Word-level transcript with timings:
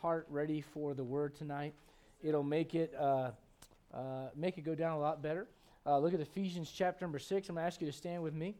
heart 0.00 0.26
ready 0.30 0.60
for 0.62 0.94
the 0.94 1.04
word 1.04 1.34
tonight. 1.34 1.74
It'll 2.22 2.42
make 2.42 2.74
it 2.74 2.94
uh, 2.98 3.32
uh, 3.92 4.28
make 4.34 4.56
it 4.56 4.62
go 4.62 4.74
down 4.74 4.92
a 4.92 4.98
lot 4.98 5.22
better. 5.22 5.46
Uh, 5.84 5.98
look 5.98 6.14
at 6.14 6.20
Ephesians 6.20 6.72
chapter 6.74 7.04
number 7.04 7.18
six. 7.18 7.48
I'm 7.48 7.56
going 7.56 7.64
to 7.64 7.66
ask 7.66 7.80
you 7.80 7.86
to 7.86 7.92
stand 7.92 8.22
with 8.22 8.34
me. 8.34 8.54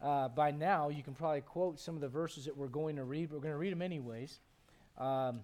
Uh, 0.00 0.28
by 0.28 0.50
now, 0.50 0.88
you 0.88 1.02
can 1.02 1.14
probably 1.14 1.40
quote 1.40 1.78
some 1.78 1.94
of 1.94 2.00
the 2.00 2.08
verses 2.08 2.44
that 2.46 2.56
we're 2.56 2.66
going 2.66 2.96
to 2.96 3.04
read. 3.04 3.28
But 3.28 3.36
we're 3.36 3.42
going 3.42 3.54
to 3.54 3.58
read 3.58 3.72
them 3.72 3.82
anyways. 3.82 4.40
Um, 4.98 5.40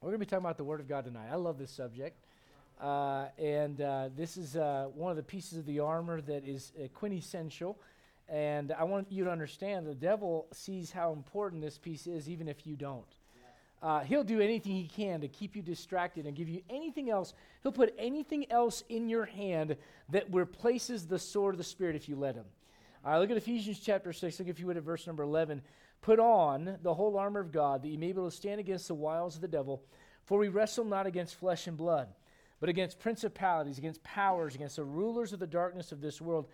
we're 0.00 0.10
going 0.10 0.20
to 0.20 0.26
be 0.26 0.26
talking 0.26 0.44
about 0.44 0.58
the 0.58 0.64
Word 0.64 0.80
of 0.80 0.88
God 0.88 1.04
tonight. 1.04 1.28
I 1.30 1.36
love 1.36 1.58
this 1.58 1.70
subject. 1.70 2.16
Uh, 2.80 3.26
and 3.38 3.76
this 4.16 4.36
is 4.36 4.54
one 4.54 5.10
of 5.10 5.16
the 5.16 5.22
pieces 5.22 5.58
of 5.58 5.66
the 5.66 5.80
armor 5.80 6.20
that 6.20 6.46
is 6.46 6.72
quintessential. 6.94 7.78
And 8.28 8.72
I 8.72 8.84
want 8.84 9.10
you 9.10 9.24
to 9.24 9.30
understand 9.30 9.86
the 9.86 9.94
devil 9.94 10.46
sees 10.52 10.90
how 10.90 11.12
important 11.12 11.62
this 11.62 11.78
piece 11.78 12.06
is, 12.06 12.28
even 12.28 12.48
if 12.48 12.66
you 12.66 12.76
don't. 12.76 13.17
Uh, 13.80 14.00
he'll 14.00 14.24
do 14.24 14.40
anything 14.40 14.72
he 14.72 14.88
can 14.88 15.20
to 15.20 15.28
keep 15.28 15.54
you 15.54 15.62
distracted 15.62 16.26
and 16.26 16.36
give 16.36 16.48
you 16.48 16.62
anything 16.68 17.10
else. 17.10 17.32
He'll 17.62 17.72
put 17.72 17.94
anything 17.96 18.50
else 18.50 18.82
in 18.88 19.08
your 19.08 19.24
hand 19.24 19.76
that 20.08 20.32
replaces 20.32 21.06
the 21.06 21.18
sword 21.18 21.54
of 21.54 21.58
the 21.58 21.64
Spirit 21.64 21.94
if 21.94 22.08
you 22.08 22.16
let 22.16 22.34
him. 22.34 22.44
All 23.04 23.12
right, 23.12 23.18
look 23.18 23.30
at 23.30 23.36
Ephesians 23.36 23.78
chapter 23.78 24.12
6. 24.12 24.38
Look, 24.38 24.48
if 24.48 24.58
you 24.58 24.66
would, 24.66 24.76
at 24.76 24.82
verse 24.82 25.06
number 25.06 25.22
11. 25.22 25.62
Put 26.00 26.18
on 26.18 26.78
the 26.82 26.94
whole 26.94 27.16
armor 27.16 27.40
of 27.40 27.52
God 27.52 27.82
that 27.82 27.88
you 27.88 27.98
may 27.98 28.06
be 28.06 28.10
able 28.10 28.30
to 28.30 28.36
stand 28.36 28.60
against 28.60 28.88
the 28.88 28.94
wiles 28.94 29.36
of 29.36 29.40
the 29.40 29.48
devil. 29.48 29.82
For 30.24 30.38
we 30.38 30.48
wrestle 30.48 30.84
not 30.84 31.06
against 31.06 31.36
flesh 31.36 31.66
and 31.66 31.76
blood, 31.76 32.08
but 32.60 32.68
against 32.68 32.98
principalities, 32.98 33.78
against 33.78 34.02
powers, 34.02 34.54
against 34.54 34.76
the 34.76 34.84
rulers 34.84 35.32
of 35.32 35.38
the 35.38 35.46
darkness 35.46 35.92
of 35.92 36.00
this 36.00 36.20
world, 36.20 36.48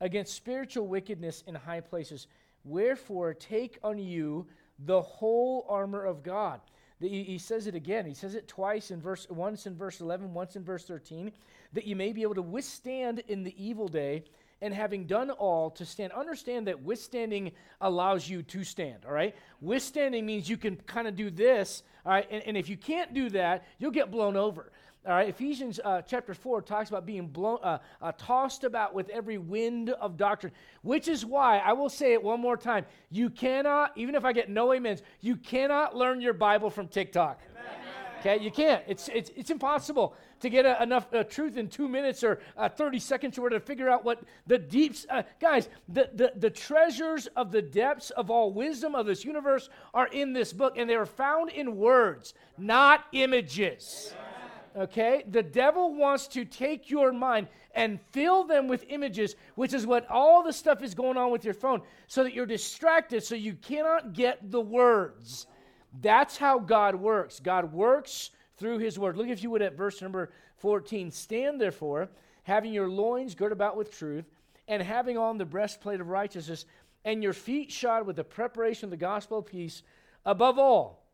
against 0.00 0.34
spiritual 0.34 0.86
wickedness 0.86 1.42
in 1.46 1.54
high 1.54 1.80
places. 1.80 2.26
Wherefore, 2.64 3.34
take 3.34 3.78
on 3.82 3.98
you 3.98 4.46
the 4.78 5.00
whole 5.00 5.66
armor 5.68 6.04
of 6.04 6.22
God. 6.22 6.60
He, 7.00 7.22
he 7.24 7.38
says 7.38 7.66
it 7.66 7.74
again. 7.74 8.06
He 8.06 8.14
says 8.14 8.34
it 8.34 8.48
twice 8.48 8.90
in 8.90 9.00
verse 9.00 9.26
once 9.28 9.66
in 9.66 9.76
verse 9.76 10.00
11, 10.00 10.32
once 10.32 10.56
in 10.56 10.64
verse 10.64 10.84
13, 10.84 11.30
that 11.74 11.86
you 11.86 11.94
may 11.94 12.12
be 12.12 12.22
able 12.22 12.34
to 12.34 12.42
withstand 12.42 13.22
in 13.28 13.44
the 13.44 13.54
evil 13.62 13.88
day 13.88 14.24
and 14.62 14.72
having 14.72 15.04
done 15.04 15.30
all 15.30 15.70
to 15.70 15.84
stand. 15.84 16.12
Understand 16.12 16.66
that 16.66 16.82
withstanding 16.82 17.52
allows 17.80 18.28
you 18.28 18.42
to 18.42 18.64
stand, 18.64 19.04
all 19.04 19.12
right? 19.12 19.34
Withstanding 19.60 20.24
means 20.24 20.48
you 20.48 20.56
can 20.56 20.76
kind 20.76 21.06
of 21.06 21.14
do 21.14 21.30
this, 21.30 21.82
all 22.06 22.12
right? 22.12 22.26
And, 22.30 22.42
and, 22.46 22.56
if 22.56 22.68
you 22.70 22.76
can't 22.76 23.12
do 23.12 23.28
that, 23.30 23.66
you'll 23.78 23.90
get 23.90 24.10
blown 24.10 24.36
over. 24.36 24.72
All 25.06 25.12
right, 25.12 25.28
Ephesians 25.28 25.78
uh, 25.84 26.02
chapter 26.02 26.34
4 26.34 26.62
talks 26.62 26.88
about 26.88 27.06
being 27.06 27.28
blown, 27.28 27.58
uh, 27.62 27.78
uh, 28.02 28.10
tossed 28.18 28.64
about 28.64 28.92
with 28.92 29.08
every 29.10 29.38
wind 29.38 29.90
of 29.90 30.16
doctrine, 30.16 30.52
which 30.82 31.06
is 31.06 31.24
why, 31.24 31.58
I 31.58 31.74
will 31.74 31.88
say 31.88 32.12
it 32.12 32.22
one 32.22 32.40
more 32.40 32.56
time, 32.56 32.84
you 33.10 33.30
cannot, 33.30 33.92
even 33.94 34.16
if 34.16 34.24
I 34.24 34.32
get 34.32 34.50
no 34.50 34.74
amens, 34.74 35.02
you 35.20 35.36
cannot 35.36 35.94
learn 35.94 36.20
your 36.20 36.32
Bible 36.32 36.70
from 36.70 36.88
TikTok. 36.88 37.40
Okay, 38.18 38.42
you 38.42 38.50
can't. 38.50 38.82
It's, 38.88 39.08
it's, 39.14 39.30
it's 39.36 39.50
impossible 39.50 40.16
to 40.40 40.50
get 40.50 40.66
a, 40.66 40.82
enough 40.82 41.14
uh, 41.14 41.22
truth 41.22 41.56
in 41.56 41.68
two 41.68 41.86
minutes 41.86 42.24
or 42.24 42.40
uh, 42.56 42.68
30 42.68 42.98
seconds 42.98 43.38
or 43.38 43.48
to 43.48 43.60
figure 43.60 43.88
out 43.88 44.04
what 44.04 44.24
the 44.48 44.58
deeps. 44.58 45.06
Uh, 45.08 45.22
guys, 45.40 45.68
the, 45.88 46.10
the, 46.14 46.32
the 46.34 46.50
treasures 46.50 47.28
of 47.36 47.52
the 47.52 47.62
depths 47.62 48.10
of 48.10 48.28
all 48.28 48.52
wisdom 48.52 48.96
of 48.96 49.06
this 49.06 49.24
universe 49.24 49.68
are 49.94 50.08
in 50.08 50.32
this 50.32 50.52
book, 50.52 50.76
and 50.76 50.90
they 50.90 50.96
are 50.96 51.06
found 51.06 51.50
in 51.50 51.76
words, 51.76 52.34
not 52.58 53.04
images. 53.12 54.12
Amen. 54.12 54.25
Okay? 54.76 55.24
The 55.28 55.42
devil 55.42 55.94
wants 55.94 56.28
to 56.28 56.44
take 56.44 56.90
your 56.90 57.12
mind 57.12 57.48
and 57.74 58.00
fill 58.12 58.44
them 58.44 58.68
with 58.68 58.84
images, 58.88 59.36
which 59.54 59.72
is 59.72 59.86
what 59.86 60.06
all 60.10 60.42
the 60.42 60.52
stuff 60.52 60.82
is 60.82 60.94
going 60.94 61.16
on 61.16 61.30
with 61.30 61.44
your 61.44 61.54
phone, 61.54 61.82
so 62.06 62.24
that 62.24 62.34
you're 62.34 62.46
distracted, 62.46 63.22
so 63.22 63.34
you 63.34 63.54
cannot 63.54 64.12
get 64.12 64.50
the 64.50 64.60
words. 64.60 65.46
That's 66.00 66.36
how 66.36 66.58
God 66.58 66.94
works. 66.94 67.40
God 67.40 67.72
works 67.72 68.30
through 68.58 68.78
his 68.78 68.98
word. 68.98 69.16
Look, 69.16 69.28
if 69.28 69.42
you 69.42 69.50
would, 69.50 69.62
at 69.62 69.76
verse 69.76 70.00
number 70.02 70.30
14. 70.58 71.10
Stand 71.10 71.60
therefore, 71.60 72.08
having 72.42 72.72
your 72.72 72.88
loins 72.88 73.34
girt 73.34 73.52
about 73.52 73.76
with 73.76 73.90
truth, 73.90 74.24
and 74.68 74.82
having 74.82 75.16
on 75.16 75.38
the 75.38 75.44
breastplate 75.44 76.00
of 76.00 76.08
righteousness, 76.08 76.66
and 77.04 77.22
your 77.22 77.32
feet 77.32 77.70
shod 77.70 78.06
with 78.06 78.16
the 78.16 78.24
preparation 78.24 78.86
of 78.86 78.90
the 78.90 78.96
gospel 78.96 79.38
of 79.38 79.46
peace, 79.46 79.82
above 80.24 80.58
all, 80.58 81.06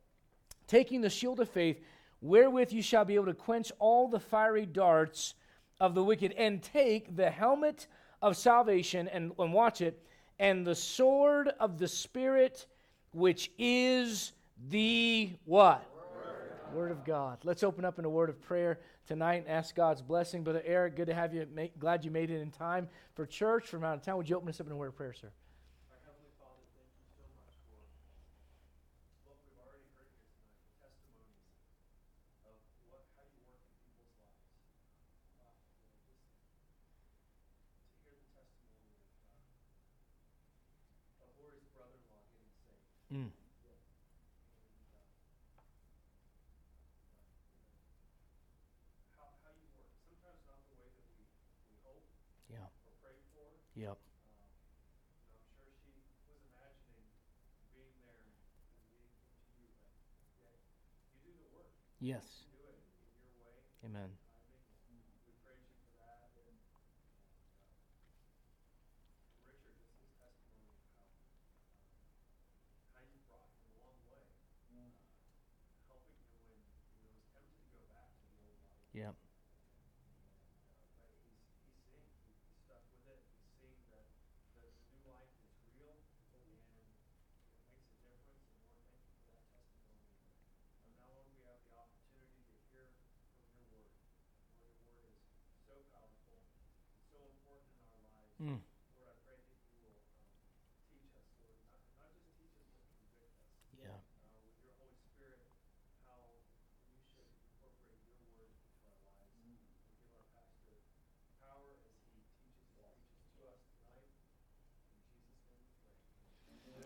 taking 0.66 1.00
the 1.00 1.10
shield 1.10 1.40
of 1.40 1.48
faith 1.48 1.80
wherewith 2.22 2.72
you 2.72 2.80
shall 2.80 3.04
be 3.04 3.14
able 3.16 3.26
to 3.26 3.34
quench 3.34 3.70
all 3.78 4.08
the 4.08 4.20
fiery 4.20 4.64
darts 4.64 5.34
of 5.78 5.94
the 5.94 6.02
wicked, 6.02 6.32
and 6.32 6.62
take 6.62 7.14
the 7.16 7.28
helmet 7.28 7.88
of 8.22 8.36
salvation, 8.36 9.08
and, 9.08 9.32
and 9.38 9.52
watch 9.52 9.80
it, 9.80 10.00
and 10.38 10.66
the 10.66 10.74
sword 10.74 11.48
of 11.60 11.78
the 11.78 11.88
Spirit, 11.88 12.66
which 13.12 13.50
is 13.58 14.32
the 14.68 15.32
what? 15.44 15.84
Word 15.94 16.02
word 16.74 16.90
of 16.90 17.04
God. 17.04 17.38
Let's 17.44 17.62
open 17.62 17.84
up 17.84 17.98
in 17.98 18.04
a 18.04 18.10
word 18.10 18.30
of 18.30 18.40
prayer 18.40 18.80
tonight 19.06 19.44
and 19.46 19.48
ask 19.48 19.74
God's 19.74 20.00
blessing. 20.00 20.42
Brother 20.42 20.62
Eric, 20.64 20.96
good 20.96 21.08
to 21.08 21.14
have 21.14 21.34
you. 21.34 21.46
glad 21.78 22.04
you 22.04 22.10
made 22.10 22.30
it 22.30 22.40
in 22.40 22.50
time 22.50 22.88
for 23.14 23.26
church 23.26 23.66
from 23.66 23.84
out 23.84 23.94
of 23.94 24.02
town. 24.02 24.16
Would 24.16 24.28
you 24.28 24.36
open 24.36 24.48
us 24.48 24.60
up 24.60 24.66
in 24.66 24.72
a 24.72 24.76
word 24.76 24.88
of 24.88 24.96
prayer, 24.96 25.12
sir? 25.12 25.28
Yes. 62.02 62.26
Amen. 63.84 64.10
Mm. 98.42 98.58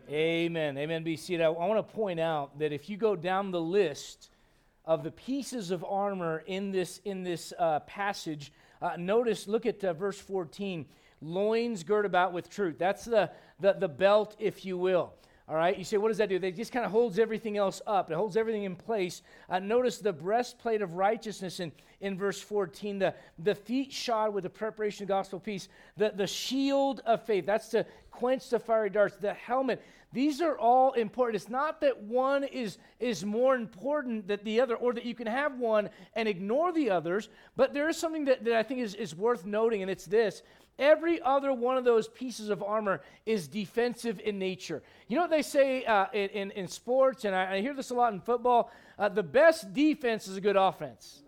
Amen. 0.09 0.79
Amen. 0.79 1.03
Be 1.03 1.17
seated. 1.17 1.43
I, 1.43 1.47
I 1.47 1.67
want 1.67 1.85
to 1.85 1.95
point 1.95 2.21
out 2.21 2.59
that 2.61 2.73
if 2.73 2.89
you 2.89 2.97
go 2.97 3.17
down 3.17 3.51
the 3.51 3.61
list 3.61 4.31
of 4.85 5.03
the 5.03 5.11
pieces 5.11 5.73
of 5.73 5.85
armor 5.85 6.45
in 6.47 6.71
this 6.71 7.01
in 7.05 7.25
this 7.25 7.53
uh, 7.59 7.81
passage, 7.81 8.53
uh, 8.81 8.93
notice. 8.97 9.49
Look 9.49 9.67
at 9.67 9.83
uh, 9.83 9.95
verse 9.95 10.19
fourteen. 10.19 10.87
Loins 11.21 11.83
girt 11.83 12.07
about 12.07 12.33
with 12.33 12.51
truth. 12.51 12.77
That's 12.79 13.05
the, 13.05 13.31
the 13.61 13.75
the 13.75 13.89
belt, 13.89 14.37
if 14.39 14.65
you 14.65 14.77
will. 14.77 15.13
All 15.49 15.55
right, 15.55 15.79
you 15.79 15.85
say, 15.85 15.97
what 15.97 16.09
does 16.09 16.19
that 16.19 16.29
do? 16.29 16.41
It 16.43 16.57
just 16.57 16.73
kind 16.73 16.85
of 16.85 16.91
holds 16.91 17.21
everything 17.21 17.57
else 17.57 17.81
up. 17.87 18.11
It 18.11 18.15
holds 18.15 18.37
everything 18.37 18.65
in 18.65 18.75
place. 18.75 19.23
Uh, 19.49 19.61
notice 19.61 19.99
the 19.99 20.13
breastplate 20.13 20.83
of 20.83 20.95
righteousness 20.95 21.61
in, 21.61 21.71
in 22.01 22.19
verse 22.19 22.41
14, 22.41 22.99
the, 22.99 23.15
the 23.39 23.55
feet 23.55 23.93
shod 23.93 24.35
with 24.35 24.43
the 24.43 24.51
preparation 24.51 25.05
of 25.05 25.09
gospel 25.09 25.39
peace, 25.39 25.69
the, 25.97 26.13
the 26.17 26.27
shield 26.27 27.01
of 27.07 27.25
faith. 27.25 27.47
That's 27.47 27.69
to 27.69 27.87
quench 28.11 28.51
the 28.51 28.59
fiery 28.59 28.91
darts, 28.91 29.19
the 29.19 29.35
helmet. 29.35 29.81
These 30.13 30.41
are 30.41 30.59
all 30.59 30.95
important. 30.95 31.37
It's 31.37 31.49
not 31.49 31.81
that 31.81 31.97
one 32.03 32.43
is, 32.43 32.79
is 32.99 33.25
more 33.25 33.55
important 33.55 34.27
than 34.27 34.41
the 34.43 34.61
other, 34.61 34.75
or 34.75 34.95
that 34.95 35.05
you 35.05 35.15
can 35.15 35.29
have 35.29 35.61
one 35.61 35.91
and 36.15 36.29
ignore 36.29 36.73
the 36.73 36.91
others, 36.91 37.29
but 37.55 37.73
there 37.73 37.89
is 37.89 37.97
something 37.97 38.25
that, 38.25 38.45
that 38.45 38.55
I 38.55 38.65
think 38.65 38.81
is, 38.81 38.97
is 38.97 39.15
worth 39.15 39.47
noting, 39.47 39.83
and 39.83 39.91
it's 39.91 40.07
this. 40.07 40.43
Every 40.79 41.23
other 41.23 41.53
one 41.53 41.79
of 41.79 41.85
those 41.85 42.07
pieces 42.07 42.51
of 42.51 42.63
armor 42.63 43.01
is 43.25 43.49
defensive 43.49 44.21
in 44.23 44.39
nature. 44.39 44.83
You 45.09 45.17
know 45.17 45.23
what 45.23 45.31
they 45.31 45.43
say 45.43 45.85
uh, 45.85 46.07
in, 46.13 46.29
in, 46.31 46.51
in, 46.51 46.69
sports, 46.69 47.25
and 47.25 47.35
I, 47.35 47.55
I, 47.55 47.61
hear 47.63 47.73
this 47.73 47.91
a 47.91 47.95
lot 47.95 48.13
in 48.13 48.21
football 48.21 48.71
uh, 48.99 49.09
the 49.09 49.23
best 49.23 49.73
defense 49.75 50.27
is 50.27 50.37
a 50.37 50.41
good 50.41 50.57
offense. 50.57 51.23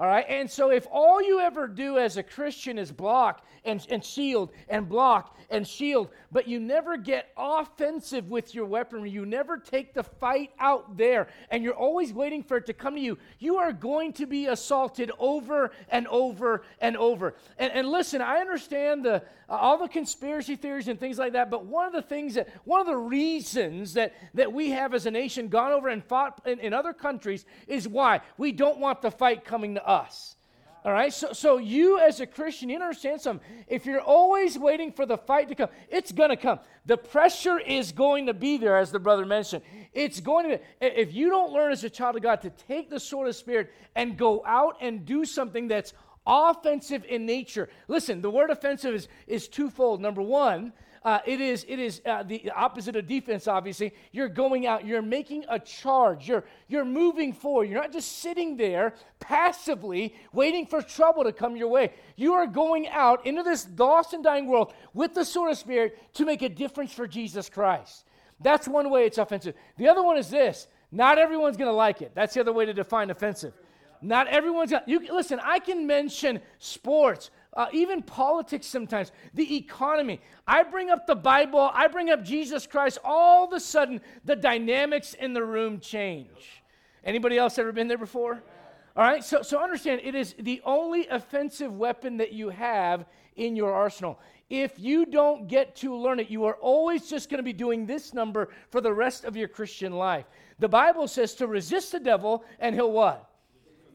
All 0.00 0.06
right, 0.06 0.24
and 0.28 0.48
so 0.48 0.70
if 0.70 0.86
all 0.92 1.20
you 1.20 1.40
ever 1.40 1.66
do 1.66 1.98
as 1.98 2.18
a 2.18 2.22
Christian 2.22 2.78
is 2.78 2.92
block 2.92 3.44
and, 3.64 3.84
and 3.90 4.04
shield 4.04 4.52
and 4.68 4.88
block 4.88 5.36
and 5.50 5.66
shield, 5.66 6.10
but 6.30 6.46
you 6.46 6.60
never 6.60 6.96
get 6.96 7.32
offensive 7.36 8.30
with 8.30 8.54
your 8.54 8.66
weaponry, 8.66 9.10
you 9.10 9.26
never 9.26 9.58
take 9.58 9.94
the 9.94 10.04
fight 10.04 10.52
out 10.60 10.96
there, 10.96 11.26
and 11.50 11.64
you're 11.64 11.74
always 11.74 12.12
waiting 12.12 12.44
for 12.44 12.58
it 12.58 12.66
to 12.66 12.72
come 12.72 12.94
to 12.94 13.00
you, 13.00 13.18
you 13.40 13.56
are 13.56 13.72
going 13.72 14.12
to 14.12 14.26
be 14.26 14.46
assaulted 14.46 15.10
over 15.18 15.72
and 15.88 16.06
over 16.06 16.62
and 16.80 16.96
over. 16.96 17.34
And, 17.58 17.72
and 17.72 17.88
listen, 17.88 18.22
I 18.22 18.38
understand 18.38 19.04
the, 19.04 19.24
all 19.48 19.78
the 19.78 19.88
conspiracy 19.88 20.56
theories 20.56 20.88
and 20.88 21.00
things 21.00 21.18
like 21.18 21.32
that, 21.32 21.50
but 21.50 21.64
one 21.64 21.86
of 21.86 21.92
the 21.92 22.02
things 22.02 22.34
that, 22.34 22.48
one 22.64 22.80
of 22.80 22.86
the 22.86 22.96
reasons 22.96 23.94
that, 23.94 24.14
that 24.34 24.52
we 24.52 24.70
have 24.70 24.92
as 24.92 25.06
a 25.06 25.10
nation 25.10 25.48
gone 25.48 25.72
over 25.72 25.88
and 25.88 26.04
fought 26.04 26.40
in, 26.46 26.60
in 26.60 26.74
other 26.74 26.92
countries 26.92 27.46
is 27.66 27.88
why? 27.88 28.20
We 28.36 28.52
don't 28.52 28.78
want 28.78 29.00
the 29.00 29.10
fight 29.10 29.44
coming 29.44 29.74
to 29.76 29.86
us. 29.86 30.36
All 30.84 30.92
right, 30.92 31.12
so, 31.12 31.32
so 31.32 31.58
you 31.58 31.98
as 31.98 32.20
a 32.20 32.26
Christian, 32.26 32.68
you 32.68 32.76
understand 32.76 33.20
something. 33.20 33.46
If 33.66 33.84
you're 33.84 34.00
always 34.00 34.56
waiting 34.56 34.92
for 34.92 35.06
the 35.06 35.18
fight 35.18 35.48
to 35.48 35.54
come, 35.54 35.68
it's 35.88 36.12
going 36.12 36.30
to 36.30 36.36
come. 36.36 36.60
The 36.86 36.96
pressure 36.96 37.58
is 37.58 37.90
going 37.90 38.26
to 38.26 38.34
be 38.34 38.58
there, 38.58 38.78
as 38.78 38.92
the 38.92 39.00
brother 39.00 39.26
mentioned. 39.26 39.62
It's 39.92 40.20
going 40.20 40.48
to 40.48 40.58
be, 40.58 40.62
if 40.80 41.12
you 41.12 41.30
don't 41.30 41.52
learn 41.52 41.72
as 41.72 41.82
a 41.82 41.90
child 41.90 42.16
of 42.16 42.22
God 42.22 42.42
to 42.42 42.50
take 42.50 42.90
the 42.90 43.00
sword 43.00 43.28
of 43.28 43.34
Spirit 43.34 43.72
and 43.96 44.16
go 44.16 44.42
out 44.46 44.76
and 44.80 45.04
do 45.04 45.24
something 45.24 45.68
that's 45.68 45.94
offensive 46.28 47.04
in 47.08 47.26
nature. 47.26 47.68
Listen, 47.88 48.20
the 48.20 48.30
word 48.30 48.50
offensive 48.50 48.94
is, 48.94 49.08
is 49.26 49.48
twofold. 49.48 50.00
Number 50.00 50.22
one, 50.22 50.72
uh, 51.04 51.20
it 51.24 51.40
is, 51.40 51.64
it 51.68 51.78
is 51.78 52.02
uh, 52.04 52.22
the 52.22 52.50
opposite 52.50 52.94
of 52.94 53.06
defense, 53.06 53.48
obviously. 53.48 53.94
You're 54.12 54.28
going 54.28 54.66
out, 54.66 54.84
you're 54.84 55.00
making 55.00 55.44
a 55.48 55.58
charge, 55.58 56.28
you're, 56.28 56.44
you're 56.68 56.84
moving 56.84 57.32
forward. 57.32 57.70
You're 57.70 57.80
not 57.80 57.92
just 57.92 58.18
sitting 58.18 58.56
there 58.56 58.94
passively 59.20 60.14
waiting 60.32 60.66
for 60.66 60.82
trouble 60.82 61.24
to 61.24 61.32
come 61.32 61.56
your 61.56 61.68
way. 61.68 61.94
You 62.16 62.34
are 62.34 62.46
going 62.46 62.88
out 62.88 63.26
into 63.26 63.42
this 63.42 63.66
lost 63.78 64.12
and 64.12 64.22
dying 64.22 64.46
world 64.46 64.74
with 64.92 65.14
the 65.14 65.24
sword 65.24 65.52
of 65.52 65.58
Spirit 65.58 66.14
to 66.14 66.26
make 66.26 66.42
a 66.42 66.48
difference 66.48 66.92
for 66.92 67.06
Jesus 67.06 67.48
Christ. 67.48 68.04
That's 68.40 68.68
one 68.68 68.90
way 68.90 69.06
it's 69.06 69.18
offensive. 69.18 69.54
The 69.78 69.88
other 69.88 70.02
one 70.02 70.18
is 70.18 70.28
this 70.28 70.66
not 70.90 71.18
everyone's 71.18 71.56
going 71.56 71.70
to 71.70 71.74
like 71.74 72.02
it. 72.02 72.12
That's 72.14 72.34
the 72.34 72.40
other 72.40 72.52
way 72.52 72.66
to 72.66 72.72
define 72.72 73.10
offensive. 73.10 73.52
Not 74.00 74.28
everyone's 74.28 74.70
got, 74.70 74.88
you 74.88 75.00
listen, 75.12 75.40
I 75.42 75.58
can 75.58 75.86
mention 75.86 76.40
sports, 76.58 77.30
uh, 77.54 77.66
even 77.72 78.02
politics 78.02 78.66
sometimes, 78.66 79.12
the 79.34 79.56
economy. 79.56 80.20
I 80.46 80.62
bring 80.62 80.90
up 80.90 81.06
the 81.06 81.16
Bible, 81.16 81.70
I 81.72 81.88
bring 81.88 82.10
up 82.10 82.24
Jesus 82.24 82.66
Christ, 82.66 82.98
all 83.04 83.44
of 83.44 83.52
a 83.52 83.60
sudden 83.60 84.00
the 84.24 84.36
dynamics 84.36 85.14
in 85.14 85.32
the 85.32 85.42
room 85.42 85.80
change. 85.80 86.62
Anybody 87.04 87.38
else 87.38 87.58
ever 87.58 87.72
been 87.72 87.88
there 87.88 87.98
before? 87.98 88.42
All 88.96 89.04
right, 89.04 89.22
so, 89.22 89.42
so 89.42 89.62
understand 89.62 90.00
it 90.02 90.14
is 90.14 90.34
the 90.40 90.60
only 90.64 91.06
offensive 91.06 91.72
weapon 91.72 92.16
that 92.16 92.32
you 92.32 92.48
have 92.48 93.06
in 93.36 93.54
your 93.54 93.72
arsenal. 93.72 94.18
If 94.50 94.78
you 94.78 95.04
don't 95.04 95.46
get 95.46 95.76
to 95.76 95.94
learn 95.94 96.20
it, 96.20 96.30
you 96.30 96.44
are 96.46 96.54
always 96.54 97.08
just 97.08 97.28
going 97.28 97.38
to 97.38 97.44
be 97.44 97.52
doing 97.52 97.86
this 97.86 98.14
number 98.14 98.48
for 98.70 98.80
the 98.80 98.92
rest 98.92 99.24
of 99.24 99.36
your 99.36 99.48
Christian 99.48 99.92
life. 99.92 100.24
The 100.58 100.68
Bible 100.68 101.06
says 101.06 101.34
to 101.34 101.46
resist 101.46 101.92
the 101.92 102.00
devil 102.00 102.44
and 102.58 102.74
he'll 102.74 102.90
what? 102.90 103.27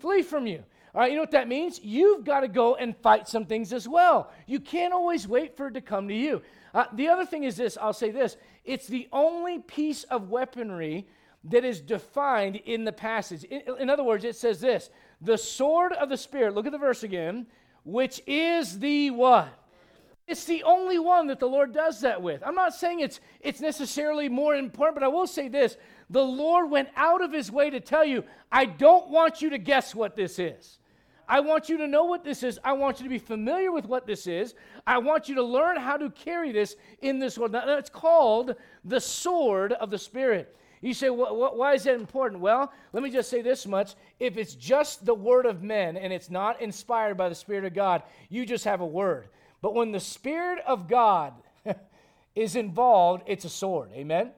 Flee 0.03 0.21
from 0.21 0.45
you. 0.45 0.61
All 0.93 0.99
right, 0.99 1.09
you 1.09 1.15
know 1.15 1.23
what 1.23 1.31
that 1.31 1.47
means? 1.47 1.79
You've 1.81 2.25
got 2.25 2.41
to 2.41 2.49
go 2.49 2.75
and 2.75 2.93
fight 2.97 3.25
some 3.25 3.45
things 3.45 3.71
as 3.71 3.87
well. 3.87 4.31
You 4.47 4.59
can't 4.59 4.93
always 4.93 5.29
wait 5.29 5.55
for 5.55 5.67
it 5.67 5.75
to 5.75 5.81
come 5.81 6.09
to 6.09 6.13
you. 6.13 6.41
Uh, 6.73 6.85
the 6.91 7.07
other 7.07 7.25
thing 7.25 7.45
is 7.45 7.55
this 7.55 7.77
I'll 7.81 7.93
say 7.93 8.11
this 8.11 8.35
it's 8.65 8.85
the 8.85 9.07
only 9.13 9.59
piece 9.59 10.03
of 10.03 10.29
weaponry 10.29 11.07
that 11.45 11.63
is 11.63 11.79
defined 11.79 12.57
in 12.57 12.83
the 12.83 12.91
passage. 12.91 13.45
In, 13.45 13.61
in 13.79 13.89
other 13.89 14.03
words, 14.03 14.25
it 14.25 14.35
says 14.35 14.59
this 14.59 14.89
the 15.21 15.37
sword 15.37 15.93
of 15.93 16.09
the 16.09 16.17
Spirit, 16.17 16.53
look 16.53 16.65
at 16.65 16.73
the 16.73 16.77
verse 16.77 17.03
again, 17.03 17.47
which 17.85 18.21
is 18.27 18.79
the 18.79 19.09
what? 19.11 19.57
It's 20.27 20.45
the 20.45 20.63
only 20.63 20.99
one 20.99 21.27
that 21.27 21.39
the 21.39 21.47
Lord 21.47 21.73
does 21.73 22.01
that 22.01 22.21
with. 22.21 22.41
I'm 22.45 22.55
not 22.55 22.73
saying 22.73 23.01
it's, 23.01 23.19
it's 23.41 23.59
necessarily 23.59 24.29
more 24.29 24.55
important, 24.55 24.95
but 24.95 25.03
I 25.03 25.09
will 25.09 25.27
say 25.27 25.49
this 25.49 25.77
the 26.09 26.23
Lord 26.23 26.69
went 26.69 26.89
out 26.95 27.21
of 27.21 27.33
his 27.33 27.51
way 27.51 27.69
to 27.69 27.79
tell 27.79 28.05
you, 28.05 28.23
I 28.51 28.65
don't 28.65 29.09
want 29.09 29.41
you 29.41 29.49
to 29.49 29.57
guess 29.57 29.93
what 29.93 30.15
this 30.15 30.39
is. 30.39 30.79
I 31.27 31.39
want 31.39 31.69
you 31.69 31.77
to 31.77 31.87
know 31.87 32.03
what 32.03 32.23
this 32.23 32.43
is. 32.43 32.59
I 32.63 32.73
want 32.73 32.99
you 32.99 33.03
to 33.05 33.09
be 33.09 33.17
familiar 33.17 33.71
with 33.71 33.85
what 33.85 34.05
this 34.05 34.27
is. 34.27 34.55
I 34.85 34.97
want 34.97 35.29
you 35.29 35.35
to 35.35 35.43
learn 35.43 35.77
how 35.77 35.97
to 35.97 36.09
carry 36.09 36.51
this 36.51 36.75
in 37.01 37.19
this 37.19 37.37
world. 37.37 37.53
Now, 37.53 37.77
it's 37.77 37.89
called 37.89 38.55
the 38.83 38.99
sword 38.99 39.73
of 39.73 39.89
the 39.89 39.97
Spirit. 39.97 40.55
You 40.81 40.93
say, 40.93 41.07
why 41.09 41.75
is 41.75 41.85
that 41.85 41.95
important? 41.95 42.41
Well, 42.41 42.73
let 42.91 43.03
me 43.03 43.09
just 43.09 43.29
say 43.29 43.41
this 43.41 43.65
much. 43.65 43.95
If 44.19 44.35
it's 44.35 44.53
just 44.53 45.05
the 45.05 45.13
word 45.13 45.45
of 45.45 45.63
men 45.63 45.95
and 45.95 46.11
it's 46.11 46.29
not 46.29 46.61
inspired 46.61 47.15
by 47.15 47.29
the 47.29 47.35
Spirit 47.35 47.63
of 47.63 47.73
God, 47.73 48.03
you 48.29 48.45
just 48.45 48.65
have 48.65 48.81
a 48.81 48.85
word. 48.85 49.29
But 49.63 49.73
when 49.73 49.93
the 49.93 49.99
Spirit 50.01 50.59
of 50.67 50.89
God 50.89 51.33
is 52.35 52.57
involved, 52.57 53.23
it's 53.27 53.45
a 53.45 53.49
sword. 53.49 53.91
Amen? 53.93 54.31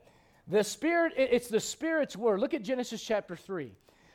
The 0.47 0.63
Spirit, 0.63 1.13
it's 1.17 1.47
the 1.47 1.59
Spirit's 1.59 2.15
word. 2.15 2.39
Look 2.39 2.53
at 2.53 2.61
Genesis 2.61 3.01
chapter 3.01 3.35
3. 3.35 3.71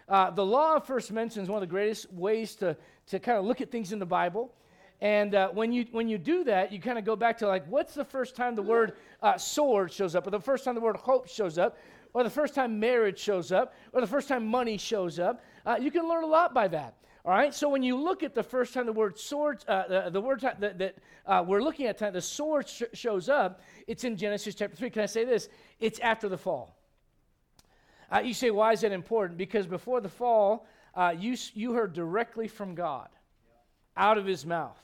Uh, 0.09 0.31
the 0.31 0.47
law 0.47 0.79
first 0.79 1.11
mentions 1.11 1.49
one 1.49 1.61
of 1.61 1.69
the 1.69 1.73
greatest 1.73 2.13
ways 2.13 2.55
to, 2.57 2.77
to 3.09 3.19
kind 3.19 3.39
of 3.39 3.45
look 3.45 3.61
at 3.61 3.73
things 3.73 3.93
in 3.93 3.99
the 3.99 4.07
Bible. 4.07 4.55
And 5.01 5.35
uh, 5.35 5.49
when, 5.49 5.73
you, 5.73 5.85
when 5.91 6.09
you 6.09 6.17
do 6.17 6.45
that, 6.45 6.71
you 6.71 6.81
kind 6.81 6.97
of 6.97 7.05
go 7.05 7.17
back 7.17 7.39
to 7.39 7.49
like, 7.49 7.67
what's 7.67 7.95
the 7.95 8.05
first 8.05 8.37
time 8.37 8.55
the 8.55 8.63
word 8.63 8.93
uh, 9.21 9.37
sword 9.37 9.93
shows 9.93 10.15
up, 10.15 10.29
or 10.29 10.31
the 10.31 10.39
first 10.39 10.65
time 10.65 10.77
the 10.77 10.81
word 10.81 10.97
hope 10.97 11.29
shows 11.29 11.59
up, 11.59 11.77
or 12.15 12.23
the 12.23 12.31
first 12.31 12.55
time 12.55 12.79
marriage 12.79 13.19
shows 13.19 13.51
up, 13.51 13.75
or 13.93 14.01
the 14.01 14.07
first 14.07 14.29
time 14.29 14.47
money 14.47 14.79
shows 14.79 15.19
up? 15.19 15.43
Uh, 15.67 15.77
you 15.81 15.91
can 15.91 16.09
learn 16.09 16.23
a 16.23 16.29
lot 16.29 16.55
by 16.55 16.69
that. 16.69 16.95
All 17.25 17.33
right, 17.33 17.53
so 17.53 17.69
when 17.69 17.83
you 17.83 17.97
look 17.97 18.23
at 18.23 18.35
the 18.35 18.43
first 18.43 18.73
time 18.73 18.87
the 18.87 18.93
word 18.93 19.19
sword, 19.19 19.63
uh, 19.69 19.85
the, 19.89 20.11
the, 20.11 20.21
word 20.23 20.41
that, 20.41 20.79
that 20.79 20.97
uh, 21.27 21.45
we're 21.47 21.63
looking 21.63 21.87
at, 21.87 21.99
time 21.99 22.15
the 22.15 22.23
sword 22.23 22.67
sh- 22.67 22.85
shows 22.95 23.29
up, 23.29 23.61
it's 23.87 24.05
in 24.05 24.17
Genesis 24.17 24.55
chapter 24.55 24.75
3. 24.75 24.89
Can 24.89 25.03
I 25.03 25.07
say 25.07 25.27
this? 25.27 25.49
It's 25.81 25.99
after 25.99 26.31
the 26.31 26.39
fall. 26.39 26.75
Uh, 28.11 28.21
you 28.21 28.33
say, 28.33 28.51
why 28.51 28.73
is 28.73 28.81
that 28.81 28.93
important? 28.93 29.37
Because 29.37 29.67
before 29.67 30.01
the 30.01 30.09
fall, 30.09 30.67
uh, 30.95 31.15
you, 31.17 31.37
you 31.53 31.75
heard 31.75 31.93
directly 31.93 32.49
from 32.49 32.75
God 32.75 33.09
out 33.97 34.17
of 34.17 34.25
his 34.25 34.47
mouth. 34.47 34.81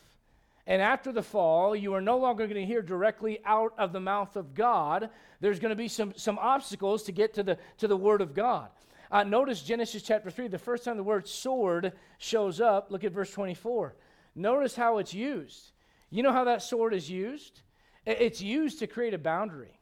And 0.67 0.83
after 0.83 1.13
the 1.13 1.23
fall, 1.23 1.75
you 1.75 1.95
are 1.95 2.01
no 2.01 2.19
longer 2.19 2.47
going 2.47 2.61
to 2.61 2.67
hear 2.67 2.83
directly 2.83 3.39
out 3.45 3.73
of 3.79 3.93
the 3.93 4.01
mouth 4.01 4.37
of 4.37 4.55
God. 4.55 5.11
There's 5.41 5.61
going 5.61 5.71
to 5.71 5.77
be 5.77 5.89
some, 5.89 6.13
some 6.17 6.39
obstacles 6.39 7.05
to 7.05 7.13
get 7.13 7.35
to 7.35 7.43
the, 7.43 7.59
to 7.79 7.89
the 7.89 7.97
Word 7.97 8.21
of 8.21 8.35
God. 8.35 8.69
Uh, 9.11 9.23
notice 9.23 9.63
Genesis 9.63 10.03
chapter 10.03 10.31
3, 10.31 10.49
the 10.49 10.59
first 10.59 10.85
time 10.85 10.97
the 10.97 11.03
word 11.03 11.29
sword 11.29 11.93
shows 12.19 12.61
up, 12.61 12.91
look 12.91 13.05
at 13.05 13.13
verse 13.13 13.31
24. 13.31 13.95
Notice 14.35 14.75
how 14.75 14.99
it's 14.99 15.15
used. 15.15 15.73
You 16.11 16.23
know 16.23 16.33
how 16.33 16.45
that 16.45 16.63
sword 16.63 16.95
is 16.95 17.11
used? 17.11 17.63
It's 18.05 18.41
used 18.41 18.79
to 18.81 18.87
create 18.87 19.15
a 19.15 19.19
boundary. 19.19 19.81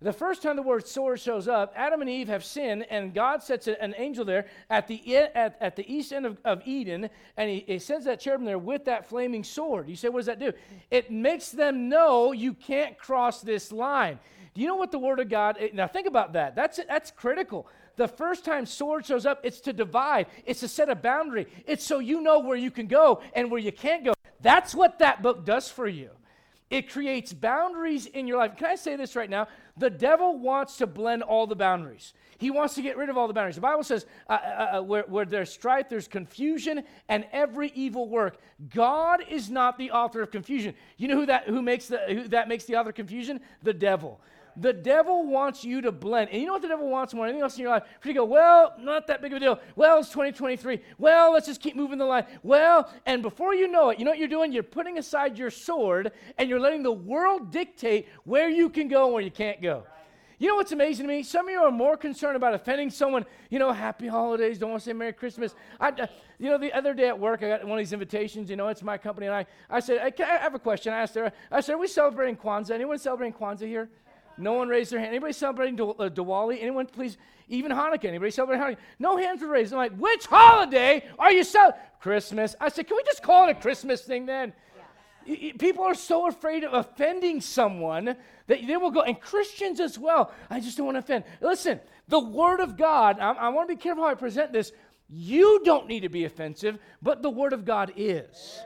The 0.00 0.12
first 0.12 0.42
time 0.42 0.54
the 0.54 0.62
word 0.62 0.86
sword 0.86 1.18
shows 1.18 1.48
up, 1.48 1.72
Adam 1.74 2.00
and 2.02 2.08
Eve 2.08 2.28
have 2.28 2.44
sinned, 2.44 2.86
and 2.88 3.12
God 3.12 3.42
sets 3.42 3.66
an 3.66 3.94
angel 3.98 4.24
there 4.24 4.46
at 4.70 4.86
the, 4.86 5.16
at, 5.16 5.56
at 5.60 5.74
the 5.74 5.92
east 5.92 6.12
end 6.12 6.24
of, 6.24 6.38
of 6.44 6.62
Eden, 6.64 7.10
and 7.36 7.50
he, 7.50 7.64
he 7.66 7.78
sends 7.80 8.04
that 8.04 8.20
cherubim 8.20 8.46
there 8.46 8.58
with 8.58 8.84
that 8.84 9.08
flaming 9.08 9.42
sword. 9.42 9.88
You 9.88 9.96
say, 9.96 10.08
what 10.08 10.20
does 10.20 10.26
that 10.26 10.38
do? 10.38 10.52
It 10.92 11.10
makes 11.10 11.50
them 11.50 11.88
know 11.88 12.30
you 12.30 12.54
can't 12.54 12.96
cross 12.96 13.40
this 13.40 13.72
line. 13.72 14.20
Do 14.54 14.60
you 14.60 14.68
know 14.68 14.76
what 14.76 14.92
the 14.92 15.00
Word 15.00 15.18
of 15.18 15.28
God? 15.28 15.58
Now 15.72 15.88
think 15.88 16.06
about 16.06 16.32
that. 16.34 16.54
That's 16.56 16.80
that's 16.88 17.10
critical. 17.10 17.68
The 17.98 18.08
first 18.08 18.44
time 18.44 18.64
sword 18.64 19.04
shows 19.04 19.26
up, 19.26 19.40
it's 19.42 19.60
to 19.62 19.72
divide, 19.72 20.28
it's 20.46 20.60
to 20.60 20.68
set 20.68 20.88
a 20.88 20.94
boundary, 20.94 21.48
it's 21.66 21.84
so 21.84 21.98
you 21.98 22.20
know 22.20 22.38
where 22.38 22.56
you 22.56 22.70
can 22.70 22.86
go 22.86 23.20
and 23.34 23.50
where 23.50 23.60
you 23.60 23.72
can't 23.72 24.04
go. 24.04 24.14
That's 24.40 24.72
what 24.72 25.00
that 25.00 25.20
book 25.20 25.44
does 25.44 25.68
for 25.68 25.88
you. 25.88 26.10
It 26.70 26.92
creates 26.92 27.32
boundaries 27.32 28.06
in 28.06 28.28
your 28.28 28.38
life. 28.38 28.56
Can 28.56 28.66
I 28.66 28.76
say 28.76 28.94
this 28.94 29.16
right 29.16 29.28
now? 29.28 29.48
The 29.76 29.90
devil 29.90 30.38
wants 30.38 30.76
to 30.76 30.86
blend 30.86 31.22
all 31.22 31.46
the 31.46 31.56
boundaries. 31.56 32.12
He 32.36 32.52
wants 32.52 32.74
to 32.74 32.82
get 32.82 32.96
rid 32.96 33.08
of 33.08 33.16
all 33.16 33.26
the 33.26 33.34
boundaries. 33.34 33.56
The 33.56 33.62
Bible 33.62 33.82
says, 33.82 34.06
uh, 34.28 34.32
uh, 34.32 34.76
uh, 34.78 34.82
where, 34.82 35.02
where, 35.08 35.24
there's 35.24 35.50
strife, 35.50 35.88
there's 35.88 36.06
confusion, 36.06 36.84
and 37.08 37.26
every 37.32 37.72
evil 37.74 38.08
work. 38.08 38.38
God 38.72 39.24
is 39.28 39.50
not 39.50 39.76
the 39.76 39.90
author 39.90 40.22
of 40.22 40.30
confusion. 40.30 40.74
You 40.98 41.08
know 41.08 41.16
who 41.16 41.26
that 41.26 41.48
who 41.48 41.62
makes 41.62 41.88
the 41.88 41.98
who 42.06 42.28
that 42.28 42.48
makes 42.48 42.64
the 42.64 42.76
author 42.76 42.90
of 42.90 42.94
confusion? 42.94 43.40
The 43.62 43.74
devil. 43.74 44.20
The 44.60 44.72
devil 44.72 45.26
wants 45.26 45.64
you 45.64 45.80
to 45.82 45.92
blend. 45.92 46.30
And 46.30 46.40
you 46.40 46.46
know 46.46 46.54
what 46.54 46.62
the 46.62 46.68
devil 46.68 46.88
wants 46.88 47.14
more 47.14 47.26
than 47.26 47.34
anything 47.34 47.42
else 47.42 47.56
in 47.56 47.62
your 47.62 47.70
life? 47.70 47.84
For 48.00 48.08
you 48.08 48.14
to 48.14 48.20
go, 48.20 48.24
well, 48.24 48.74
not 48.78 49.06
that 49.06 49.22
big 49.22 49.32
of 49.32 49.36
a 49.36 49.40
deal. 49.40 49.60
Well, 49.76 50.00
it's 50.00 50.08
2023. 50.08 50.80
Well, 50.98 51.32
let's 51.32 51.46
just 51.46 51.60
keep 51.60 51.76
moving 51.76 51.98
the 51.98 52.04
line. 52.04 52.24
Well, 52.42 52.92
and 53.06 53.22
before 53.22 53.54
you 53.54 53.68
know 53.68 53.90
it, 53.90 53.98
you 53.98 54.04
know 54.04 54.10
what 54.10 54.18
you're 54.18 54.28
doing? 54.28 54.52
You're 54.52 54.62
putting 54.62 54.98
aside 54.98 55.38
your 55.38 55.50
sword 55.50 56.12
and 56.36 56.48
you're 56.48 56.60
letting 56.60 56.82
the 56.82 56.92
world 56.92 57.52
dictate 57.52 58.08
where 58.24 58.48
you 58.48 58.68
can 58.68 58.88
go 58.88 59.04
and 59.04 59.14
where 59.14 59.22
you 59.22 59.30
can't 59.30 59.62
go. 59.62 59.84
You 60.40 60.48
know 60.48 60.54
what's 60.54 60.70
amazing 60.70 61.06
to 61.06 61.12
me? 61.12 61.24
Some 61.24 61.48
of 61.48 61.52
you 61.52 61.60
are 61.60 61.70
more 61.70 61.96
concerned 61.96 62.36
about 62.36 62.54
offending 62.54 62.90
someone. 62.90 63.26
You 63.50 63.58
know, 63.58 63.72
happy 63.72 64.06
holidays. 64.06 64.56
Don't 64.56 64.70
want 64.70 64.82
to 64.82 64.88
say 64.88 64.92
Merry 64.92 65.12
Christmas. 65.12 65.56
I, 65.80 65.88
uh, 65.88 66.06
you 66.38 66.48
know, 66.48 66.58
the 66.58 66.72
other 66.72 66.94
day 66.94 67.08
at 67.08 67.18
work, 67.18 67.42
I 67.42 67.48
got 67.48 67.64
one 67.64 67.72
of 67.72 67.78
these 67.78 67.92
invitations. 67.92 68.48
You 68.48 68.54
know, 68.54 68.68
it's 68.68 68.84
my 68.84 68.96
company, 68.96 69.26
and 69.26 69.34
I, 69.34 69.46
I 69.68 69.80
said, 69.80 69.98
I, 69.98 70.22
I 70.22 70.38
have 70.38 70.54
a 70.54 70.60
question. 70.60 70.92
I 70.92 71.00
asked 71.00 71.16
her. 71.16 71.32
I 71.50 71.60
said, 71.60 71.74
Are 71.74 71.78
we 71.78 71.88
celebrating 71.88 72.36
Kwanzaa? 72.36 72.70
Anyone 72.70 72.98
celebrating 72.98 73.36
Kwanzaa 73.36 73.66
here? 73.66 73.88
No 74.38 74.54
one 74.54 74.68
raised 74.68 74.92
their 74.92 75.00
hand. 75.00 75.10
Anybody 75.10 75.32
celebrating 75.32 75.80
uh, 75.80 76.08
Diwali? 76.08 76.58
Anyone, 76.60 76.86
please? 76.86 77.16
Even 77.48 77.72
Hanukkah. 77.72 78.04
Anybody 78.04 78.30
celebrating 78.30 78.64
Hanukkah? 78.64 78.78
No 78.98 79.16
hands 79.16 79.42
were 79.42 79.48
raised. 79.48 79.72
I'm 79.72 79.78
like, 79.78 79.96
which 79.96 80.26
holiday 80.26 81.04
are 81.18 81.32
you 81.32 81.44
celebrating? 81.44 81.82
Christmas. 82.00 82.54
I 82.60 82.68
said, 82.68 82.86
can 82.86 82.96
we 82.96 83.02
just 83.04 83.22
call 83.22 83.48
it 83.48 83.52
a 83.52 83.54
Christmas 83.60 84.02
thing 84.02 84.26
then? 84.26 84.52
People 85.58 85.84
are 85.84 85.94
so 85.94 86.26
afraid 86.26 86.64
of 86.64 86.72
offending 86.72 87.40
someone 87.40 88.16
that 88.46 88.66
they 88.66 88.76
will 88.78 88.90
go, 88.90 89.02
and 89.02 89.20
Christians 89.20 89.78
as 89.78 89.98
well. 89.98 90.32
I 90.48 90.58
just 90.58 90.78
don't 90.78 90.86
want 90.86 90.94
to 90.96 91.00
offend. 91.00 91.24
Listen, 91.42 91.80
the 92.08 92.20
Word 92.20 92.60
of 92.60 92.78
God, 92.78 93.18
I, 93.20 93.32
I 93.32 93.48
want 93.50 93.68
to 93.68 93.74
be 93.74 93.80
careful 93.80 94.04
how 94.04 94.10
I 94.10 94.14
present 94.14 94.54
this. 94.54 94.72
You 95.10 95.60
don't 95.64 95.86
need 95.86 96.00
to 96.00 96.08
be 96.08 96.24
offensive, 96.24 96.78
but 97.02 97.20
the 97.20 97.28
Word 97.28 97.52
of 97.52 97.66
God 97.66 97.92
is. 97.96 98.60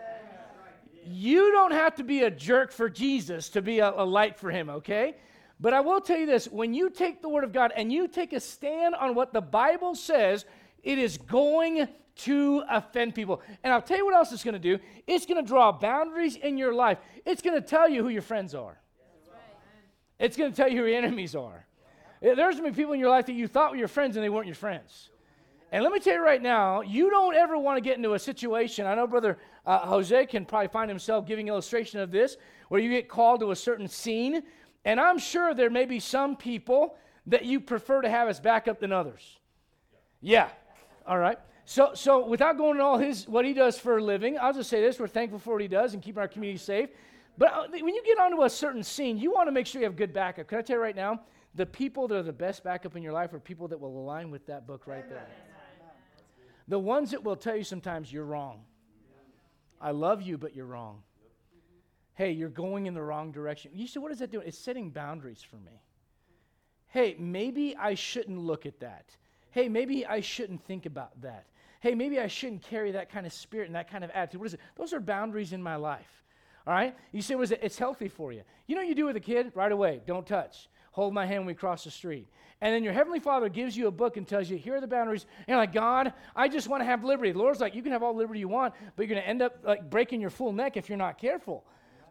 You 1.05 1.51
don't 1.51 1.73
have 1.73 1.97
to 1.97 2.05
be 2.05 2.23
a 2.23 2.31
jerk 2.31 2.71
for 2.71 2.89
Jesus 2.89 3.49
to 3.51 3.63
be 3.63 3.81
a, 3.81 3.91
a 3.91 4.05
light 4.05 4.39
for 4.39 4.51
Him, 4.53 4.71
okay? 4.71 5.17
But 5.63 5.73
I 5.73 5.81
will 5.81 6.01
tell 6.01 6.19
you 6.19 6.27
this 6.27 6.47
when 6.49 6.75
you 6.75 6.91
take 6.91 7.23
the 7.23 7.29
Word 7.29 7.45
of 7.45 7.53
God 7.53 7.73
and 7.77 7.93
you 7.93 8.09
take 8.09 8.33
a 8.33 8.41
stand 8.41 8.97
on 8.97 9.15
what 9.15 9.33
the 9.33 9.41
Bible 9.41 9.95
says, 9.95 10.45
it 10.83 10.99
is 10.99 11.17
going 11.17 11.87
to 12.15 12.65
offend 12.69 13.15
people. 13.15 13.41
And 13.63 13.73
I'll 13.73 13.81
tell 13.81 13.97
you 13.97 14.05
what 14.05 14.17
else 14.17 14.33
it's 14.33 14.43
going 14.43 14.55
to 14.55 14.59
do 14.59 14.83
it's 15.07 15.25
going 15.25 15.43
to 15.43 15.49
draw 15.49 15.71
boundaries 15.71 16.35
in 16.35 16.59
your 16.59 16.75
life, 16.75 16.99
it's 17.25 17.41
going 17.43 17.55
to 17.55 17.67
tell 17.67 17.89
you 17.89 18.03
who 18.03 18.09
your 18.09 18.23
friends 18.23 18.57
are, 18.57 18.77
it's 20.19 20.37
going 20.37 20.51
to 20.51 20.57
tell 20.57 20.69
you 20.69 20.83
who 20.83 20.89
your 20.89 20.99
enemies 20.99 21.37
are. 21.37 21.65
There's 22.21 22.37
going 22.37 22.57
to 22.57 22.71
be 22.71 22.77
people 22.77 22.93
in 22.93 23.01
your 23.01 23.11
life 23.11 23.27
that 23.27 23.33
you 23.33 23.47
thought 23.47 23.71
were 23.71 23.77
your 23.77 23.89
friends 23.89 24.17
and 24.17 24.25
they 24.25 24.29
weren't 24.29 24.47
your 24.47 24.55
friends. 24.55 25.11
And 25.73 25.83
let 25.83 25.93
me 25.93 26.01
tell 26.01 26.15
you 26.15 26.23
right 26.23 26.43
now, 26.43 26.83
you 26.83 27.09
don't 27.09 27.35
ever 27.35 27.57
want 27.57 27.79
to 27.79 27.81
get 27.81 27.97
into 27.97 28.13
a 28.13 28.19
situation. 28.19 28.87
I 28.87 28.95
know 28.95 29.07
Brother 29.07 29.39
uh, 29.65 29.79
Jose 29.79 30.27
can 30.27 30.45
probably 30.45 30.69
find 30.69 30.89
himself 30.89 31.27
giving 31.27 31.49
illustration 31.49 31.99
of 31.99 32.11
this, 32.11 32.37
where 32.69 32.81
you 32.81 32.91
get 32.91 33.09
called 33.09 33.41
to 33.41 33.53
a 33.53 33.57
certain 33.57 33.89
scene 33.89 34.43
and 34.85 35.01
I'm 35.01 35.19
sure 35.19 35.55
there 35.55 35.71
may 35.71 35.85
be 35.85 36.01
some 36.01 36.37
people 36.37 36.97
that 37.27 37.45
you 37.45 37.61
prefer 37.61 38.03
to 38.03 38.09
have 38.09 38.29
as 38.29 38.41
backup 38.41 38.81
than 38.81 38.93
others. 38.93 39.39
Yeah. 40.21 40.49
All 41.07 41.19
right. 41.19 41.39
So, 41.65 41.93
so 41.95 42.27
without 42.27 42.57
going 42.57 42.73
into 42.73 42.85
all 42.85 42.99
his 42.99 43.29
what 43.29 43.45
he 43.45 43.53
does 43.55 43.79
for 43.79 43.99
a 43.99 44.03
living, 44.03 44.37
I'll 44.39 44.53
just 44.53 44.69
say 44.69 44.81
this: 44.81 44.99
we're 44.99 45.07
thankful 45.07 45.39
for 45.39 45.55
what 45.55 45.63
he 45.63 45.69
does 45.69 45.95
and 45.95 46.03
keeping 46.03 46.21
our 46.21 46.29
community 46.29 46.59
safe. 46.59 46.91
But 47.39 47.53
uh, 47.53 47.67
when 47.71 47.95
you 47.95 48.03
get 48.05 48.19
onto 48.19 48.43
a 48.43 48.51
certain 48.51 48.83
scene, 48.83 49.17
you 49.17 49.33
want 49.33 49.47
to 49.49 49.53
make 49.53 49.67
sure 49.67 49.81
you 49.81 49.87
have 49.87 49.97
good 49.97 50.13
backup. 50.13 50.49
Can 50.49 50.59
I 50.59 50.63
tell 50.63 50.77
you 50.77 50.83
right 50.83 50.97
now, 50.97 51.21
the 51.55 51.65
people 51.65 52.09
that 52.09 52.17
are 52.17 52.23
the 52.23 52.33
best 52.33 52.63
backup 52.65 52.97
in 52.97 53.03
your 53.03 53.13
life 53.13 53.33
are 53.33 53.41
people 53.41 53.69
that 53.69 53.81
will 53.81 53.97
align 53.99 54.31
with 54.31 54.47
that 54.47 54.67
book 54.67 54.87
right 54.87 55.09
there. 55.09 55.27
The 56.69 56.79
ones 56.79 57.11
that 57.13 57.23
will 57.23 57.37
tell 57.37 57.57
you 57.57 57.65
sometimes 57.65 58.13
you're 58.13 58.25
wrong. 58.25 58.65
I 59.81 59.93
love 59.93 60.23
you, 60.23 60.39
but 60.39 60.55
you're 60.55 60.67
wrong 60.67 61.03
hey, 62.23 62.31
you're 62.31 62.49
going 62.49 62.87
in 62.87 62.95
the 62.95 63.03
wrong 63.03 63.33
direction. 63.33 63.73
You 63.75 63.89
say, 63.89 63.99
what 63.99 64.13
is 64.13 64.21
that 64.21 64.31
doing? 64.31 64.47
It's 64.47 64.57
setting 64.57 64.91
boundaries 64.91 65.43
for 65.43 65.57
me. 65.57 65.83
Hey, 66.87 67.17
maybe 67.19 67.75
I 67.77 67.95
shouldn't 67.95 68.39
look 68.39 68.65
at 68.65 68.79
that. 68.79 69.07
Hey, 69.51 69.69
maybe 69.69 70.07
I 70.07 70.21
shouldn't 70.21 70.65
think 70.65 70.87
about 70.87 71.21
that. 71.23 71.47
Hey, 71.81 71.97
maybe 71.97 72.21
I 72.21 72.29
shouldn't 72.29 72.63
carry 72.63 72.93
that 72.93 73.11
kind 73.11 73.27
of 73.27 73.33
spirit 73.33 73.67
and 73.67 73.75
that 73.75 73.91
kind 73.91 74.05
of 74.05 74.11
attitude. 74.11 74.41
What 74.41 74.47
is 74.47 74.55
it? 74.55 74.61
Those 74.77 74.93
are 74.93 75.01
boundaries 75.01 75.53
in 75.53 75.61
my 75.61 75.75
life. 75.75 76.23
All 76.65 76.73
right? 76.73 76.95
You 77.11 77.23
say, 77.23 77.35
what 77.35 77.43
is 77.43 77.51
it? 77.51 77.59
It's 77.61 77.77
healthy 77.77 78.07
for 78.07 78.31
you. 78.31 78.43
You 78.69 78.77
know 78.77 78.83
you 78.83 78.95
do 78.95 79.07
with 79.07 79.17
a 79.17 79.21
kid? 79.21 79.51
Right 79.57 79.73
away, 79.73 80.01
don't 80.07 80.25
touch. 80.25 80.69
Hold 80.93 81.13
my 81.13 81.27
hand 81.27 81.41
when 81.41 81.49
we 81.49 81.55
cross 81.55 81.83
the 81.83 81.91
street. 81.91 82.29
And 82.61 82.73
then 82.73 82.85
your 82.85 82.93
Heavenly 82.93 83.19
Father 83.19 83.49
gives 83.49 83.77
you 83.77 83.89
a 83.89 83.91
book 83.91 84.17
and 84.17 84.29
tells 84.29 84.49
you, 84.49 84.59
here 84.59 84.77
are 84.77 84.81
the 84.81 84.87
boundaries. 84.87 85.27
And 85.39 85.49
you're 85.49 85.57
like, 85.57 85.73
God, 85.73 86.13
I 86.37 86.47
just 86.47 86.69
want 86.69 86.83
to 86.83 86.85
have 86.85 87.03
liberty. 87.03 87.33
The 87.33 87.39
Lord's 87.39 87.59
like, 87.59 87.75
you 87.75 87.83
can 87.83 87.91
have 87.91 88.05
all 88.05 88.15
liberty 88.15 88.39
you 88.39 88.47
want, 88.47 88.75
but 88.95 89.03
you're 89.03 89.13
going 89.13 89.23
to 89.23 89.29
end 89.29 89.43
up 89.43 89.57
like 89.65 89.91
breaking 89.91 90.21
your 90.21 90.31
full 90.31 90.53
neck 90.53 90.77
if 90.77 90.89
you're 90.89 90.97
not 90.97 91.19
careful 91.19 91.65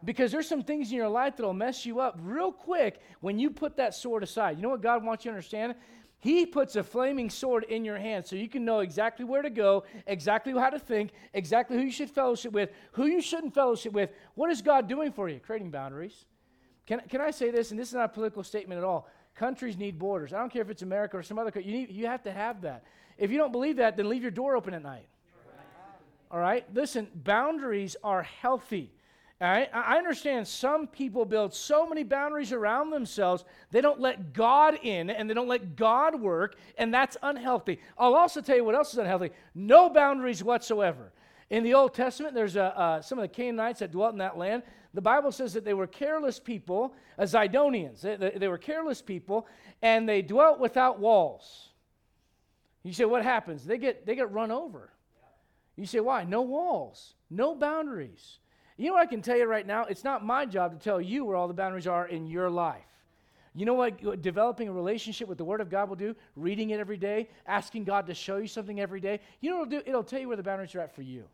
because 0.03 0.31
there's 0.31 0.47
some 0.47 0.63
things 0.63 0.91
in 0.91 0.97
your 0.97 1.09
life 1.09 1.37
that'll 1.37 1.53
mess 1.53 1.85
you 1.85 1.99
up 1.99 2.17
real 2.21 2.51
quick 2.51 3.01
when 3.19 3.39
you 3.39 3.49
put 3.49 3.77
that 3.77 3.93
sword 3.93 4.23
aside. 4.23 4.57
You 4.57 4.63
know 4.63 4.69
what 4.69 4.81
God 4.81 5.03
wants 5.03 5.25
you 5.25 5.31
to 5.31 5.35
understand? 5.35 5.75
He 6.19 6.45
puts 6.45 6.75
a 6.75 6.83
flaming 6.83 7.31
sword 7.31 7.63
in 7.63 7.83
your 7.83 7.97
hand 7.97 8.27
so 8.27 8.35
you 8.35 8.47
can 8.47 8.63
know 8.63 8.81
exactly 8.81 9.25
where 9.25 9.41
to 9.41 9.49
go, 9.49 9.85
exactly 10.05 10.53
how 10.53 10.69
to 10.69 10.77
think, 10.77 11.11
exactly 11.33 11.77
who 11.77 11.83
you 11.83 11.91
should 11.91 12.11
fellowship 12.11 12.53
with, 12.53 12.69
who 12.91 13.07
you 13.07 13.21
shouldn't 13.21 13.55
fellowship 13.55 13.93
with. 13.93 14.11
What 14.35 14.51
is 14.51 14.61
God 14.61 14.87
doing 14.87 15.11
for 15.11 15.29
you? 15.29 15.39
Creating 15.39 15.71
boundaries. 15.71 16.25
Can, 16.85 17.01
can 17.09 17.21
I 17.21 17.31
say 17.31 17.49
this? 17.49 17.71
And 17.71 17.79
this 17.79 17.87
is 17.87 17.95
not 17.95 18.05
a 18.05 18.09
political 18.09 18.43
statement 18.43 18.77
at 18.77 18.83
all. 18.83 19.07
Countries 19.33 19.77
need 19.77 19.97
borders. 19.97 20.31
I 20.31 20.37
don't 20.37 20.51
care 20.51 20.61
if 20.61 20.69
it's 20.69 20.83
America 20.83 21.17
or 21.17 21.23
some 21.23 21.39
other 21.39 21.49
country. 21.49 21.71
You, 21.71 21.79
need, 21.79 21.91
you 21.91 22.05
have 22.05 22.21
to 22.23 22.31
have 22.31 22.61
that. 22.61 22.83
If 23.17 23.31
you 23.31 23.37
don't 23.37 23.51
believe 23.51 23.77
that, 23.77 23.97
then 23.97 24.07
leave 24.07 24.21
your 24.21 24.31
door 24.31 24.55
open 24.55 24.73
at 24.73 24.83
night. 24.83 25.07
All 26.29 26.39
right? 26.39 26.65
Listen, 26.73 27.07
boundaries 27.15 27.95
are 28.03 28.23
healthy. 28.23 28.93
All 29.41 29.47
right? 29.47 29.69
I 29.73 29.97
understand 29.97 30.47
some 30.47 30.85
people 30.85 31.25
build 31.25 31.55
so 31.55 31.87
many 31.87 32.03
boundaries 32.03 32.51
around 32.51 32.91
themselves, 32.91 33.43
they 33.71 33.81
don't 33.81 33.99
let 33.99 34.33
God 34.33 34.77
in 34.83 35.09
and 35.09 35.27
they 35.27 35.33
don't 35.33 35.47
let 35.47 35.75
God 35.75 36.21
work, 36.21 36.57
and 36.77 36.93
that's 36.93 37.17
unhealthy. 37.23 37.79
I'll 37.97 38.13
also 38.13 38.41
tell 38.41 38.55
you 38.55 38.63
what 38.63 38.75
else 38.75 38.93
is 38.93 38.99
unhealthy 38.99 39.31
no 39.55 39.89
boundaries 39.89 40.43
whatsoever. 40.43 41.11
In 41.49 41.63
the 41.63 41.73
Old 41.73 41.95
Testament, 41.95 42.35
there's 42.35 42.55
a, 42.55 42.77
uh, 42.79 43.01
some 43.01 43.17
of 43.17 43.23
the 43.23 43.27
Canaanites 43.27 43.79
that 43.79 43.91
dwelt 43.91 44.13
in 44.13 44.19
that 44.19 44.37
land. 44.37 44.61
The 44.93 45.01
Bible 45.01 45.31
says 45.31 45.53
that 45.53 45.65
they 45.65 45.73
were 45.73 45.87
careless 45.87 46.39
people, 46.39 46.93
as 47.17 47.33
Zidonians. 47.33 48.01
They, 48.01 48.15
they, 48.15 48.29
they 48.37 48.47
were 48.47 48.57
careless 48.57 49.01
people, 49.01 49.47
and 49.81 50.07
they 50.07 50.21
dwelt 50.21 50.59
without 50.59 50.99
walls. 50.99 51.69
You 52.83 52.93
say, 52.93 53.05
what 53.05 53.23
happens? 53.23 53.65
They 53.65 53.77
get, 53.77 54.05
they 54.05 54.15
get 54.15 54.31
run 54.31 54.51
over. 54.51 54.93
You 55.75 55.85
say, 55.85 55.99
why? 55.99 56.23
No 56.23 56.41
walls, 56.41 57.15
no 57.29 57.53
boundaries. 57.53 58.37
You 58.81 58.87
know 58.87 58.93
what 58.93 59.03
I 59.03 59.05
can 59.05 59.21
tell 59.21 59.37
you 59.37 59.45
right 59.45 59.67
now? 59.67 59.85
It's 59.85 60.03
not 60.03 60.25
my 60.25 60.43
job 60.43 60.71
to 60.71 60.83
tell 60.83 60.99
you 60.99 61.23
where 61.23 61.35
all 61.35 61.47
the 61.47 61.53
boundaries 61.53 61.85
are 61.85 62.07
in 62.07 62.25
your 62.25 62.49
life. 62.49 62.81
You 63.53 63.67
know 63.67 63.75
what 63.75 64.23
developing 64.23 64.69
a 64.69 64.73
relationship 64.73 65.27
with 65.27 65.37
the 65.37 65.45
Word 65.45 65.61
of 65.61 65.69
God 65.69 65.87
will 65.87 65.95
do? 65.95 66.15
Reading 66.35 66.71
it 66.71 66.79
every 66.79 66.97
day, 66.97 67.29
asking 67.45 67.83
God 67.83 68.07
to 68.07 68.15
show 68.15 68.37
you 68.37 68.47
something 68.47 68.79
every 68.79 68.99
day. 68.99 69.19
You 69.39 69.51
know 69.51 69.59
what 69.59 69.67
it'll 69.67 69.79
do? 69.81 69.87
It'll 69.87 70.03
tell 70.03 70.19
you 70.19 70.27
where 70.27 70.37
the 70.37 70.41
boundaries 70.41 70.73
are 70.73 70.79
at 70.79 70.95
for 70.95 71.03
you. 71.03 71.25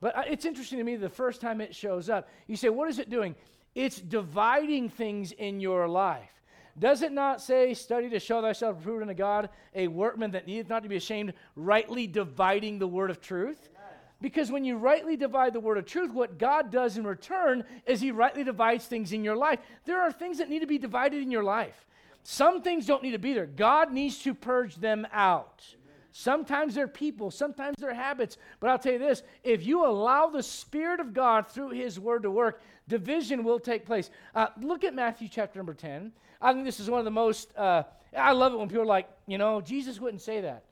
But 0.00 0.14
it's 0.28 0.44
interesting 0.44 0.78
to 0.78 0.84
me 0.84 0.94
the 0.94 1.08
first 1.08 1.40
time 1.40 1.60
it 1.60 1.74
shows 1.74 2.08
up. 2.08 2.28
You 2.46 2.54
say, 2.54 2.68
what 2.68 2.88
is 2.88 3.00
it 3.00 3.10
doing? 3.10 3.34
It's 3.74 4.00
dividing 4.00 4.90
things 4.90 5.32
in 5.32 5.58
your 5.58 5.88
life. 5.88 6.30
Does 6.78 7.02
it 7.02 7.10
not 7.10 7.40
say, 7.40 7.74
study 7.74 8.10
to 8.10 8.20
show 8.20 8.40
thyself 8.42 8.78
approved 8.78 9.02
unto 9.02 9.14
God, 9.14 9.48
a 9.74 9.88
workman 9.88 10.30
that 10.30 10.46
needeth 10.46 10.68
not 10.68 10.84
to 10.84 10.88
be 10.88 10.94
ashamed, 10.94 11.32
rightly 11.56 12.06
dividing 12.06 12.78
the 12.78 12.86
word 12.86 13.10
of 13.10 13.20
truth? 13.20 13.70
Because 14.20 14.50
when 14.50 14.64
you 14.64 14.76
rightly 14.76 15.16
divide 15.16 15.52
the 15.52 15.60
word 15.60 15.78
of 15.78 15.86
truth, 15.86 16.12
what 16.12 16.38
God 16.38 16.72
does 16.72 16.96
in 16.96 17.04
return 17.04 17.64
is 17.86 18.00
He 18.00 18.10
rightly 18.10 18.42
divides 18.42 18.86
things 18.86 19.12
in 19.12 19.22
your 19.22 19.36
life. 19.36 19.60
There 19.84 20.00
are 20.00 20.10
things 20.10 20.38
that 20.38 20.48
need 20.48 20.60
to 20.60 20.66
be 20.66 20.78
divided 20.78 21.22
in 21.22 21.30
your 21.30 21.44
life. 21.44 21.86
Some 22.24 22.60
things 22.62 22.84
don't 22.84 23.02
need 23.02 23.12
to 23.12 23.18
be 23.18 23.32
there. 23.32 23.46
God 23.46 23.92
needs 23.92 24.18
to 24.22 24.34
purge 24.34 24.76
them 24.76 25.06
out. 25.12 25.64
Sometimes 26.10 26.74
they're 26.74 26.88
people, 26.88 27.30
sometimes 27.30 27.76
they're 27.78 27.94
habits. 27.94 28.38
But 28.58 28.70
I'll 28.70 28.78
tell 28.78 28.94
you 28.94 28.98
this 28.98 29.22
if 29.44 29.64
you 29.64 29.86
allow 29.86 30.26
the 30.26 30.42
Spirit 30.42 30.98
of 30.98 31.14
God 31.14 31.46
through 31.46 31.70
His 31.70 32.00
Word 32.00 32.24
to 32.24 32.30
work, 32.30 32.60
division 32.88 33.44
will 33.44 33.60
take 33.60 33.86
place. 33.86 34.10
Uh, 34.34 34.48
look 34.60 34.82
at 34.82 34.94
Matthew 34.94 35.28
chapter 35.28 35.60
number 35.60 35.74
10. 35.74 36.10
I 36.40 36.52
think 36.52 36.64
this 36.64 36.80
is 36.80 36.90
one 36.90 36.98
of 36.98 37.04
the 37.04 37.10
most, 37.12 37.56
uh, 37.56 37.84
I 38.16 38.32
love 38.32 38.52
it 38.52 38.58
when 38.58 38.68
people 38.68 38.82
are 38.82 38.86
like, 38.86 39.08
you 39.26 39.38
know, 39.38 39.60
Jesus 39.60 40.00
wouldn't 40.00 40.22
say 40.22 40.40
that. 40.40 40.64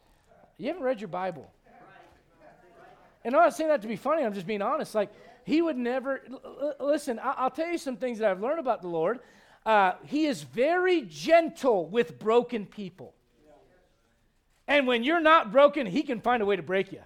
You 0.59 0.69
haven't 0.69 0.83
read 0.83 1.01
your 1.01 1.09
Bible. 1.09 1.51
And 3.27 3.35
I'm 3.35 3.43
not 3.43 3.57
saying 3.57 3.71
that 3.71 3.83
to 3.83 3.89
be 3.89 3.97
funny, 3.97 4.23
I'm 4.23 4.33
just 4.33 4.47
being 4.47 4.63
honest. 4.63 4.95
Like, 4.95 5.11
he 5.43 5.61
would 5.61 5.77
never, 5.77 6.23
listen, 6.79 7.19
I'll 7.21 7.51
tell 7.51 7.67
you 7.69 7.77
some 7.77 7.97
things 7.97 8.21
that 8.21 8.31
I've 8.31 8.41
learned 8.41 8.61
about 8.61 8.83
the 8.83 8.89
Lord. 8.89 9.19
Uh, 9.67 9.95
he 10.05 10.27
is 10.27 10.45
very 10.45 11.03
gentle 11.03 11.89
with 11.89 12.21
broken 12.21 12.67
people. 12.67 13.15
And 14.69 14.87
when 14.87 15.03
you're 15.03 15.21
not 15.21 15.51
broken, 15.51 15.89
he 15.89 16.05
can 16.05 16.21
find 16.21 16.41
a 16.41 16.47
way 16.47 16.55
to 16.55 16.63
break 16.63 16.93
you. 16.93 17.01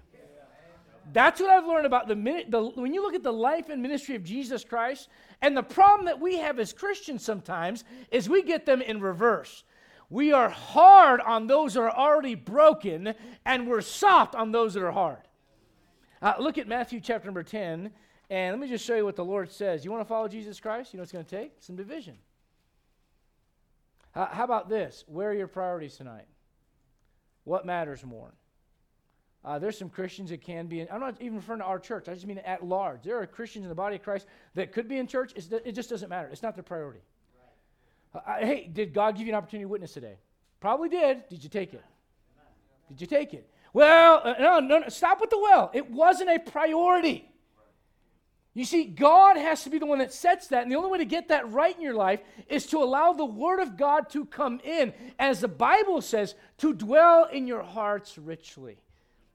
That's 1.11 1.41
what 1.41 1.49
I've 1.49 1.67
learned 1.67 1.87
about 1.87 2.07
the 2.07 2.17
minute. 2.17 2.51
The, 2.51 2.65
when 2.65 2.93
you 2.93 3.01
look 3.01 3.15
at 3.15 3.23
the 3.23 3.33
life 3.33 3.71
and 3.71 3.81
ministry 3.81 4.15
of 4.15 4.23
Jesus 4.23 4.63
Christ, 4.63 5.09
and 5.41 5.57
the 5.57 5.63
problem 5.63 6.05
that 6.05 6.21
we 6.21 6.37
have 6.37 6.59
as 6.59 6.75
Christians 6.75 7.25
sometimes 7.25 7.83
is 8.11 8.29
we 8.29 8.43
get 8.43 8.67
them 8.67 8.83
in 8.83 9.01
reverse. 9.01 9.65
We 10.11 10.35
are 10.35 10.51
hard 10.51 11.23
on 11.23 11.47
those 11.47 11.75
that 11.75 11.81
are 11.81 11.91
already 11.91 12.35
broken, 12.35 13.15
and 13.47 13.67
we're 13.67 13.81
soft 13.81 14.35
on 14.35 14.53
those 14.53 14.75
that 14.75 14.83
are 14.83 14.93
hard. 14.93 15.23
Uh, 16.23 16.35
look 16.39 16.59
at 16.59 16.69
Matthew 16.69 17.01
chapter 17.01 17.27
number 17.27 17.43
10, 17.43 17.91
and 18.29 18.53
let 18.53 18.61
me 18.61 18.69
just 18.69 18.85
show 18.85 18.95
you 18.95 19.05
what 19.05 19.17
the 19.17 19.25
Lord 19.25 19.51
says. 19.51 19.85
You 19.85 19.91
want 19.91 20.03
to 20.03 20.09
follow 20.09 20.29
Jesus 20.29 20.61
Christ? 20.61 20.93
You 20.93 20.99
know 20.99 21.03
it's 21.03 21.13
going 21.13 21.25
to 21.25 21.37
take? 21.37 21.53
Some 21.61 21.77
division. 21.77 22.17
Uh, 24.15 24.27
how 24.27 24.45
about 24.45 24.69
this? 24.69 25.05
Where 25.07 25.31
are 25.31 25.35
your 25.35 25.47
priorities 25.47 25.97
tonight? 25.97 26.27
What 27.45 27.65
matters 27.65 28.05
more? 28.05 28.35
Uh, 29.43 29.59
there's 29.59 29.79
some 29.79 29.89
Christians 29.89 30.29
that 30.29 30.43
can 30.43 30.67
be 30.67 30.81
in, 30.81 30.89
I'm 30.93 31.01
not 31.01 31.17
even 31.21 31.37
referring 31.37 31.61
to 31.61 31.65
our 31.65 31.79
church, 31.79 32.09
I 32.09 32.15
just 32.15 32.27
mean 32.27 32.39
at 32.39 32.63
large. 32.63 33.03
There 33.03 33.19
are 33.19 33.27
Christians 33.27 33.65
in 33.65 33.71
the 33.71 33.75
body 33.75 33.97
of 33.97 34.03
Christ 34.03 34.27
that 34.55 34.73
could 34.73 34.87
be 34.87 34.99
in 34.99 35.07
church. 35.07 35.33
It 35.35 35.73
just 35.73 35.89
doesn't 35.89 36.11
matter. 36.11 36.29
It's 36.29 36.43
not 36.43 36.55
their 36.55 36.63
priority. 36.63 37.01
Right. 38.15 38.23
Uh, 38.27 38.47
hey, 38.47 38.71
did 38.71 38.93
God 38.93 39.17
give 39.17 39.27
you 39.27 39.33
an 39.33 39.39
opportunity 39.39 39.65
to 39.65 39.69
witness 39.69 39.93
today? 39.93 40.17
Probably 40.61 40.91
did. 40.91 41.27
Did 41.31 41.43
you 41.43 41.49
take 41.49 41.73
it? 41.73 41.85
Did 42.91 43.01
you 43.01 43.07
take 43.07 43.33
it? 43.33 43.49
Well, 43.73 44.21
uh, 44.25 44.35
no, 44.39 44.61
no, 44.61 44.79
no, 44.81 44.89
stop 44.89 45.21
with 45.21 45.31
the 45.31 45.39
well. 45.39 45.71
It 45.73 45.91
wasn't 45.91 46.31
a 46.31 46.39
priority. 46.39 47.31
You 48.53 48.65
see, 48.65 48.85
God 48.85 49.37
has 49.37 49.63
to 49.63 49.71
be 49.71 49.79
the 49.79 49.87
one 49.87 50.01
that 50.01 50.13
sets 50.13 50.49
that. 50.49 50.63
And 50.63 50.73
the 50.73 50.77
only 50.77 50.91
way 50.91 50.99
to 50.99 51.05
get 51.05 51.29
that 51.29 51.51
right 51.53 51.75
in 51.75 51.83
your 51.83 51.95
life 51.95 52.21
is 52.49 52.67
to 52.67 52.79
allow 52.79 53.13
the 53.13 53.25
Word 53.25 53.61
of 53.61 53.77
God 53.77 54.11
to 54.11 54.25
come 54.25 54.61
in, 54.65 54.93
as 55.19 55.41
the 55.41 55.49
Bible 55.49 56.01
says, 56.03 56.35
to 56.59 56.75
dwell 56.75 57.27
in 57.27 57.47
your 57.47 57.63
hearts 57.63 58.19
richly. 58.19 58.83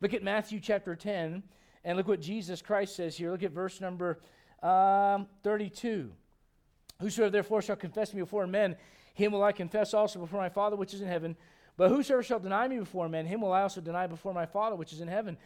Look 0.02 0.14
at 0.14 0.22
Matthew 0.22 0.60
chapter 0.60 0.96
10, 0.96 1.44
and 1.86 1.98
look 1.98 2.08
what 2.08 2.20
Jesus 2.20 2.62
Christ 2.62 2.96
says 2.96 3.16
here. 3.16 3.32
Look 3.32 3.44
at 3.44 3.52
verse 3.52 3.80
number 3.80 4.20
um, 4.62 5.28
32. 5.44 6.12
Whosoever 7.00 7.30
therefore 7.30 7.62
shall 7.62 7.78
confess 7.78 8.14
me 8.14 8.22
before 8.22 8.48
men, 8.48 8.76
him 9.14 9.32
will 9.32 9.44
I 9.44 9.54
confess 9.54 9.94
also 9.94 10.20
before 10.20 10.42
my 10.42 10.50
Father 10.50 10.76
which 10.76 10.94
is 10.94 11.02
in 11.02 11.08
heaven. 11.08 11.38
But 11.78 11.90
whosoever 11.90 12.24
shall 12.24 12.40
deny 12.40 12.68
me 12.68 12.78
before 12.78 13.10
men, 13.10 13.26
him 13.26 13.42
will 13.42 13.52
I 13.52 13.62
also 13.62 13.82
deny 13.82 14.08
before 14.08 14.34
my 14.34 14.46
Father 14.46 14.76
which 14.76 14.94
is 14.94 15.02
in 15.02 15.08
heaven. 15.08 15.38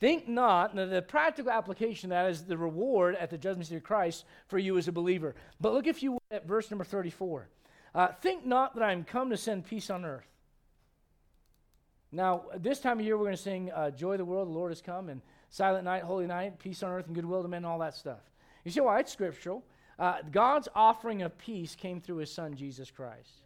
Think 0.00 0.28
not, 0.28 0.74
the 0.74 1.04
practical 1.06 1.52
application 1.52 2.10
that 2.10 2.28
is 2.28 2.44
the 2.44 2.56
reward 2.56 3.14
at 3.16 3.30
the 3.30 3.38
judgment 3.38 3.68
seat 3.68 3.76
of 3.76 3.84
Christ 3.84 4.24
for 4.48 4.58
you 4.58 4.76
as 4.76 4.88
a 4.88 4.92
believer. 4.92 5.34
But 5.60 5.72
look, 5.72 5.86
if 5.86 6.02
you 6.02 6.12
will, 6.12 6.22
at 6.30 6.46
verse 6.46 6.70
number 6.70 6.84
34. 6.84 7.48
Uh, 7.94 8.08
think 8.08 8.44
not 8.44 8.74
that 8.74 8.82
I 8.82 8.92
am 8.92 9.04
come 9.04 9.30
to 9.30 9.36
send 9.36 9.66
peace 9.66 9.90
on 9.90 10.04
earth. 10.04 10.26
Now, 12.10 12.44
this 12.56 12.80
time 12.80 12.98
of 12.98 13.04
year, 13.04 13.16
we're 13.16 13.24
going 13.24 13.36
to 13.36 13.42
sing 13.42 13.70
uh, 13.72 13.90
Joy 13.90 14.12
of 14.12 14.18
the 14.18 14.24
World, 14.24 14.48
the 14.48 14.52
Lord 14.52 14.70
has 14.70 14.80
come, 14.80 15.08
and 15.08 15.20
Silent 15.50 15.84
Night, 15.84 16.02
Holy 16.02 16.26
Night, 16.26 16.58
Peace 16.58 16.82
on 16.82 16.90
Earth, 16.90 17.06
and 17.06 17.14
Goodwill 17.14 17.42
to 17.42 17.48
Men, 17.48 17.58
and 17.58 17.66
all 17.66 17.78
that 17.78 17.94
stuff. 17.94 18.20
You 18.64 18.70
see 18.70 18.80
why 18.80 19.00
it's 19.00 19.12
scriptural? 19.12 19.64
Uh, 19.98 20.16
God's 20.30 20.68
offering 20.74 21.22
of 21.22 21.36
peace 21.38 21.76
came 21.76 22.00
through 22.00 22.16
his 22.16 22.32
son, 22.32 22.56
Jesus 22.56 22.90
Christ. 22.90 23.43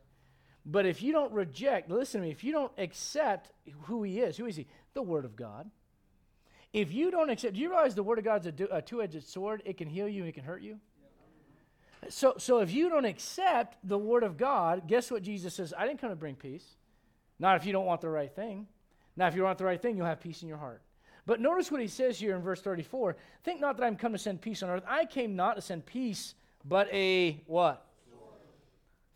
But 0.70 0.84
if 0.84 1.02
you 1.02 1.12
don't 1.12 1.32
reject, 1.32 1.90
listen 1.90 2.20
to 2.20 2.26
me, 2.26 2.30
if 2.30 2.44
you 2.44 2.52
don't 2.52 2.72
accept 2.76 3.52
who 3.84 4.02
he 4.02 4.20
is, 4.20 4.37
who 4.37 4.44
is 4.44 4.54
he? 4.54 4.66
The 4.92 5.00
Word 5.00 5.25
of 5.25 5.34
God. 5.34 5.70
If 6.75 6.92
you 6.92 7.10
don't 7.10 7.30
accept, 7.30 7.54
do 7.54 7.60
you 7.60 7.70
realize 7.70 7.94
the 7.94 8.02
Word 8.02 8.18
of 8.18 8.25
God's 8.25 8.46
a, 8.46 8.52
do, 8.52 8.68
a 8.70 8.82
two 8.82 9.00
edged 9.00 9.26
sword? 9.26 9.62
It 9.64 9.78
can 9.78 9.88
heal 9.88 10.06
you 10.06 10.20
and 10.20 10.28
it 10.28 10.32
can 10.32 10.44
hurt 10.44 10.60
you. 10.60 10.78
So, 12.10 12.34
so 12.37 12.58
if 12.58 12.70
you 12.70 12.90
don't 12.90 13.06
accept 13.06 13.78
the 13.82 13.96
Word 13.96 14.22
of 14.22 14.37
God, 14.37 14.87
guess 14.87 15.10
what 15.10 15.22
Jesus 15.22 15.54
says? 15.54 15.72
I 15.76 15.87
didn't 15.87 16.02
come 16.02 16.10
to 16.10 16.16
bring 16.16 16.37
peace. 16.37 16.76
Not 17.38 17.56
if 17.56 17.64
you 17.64 17.72
don't 17.72 17.87
want 17.87 18.02
the 18.02 18.10
right 18.10 18.30
thing. 18.30 18.66
Now, 19.16 19.26
if 19.26 19.34
you 19.34 19.44
want 19.44 19.56
the 19.56 19.64
right 19.64 19.80
thing, 19.80 19.96
you'll 19.96 20.06
have 20.06 20.20
peace 20.20 20.42
in 20.42 20.48
your 20.48 20.58
heart. 20.58 20.82
But 21.25 21.40
notice 21.40 21.72
what 21.72 21.80
he 21.80 21.88
says 21.88 22.20
here 22.20 22.37
in 22.37 22.42
verse 22.42 22.60
34 22.60 23.16
Think 23.42 23.60
not 23.60 23.78
that 23.78 23.84
I'm 23.84 23.96
come 23.96 24.12
to 24.12 24.18
send 24.18 24.42
peace 24.42 24.62
on 24.62 24.68
earth. 24.68 24.84
I 24.87 25.06
came 25.06 25.34
not 25.34 25.56
to 25.56 25.62
send 25.62 25.87
peace, 25.87 26.34
but 26.66 26.92
a 26.92 27.40
what? 27.46 27.88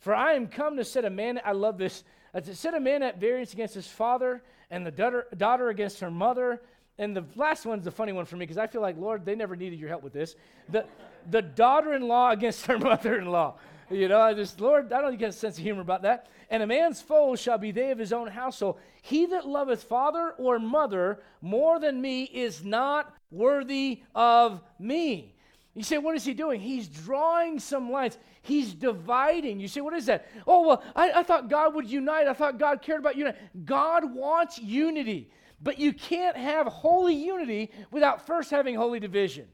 For 0.02 0.12
I 0.12 0.32
am 0.35 0.49
come 0.49 0.76
to 0.78 0.85
set 0.85 1.04
a 1.04 1.11
man, 1.11 1.40
I 1.44 1.52
love 1.52 1.78
this, 1.78 2.02
uh, 2.35 2.40
to 2.40 2.56
set 2.56 2.75
a 2.75 2.80
man 2.80 3.04
at 3.04 3.21
variance 3.21 3.52
against 3.52 3.75
his 3.75 3.87
father, 3.87 4.42
and 4.68 4.85
the 4.85 4.90
daughter, 4.90 5.28
daughter 5.37 5.68
against 5.68 6.00
her 6.00 6.11
mother. 6.11 6.61
And 6.99 7.16
the 7.16 7.25
last 7.37 7.66
one's 7.66 7.85
the 7.85 7.92
funny 7.92 8.12
one 8.12 8.25
for 8.25 8.35
me 8.35 8.40
because 8.40 8.59
I 8.59 8.66
feel 8.66 8.80
like, 8.80 8.99
Lord, 8.99 9.25
they 9.25 9.37
never 9.37 9.54
needed 9.54 9.78
your 9.78 9.88
help 9.88 10.02
with 10.02 10.12
this. 10.12 10.35
The, 10.71 10.87
the 11.30 11.40
daughter 11.40 11.94
in 11.94 12.09
law 12.09 12.32
against 12.32 12.66
her 12.66 12.78
mother 12.80 13.16
in 13.16 13.26
law. 13.26 13.54
You 13.90 14.09
know, 14.09 14.21
I 14.21 14.35
just, 14.35 14.61
Lord, 14.61 14.92
I 14.92 15.00
don't 15.02 15.16
get 15.16 15.30
a 15.30 15.32
sense 15.32 15.56
of 15.56 15.62
humor 15.62 15.82
about 15.82 16.02
that. 16.02 16.26
And 16.50 16.64
a 16.64 16.66
man's 16.66 17.00
foes 17.00 17.40
shall 17.40 17.59
be 17.59 17.71
they 17.71 17.92
of 17.92 17.99
his 17.99 18.12
own 18.12 18.26
household. 18.26 18.80
He 19.02 19.26
that 19.26 19.47
loveth 19.47 19.85
father 19.85 20.35
or 20.37 20.59
mother 20.59 21.21
more 21.40 21.78
than 21.78 22.00
me 22.00 22.25
is 22.25 22.64
not 22.64 23.14
worthy 23.30 24.02
of 24.16 24.61
me. 24.80 25.37
You 25.75 25.83
say, 25.83 25.97
what 25.97 26.14
is 26.14 26.25
he 26.25 26.35
doing? 26.35 26.61
He's 26.61 26.87
drawing 26.87 27.59
some 27.59 27.91
lines. 27.91 28.19
He's 28.43 28.75
dividing. 28.75 29.59
You 29.59 29.69
say, 29.69 29.81
what 29.81 29.95
is 29.95 30.07
that? 30.07 30.29
Oh, 30.47 30.67
well, 30.67 30.83
I, 30.95 31.12
I 31.12 31.23
thought 31.23 31.49
God 31.49 31.75
would 31.75 31.88
unite. 31.88 32.26
I 32.26 32.35
thought 32.35 32.59
God 32.59 32.83
cared 32.83 33.00
about 33.00 33.17
unity. 33.17 33.38
God 33.64 34.14
wants 34.14 34.59
unity. 34.59 35.31
But 35.62 35.79
you 35.79 35.95
can't 35.95 36.37
have 36.37 36.67
holy 36.67 37.14
unity 37.14 37.71
without 37.91 38.26
first 38.26 38.50
having 38.50 38.75
holy 38.75 39.00
division. 39.00 39.47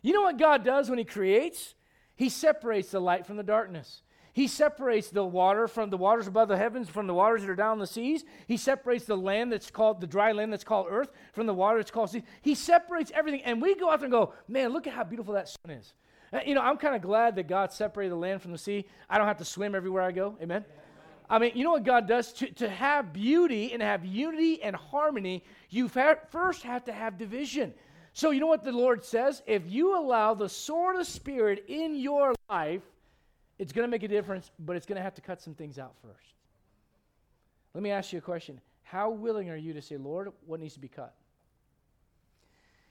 You 0.00 0.14
know 0.14 0.22
what 0.22 0.38
God 0.38 0.64
does 0.64 0.88
when 0.88 0.98
He 0.98 1.04
creates? 1.04 1.74
He 2.14 2.30
separates 2.30 2.90
the 2.90 3.00
light 3.00 3.26
from 3.26 3.36
the 3.36 3.42
darkness. 3.42 4.02
He 4.36 4.48
separates 4.48 5.08
the 5.08 5.24
water 5.24 5.66
from 5.66 5.88
the 5.88 5.96
waters 5.96 6.26
above 6.26 6.48
the 6.48 6.58
heavens 6.58 6.90
from 6.90 7.06
the 7.06 7.14
waters 7.14 7.40
that 7.40 7.48
are 7.48 7.56
down 7.56 7.78
the 7.78 7.86
seas. 7.86 8.22
He 8.46 8.58
separates 8.58 9.06
the 9.06 9.16
land 9.16 9.50
that's 9.50 9.70
called 9.70 9.98
the 9.98 10.06
dry 10.06 10.32
land 10.32 10.52
that's 10.52 10.62
called 10.62 10.88
earth 10.90 11.08
from 11.32 11.46
the 11.46 11.54
water 11.54 11.78
that's 11.78 11.90
called 11.90 12.10
sea. 12.10 12.22
He 12.42 12.54
separates 12.54 13.10
everything. 13.14 13.40
And 13.44 13.62
we 13.62 13.74
go 13.74 13.88
out 13.88 14.00
there 14.00 14.04
and 14.04 14.12
go, 14.12 14.34
man, 14.46 14.74
look 14.74 14.86
at 14.86 14.92
how 14.92 15.04
beautiful 15.04 15.32
that 15.32 15.48
sun 15.48 15.70
is. 15.70 15.94
Uh, 16.34 16.40
you 16.44 16.54
know, 16.54 16.60
I'm 16.60 16.76
kind 16.76 16.94
of 16.94 17.00
glad 17.00 17.36
that 17.36 17.48
God 17.48 17.72
separated 17.72 18.12
the 18.12 18.16
land 18.16 18.42
from 18.42 18.52
the 18.52 18.58
sea. 18.58 18.84
I 19.08 19.16
don't 19.16 19.26
have 19.26 19.38
to 19.38 19.44
swim 19.46 19.74
everywhere 19.74 20.02
I 20.02 20.12
go. 20.12 20.36
Amen. 20.42 20.66
I 21.30 21.38
mean, 21.38 21.52
you 21.54 21.64
know 21.64 21.70
what 21.70 21.84
God 21.84 22.06
does? 22.06 22.34
To, 22.34 22.52
to 22.56 22.68
have 22.68 23.14
beauty 23.14 23.72
and 23.72 23.80
have 23.80 24.04
unity 24.04 24.62
and 24.62 24.76
harmony, 24.76 25.44
you 25.70 25.88
first 25.88 26.62
have 26.62 26.84
to 26.84 26.92
have 26.92 27.16
division. 27.16 27.72
So, 28.12 28.32
you 28.32 28.40
know 28.40 28.48
what 28.48 28.64
the 28.64 28.72
Lord 28.72 29.02
says? 29.02 29.42
If 29.46 29.62
you 29.66 29.98
allow 29.98 30.34
the 30.34 30.50
sword 30.50 30.96
of 30.96 31.06
Spirit 31.06 31.64
in 31.68 31.96
your 31.96 32.34
life, 32.50 32.82
it's 33.58 33.72
going 33.72 33.86
to 33.86 33.90
make 33.90 34.02
a 34.02 34.08
difference, 34.08 34.50
but 34.58 34.76
it's 34.76 34.86
going 34.86 34.96
to 34.96 35.02
have 35.02 35.14
to 35.14 35.20
cut 35.20 35.40
some 35.40 35.54
things 35.54 35.78
out 35.78 35.94
first. 36.02 36.34
Let 37.74 37.82
me 37.82 37.90
ask 37.90 38.12
you 38.12 38.18
a 38.18 38.22
question. 38.22 38.60
How 38.82 39.10
willing 39.10 39.50
are 39.50 39.56
you 39.56 39.72
to 39.72 39.82
say, 39.82 39.96
Lord, 39.96 40.32
what 40.46 40.60
needs 40.60 40.74
to 40.74 40.80
be 40.80 40.88
cut? 40.88 41.14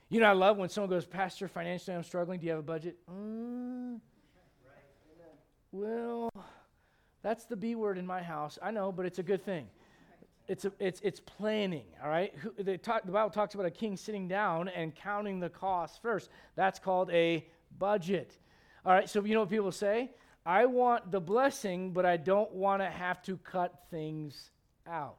You 0.10 0.19
know, 0.19 0.28
I 0.28 0.34
love 0.34 0.58
when 0.58 0.69
someone 0.69 0.89
goes, 0.89 1.06
Pastor, 1.06 1.47
financially 1.47 1.95
I'm 1.95 2.04
struggling. 2.04 2.39
Do 2.39 2.45
you 2.45 2.51
have 2.51 2.60
a 2.60 2.63
budget? 2.63 2.97
Mm, 3.12 3.99
well, 5.71 6.30
that's 7.21 7.45
the 7.45 7.56
B 7.56 7.75
word 7.75 7.97
in 7.97 8.06
my 8.06 8.21
house. 8.21 8.60
I 8.62 8.71
know, 8.71 8.91
but 8.91 9.06
it's 9.06 9.19
a 9.19 9.23
good 9.23 9.43
thing. 9.43 9.67
It's, 10.47 10.63
a, 10.63 10.71
it's, 10.80 11.01
it's 11.01 11.19
planning, 11.19 11.86
all 12.04 12.10
right? 12.10 12.32
Talk, 12.84 13.06
the 13.06 13.12
Bible 13.12 13.32
talks 13.32 13.56
about 13.56 13.65
a 13.65 13.71
king 13.71 13.97
sitting 13.97 14.28
down 14.28 14.69
and 14.69 14.93
counting 14.93 15.39
the 15.39 15.49
costs 15.49 15.97
first. 15.97 16.30
That's 16.56 16.78
called 16.78 17.10
a 17.12 17.47
budget. 17.80 18.38
All 18.86 18.93
right, 18.93 19.10
so 19.10 19.23
you 19.25 19.34
know 19.34 19.39
what 19.39 19.49
people 19.49 19.71
say? 19.71 20.12
I 20.45 20.65
want 20.65 21.12
the 21.12 21.19
blessing, 21.19 21.91
but 21.91 22.05
I 22.05 22.17
don't 22.17 22.51
want 22.51 22.81
to 22.81 22.89
have 22.89 23.21
to 23.23 23.38
cut 23.38 23.86
things 23.89 24.51
out. 24.86 25.17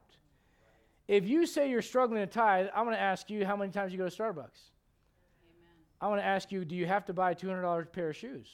If 1.07 1.27
you 1.27 1.45
say 1.45 1.69
you're 1.69 1.81
struggling 1.81 2.21
to 2.21 2.27
tithe, 2.27 2.67
I'm 2.73 2.85
going 2.85 2.95
to 2.95 3.01
ask 3.01 3.29
you 3.29 3.45
how 3.45 3.55
many 3.55 3.71
times 3.71 3.91
you 3.91 3.97
go 3.97 4.07
to 4.07 4.15
Starbucks. 4.15 4.31
Amen. 4.33 5.73
I 5.99 6.07
want 6.07 6.21
to 6.21 6.25
ask 6.25 6.51
you, 6.51 6.63
do 6.65 6.75
you 6.75 6.85
have 6.85 7.05
to 7.05 7.13
buy 7.13 7.31
a 7.31 7.35
$200 7.35 7.91
pair 7.91 8.09
of 8.09 8.15
shoes? 8.15 8.47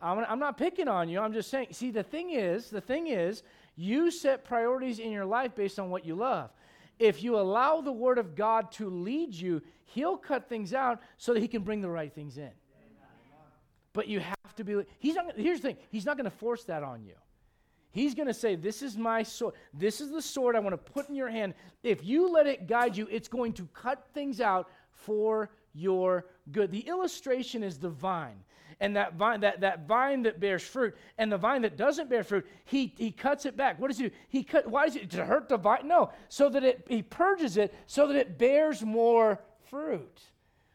I'm, 0.00 0.24
I'm 0.28 0.38
not 0.38 0.58
picking 0.58 0.88
on 0.88 1.08
you. 1.08 1.20
I'm 1.20 1.32
just 1.32 1.50
saying. 1.50 1.68
See, 1.72 1.90
the 1.90 2.02
thing 2.02 2.30
is, 2.30 2.68
the 2.68 2.80
thing 2.80 3.06
is, 3.06 3.42
you 3.76 4.10
set 4.10 4.44
priorities 4.44 4.98
in 4.98 5.10
your 5.10 5.24
life 5.24 5.54
based 5.54 5.78
on 5.78 5.90
what 5.90 6.04
you 6.04 6.14
love. 6.14 6.50
If 6.98 7.22
you 7.22 7.36
allow 7.36 7.80
the 7.80 7.92
Word 7.92 8.18
of 8.18 8.36
God 8.36 8.70
to 8.72 8.88
lead 8.88 9.34
you, 9.34 9.62
He'll 9.86 10.16
cut 10.16 10.48
things 10.48 10.74
out 10.74 11.00
so 11.16 11.34
that 11.34 11.40
He 11.40 11.48
can 11.48 11.62
bring 11.62 11.80
the 11.80 11.88
right 11.88 12.14
things 12.14 12.36
in. 12.36 12.50
But 13.94 14.08
you 14.08 14.20
have 14.20 14.54
to 14.56 14.64
be. 14.64 14.82
He's 14.98 15.14
not. 15.14 15.36
Here's 15.36 15.60
the 15.60 15.68
thing. 15.68 15.76
He's 15.90 16.04
not 16.04 16.18
going 16.18 16.30
to 16.30 16.36
force 16.36 16.64
that 16.64 16.82
on 16.82 17.02
you. 17.04 17.14
He's 17.90 18.14
going 18.14 18.28
to 18.28 18.34
say, 18.34 18.56
"This 18.56 18.82
is 18.82 18.98
my 18.98 19.22
sword. 19.22 19.54
This 19.72 20.02
is 20.02 20.10
the 20.10 20.20
sword 20.20 20.56
I 20.56 20.58
want 20.58 20.74
to 20.74 20.92
put 20.92 21.08
in 21.08 21.14
your 21.14 21.30
hand. 21.30 21.54
If 21.82 22.04
you 22.04 22.30
let 22.30 22.46
it 22.46 22.66
guide 22.66 22.96
you, 22.96 23.08
it's 23.10 23.28
going 23.28 23.54
to 23.54 23.66
cut 23.72 24.06
things 24.12 24.42
out 24.42 24.68
for 24.90 25.48
your 25.72 26.26
good." 26.52 26.70
The 26.70 26.80
illustration 26.80 27.62
is 27.62 27.78
the 27.78 27.88
vine 27.88 28.44
and 28.80 28.96
that 28.96 29.14
vine, 29.14 29.40
that, 29.40 29.60
that 29.60 29.86
vine 29.86 30.22
that 30.22 30.40
bears 30.40 30.62
fruit, 30.62 30.94
and 31.18 31.30
the 31.30 31.38
vine 31.38 31.62
that 31.62 31.76
doesn't 31.76 32.10
bear 32.10 32.22
fruit, 32.22 32.46
he, 32.64 32.92
he 32.96 33.10
cuts 33.10 33.46
it 33.46 33.56
back. 33.56 33.80
What 33.80 33.88
does 33.88 33.98
he 33.98 34.08
do? 34.08 34.14
He 34.28 34.42
cut, 34.42 34.68
why 34.68 34.86
is 34.86 34.96
it 34.96 35.10
to 35.12 35.24
hurt 35.24 35.48
the 35.48 35.56
vine? 35.56 35.86
No, 35.86 36.10
so 36.28 36.48
that 36.48 36.64
it 36.64 36.86
he 36.88 37.02
purges 37.02 37.56
it 37.56 37.74
so 37.86 38.08
that 38.08 38.16
it 38.16 38.38
bears 38.38 38.82
more 38.82 39.40
fruit. 39.70 40.20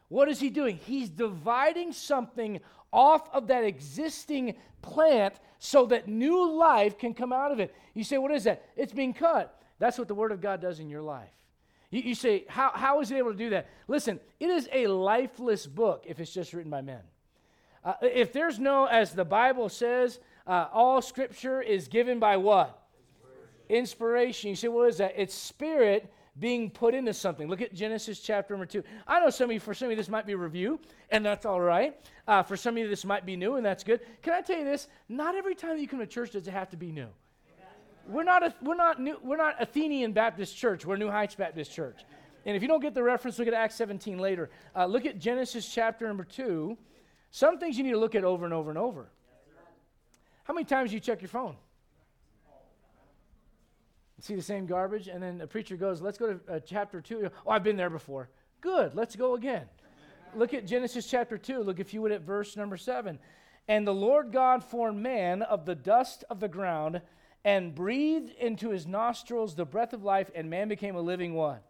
What 0.08 0.28
is 0.28 0.40
he 0.40 0.50
doing? 0.50 0.76
He's 0.76 1.08
dividing 1.08 1.92
something 1.92 2.60
off 2.92 3.28
of 3.32 3.48
that 3.48 3.64
existing 3.64 4.54
plant 4.82 5.34
so 5.58 5.86
that 5.86 6.08
new 6.08 6.50
life 6.52 6.98
can 6.98 7.14
come 7.14 7.32
out 7.32 7.52
of 7.52 7.60
it. 7.60 7.74
You 7.94 8.04
say, 8.04 8.18
what 8.18 8.30
is 8.30 8.44
that? 8.44 8.64
It's 8.76 8.92
being 8.92 9.12
cut. 9.12 9.62
That's 9.78 9.98
what 9.98 10.08
the 10.08 10.14
Word 10.14 10.32
of 10.32 10.40
God 10.40 10.60
does 10.60 10.80
in 10.80 10.88
your 10.88 11.02
life. 11.02 11.30
You, 11.90 12.00
you 12.00 12.14
say, 12.14 12.44
how, 12.48 12.70
how 12.74 13.00
is 13.00 13.10
it 13.10 13.16
able 13.16 13.32
to 13.32 13.38
do 13.38 13.50
that? 13.50 13.68
Listen, 13.88 14.20
it 14.38 14.48
is 14.48 14.68
a 14.72 14.86
lifeless 14.86 15.66
book 15.66 16.04
if 16.06 16.20
it's 16.20 16.32
just 16.32 16.52
written 16.52 16.70
by 16.70 16.80
men. 16.80 17.00
Uh, 17.84 17.94
if 18.02 18.32
there's 18.32 18.58
no, 18.58 18.84
as 18.84 19.12
the 19.12 19.24
Bible 19.24 19.68
says, 19.68 20.20
uh, 20.46 20.66
all 20.72 21.00
scripture 21.00 21.62
is 21.62 21.88
given 21.88 22.18
by 22.18 22.36
what? 22.36 22.78
Inspiration. 23.68 23.78
Inspiration. 23.78 24.50
You 24.50 24.56
say, 24.56 24.68
what 24.68 24.88
is 24.88 24.98
that? 24.98 25.14
It's 25.16 25.34
spirit 25.34 26.12
being 26.38 26.70
put 26.70 26.94
into 26.94 27.12
something. 27.12 27.48
Look 27.48 27.60
at 27.60 27.74
Genesis 27.74 28.20
chapter 28.20 28.54
number 28.54 28.66
two. 28.66 28.82
I 29.06 29.20
know 29.20 29.30
some 29.30 29.50
of 29.50 29.54
you, 29.54 29.60
for 29.60 29.74
some 29.74 29.86
of 29.86 29.90
you, 29.90 29.96
this 29.96 30.08
might 30.08 30.26
be 30.26 30.34
review, 30.34 30.80
and 31.10 31.24
that's 31.24 31.44
all 31.44 31.60
right. 31.60 31.96
Uh, 32.26 32.42
for 32.42 32.56
some 32.56 32.74
of 32.74 32.78
you, 32.78 32.88
this 32.88 33.04
might 33.04 33.26
be 33.26 33.36
new, 33.36 33.56
and 33.56 33.66
that's 33.66 33.84
good. 33.84 34.00
Can 34.22 34.34
I 34.34 34.40
tell 34.40 34.58
you 34.58 34.64
this? 34.64 34.88
Not 35.08 35.34
every 35.34 35.54
time 35.54 35.78
you 35.78 35.88
come 35.88 35.98
to 36.00 36.06
church 36.06 36.32
does 36.32 36.46
it 36.46 36.52
have 36.52 36.70
to 36.70 36.76
be 36.76 36.92
new. 36.92 37.08
We're 38.08 38.24
not, 38.24 38.42
a, 38.42 38.54
we're, 38.62 38.74
not 38.74 39.00
new, 39.00 39.18
we're 39.22 39.36
not 39.36 39.60
Athenian 39.60 40.12
Baptist 40.12 40.56
Church. 40.56 40.84
We're 40.84 40.96
New 40.96 41.10
Heights 41.10 41.34
Baptist 41.34 41.72
Church. 41.72 42.00
And 42.44 42.56
if 42.56 42.62
you 42.62 42.68
don't 42.68 42.80
get 42.80 42.94
the 42.94 43.02
reference, 43.02 43.38
look 43.38 43.46
at 43.46 43.54
Acts 43.54 43.74
17 43.76 44.18
later. 44.18 44.50
Uh, 44.74 44.86
look 44.86 45.06
at 45.06 45.18
Genesis 45.18 45.68
chapter 45.72 46.08
number 46.08 46.24
2. 46.24 46.76
Some 47.30 47.58
things 47.58 47.76
you 47.76 47.84
need 47.84 47.92
to 47.92 47.98
look 47.98 48.14
at 48.14 48.24
over 48.24 48.44
and 48.44 48.54
over 48.54 48.70
and 48.70 48.78
over. 48.78 49.10
How 50.44 50.54
many 50.54 50.64
times 50.64 50.90
do 50.90 50.96
you 50.96 51.00
check 51.00 51.20
your 51.20 51.28
phone? 51.28 51.56
See 54.20 54.34
the 54.34 54.42
same 54.42 54.66
garbage? 54.66 55.08
And 55.08 55.22
then 55.22 55.38
the 55.38 55.46
preacher 55.46 55.76
goes, 55.76 56.00
Let's 56.00 56.18
go 56.18 56.34
to 56.34 56.52
uh, 56.54 56.60
chapter 56.60 57.00
2. 57.00 57.30
Oh, 57.46 57.50
I've 57.50 57.64
been 57.64 57.76
there 57.76 57.90
before. 57.90 58.28
Good, 58.60 58.94
let's 58.94 59.16
go 59.16 59.34
again. 59.34 59.66
Look 60.34 60.54
at 60.54 60.66
Genesis 60.66 61.06
chapter 61.06 61.38
2. 61.38 61.62
Look, 61.62 61.80
if 61.80 61.94
you 61.94 62.02
would, 62.02 62.12
at 62.12 62.22
verse 62.22 62.56
number 62.56 62.76
7. 62.76 63.18
And 63.66 63.86
the 63.86 63.94
Lord 63.94 64.32
God 64.32 64.62
formed 64.62 65.02
man 65.02 65.42
of 65.42 65.64
the 65.64 65.74
dust 65.74 66.24
of 66.28 66.40
the 66.40 66.48
ground 66.48 67.00
and 67.44 67.74
breathed 67.74 68.30
into 68.38 68.70
his 68.70 68.86
nostrils 68.86 69.54
the 69.54 69.64
breath 69.64 69.92
of 69.92 70.04
life, 70.04 70.30
and 70.34 70.50
man 70.50 70.68
became 70.68 70.96
a 70.96 71.00
living 71.00 71.34
one. 71.34 71.60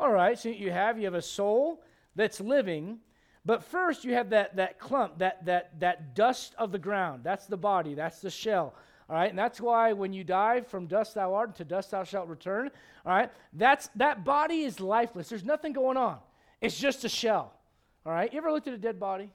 All 0.00 0.12
right, 0.12 0.38
so 0.38 0.48
you 0.48 0.70
have 0.70 0.98
you 0.98 1.04
have 1.04 1.14
a 1.14 1.22
soul 1.22 1.82
that's 2.14 2.40
living, 2.40 2.98
but 3.44 3.64
first 3.64 4.04
you 4.04 4.14
have 4.14 4.30
that 4.30 4.56
that 4.56 4.78
clump, 4.78 5.18
that 5.18 5.44
that 5.46 5.78
that 5.80 6.14
dust 6.14 6.54
of 6.58 6.72
the 6.72 6.78
ground. 6.78 7.22
That's 7.24 7.46
the 7.46 7.56
body, 7.56 7.94
that's 7.94 8.20
the 8.20 8.30
shell. 8.30 8.74
All 9.08 9.16
right, 9.16 9.30
and 9.30 9.38
that's 9.38 9.60
why 9.60 9.92
when 9.94 10.12
you 10.12 10.22
die, 10.22 10.60
from 10.60 10.86
dust 10.86 11.14
thou 11.14 11.34
art, 11.34 11.48
and 11.48 11.56
to 11.56 11.64
dust 11.64 11.90
thou 11.92 12.04
shalt 12.04 12.28
return. 12.28 12.70
All 13.06 13.12
right, 13.12 13.30
that's 13.54 13.88
that 13.96 14.24
body 14.24 14.62
is 14.62 14.80
lifeless. 14.80 15.28
There's 15.28 15.44
nothing 15.44 15.72
going 15.72 15.96
on. 15.96 16.18
It's 16.60 16.78
just 16.78 17.04
a 17.04 17.08
shell. 17.08 17.54
All 18.04 18.12
right, 18.12 18.30
you 18.32 18.38
ever 18.38 18.52
looked 18.52 18.68
at 18.68 18.74
a 18.74 18.78
dead 18.78 19.00
body? 19.00 19.30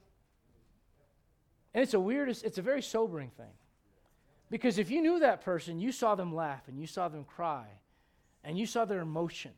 And 1.74 1.82
it's 1.82 1.94
a 1.94 2.00
weird, 2.00 2.30
it's 2.30 2.58
a 2.58 2.62
very 2.62 2.82
sobering 2.82 3.32
thing. 3.32 3.52
Because 4.50 4.78
if 4.78 4.92
you 4.92 5.02
knew 5.02 5.20
that 5.20 5.42
person, 5.42 5.80
you 5.80 5.92
saw 5.92 6.14
them 6.14 6.36
laugh 6.36 6.68
and 6.68 6.80
you 6.80 6.86
saw 6.86 7.08
them 7.08 7.24
cry 7.24 7.66
and 8.44 8.58
you 8.58 8.68
saw 8.68 8.86
their 8.86 9.00
emotion. 9.00 9.52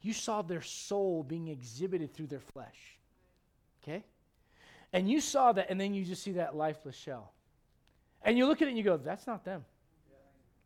You 0.00 0.14
saw 0.14 0.40
their 0.40 0.62
soul 0.62 1.22
being 1.22 1.48
exhibited 1.48 2.14
through 2.14 2.28
their 2.28 2.40
flesh. 2.40 2.96
Okay? 3.82 4.04
And 4.92 5.10
you 5.10 5.20
saw 5.20 5.52
that, 5.52 5.68
and 5.68 5.78
then 5.78 5.92
you 5.92 6.04
just 6.04 6.22
see 6.22 6.32
that 6.32 6.56
lifeless 6.56 6.96
shell. 6.96 7.32
And 8.22 8.36
you 8.36 8.46
look 8.46 8.60
at 8.62 8.68
it 8.68 8.70
and 8.70 8.78
you 8.78 8.84
go, 8.84 8.96
that's 8.96 9.26
not 9.26 9.44
them. 9.44 9.64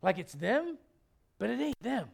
Like 0.01 0.17
it's 0.17 0.33
them, 0.33 0.77
but 1.39 1.49
it 1.49 1.59
ain't 1.59 1.81
them. 1.81 2.07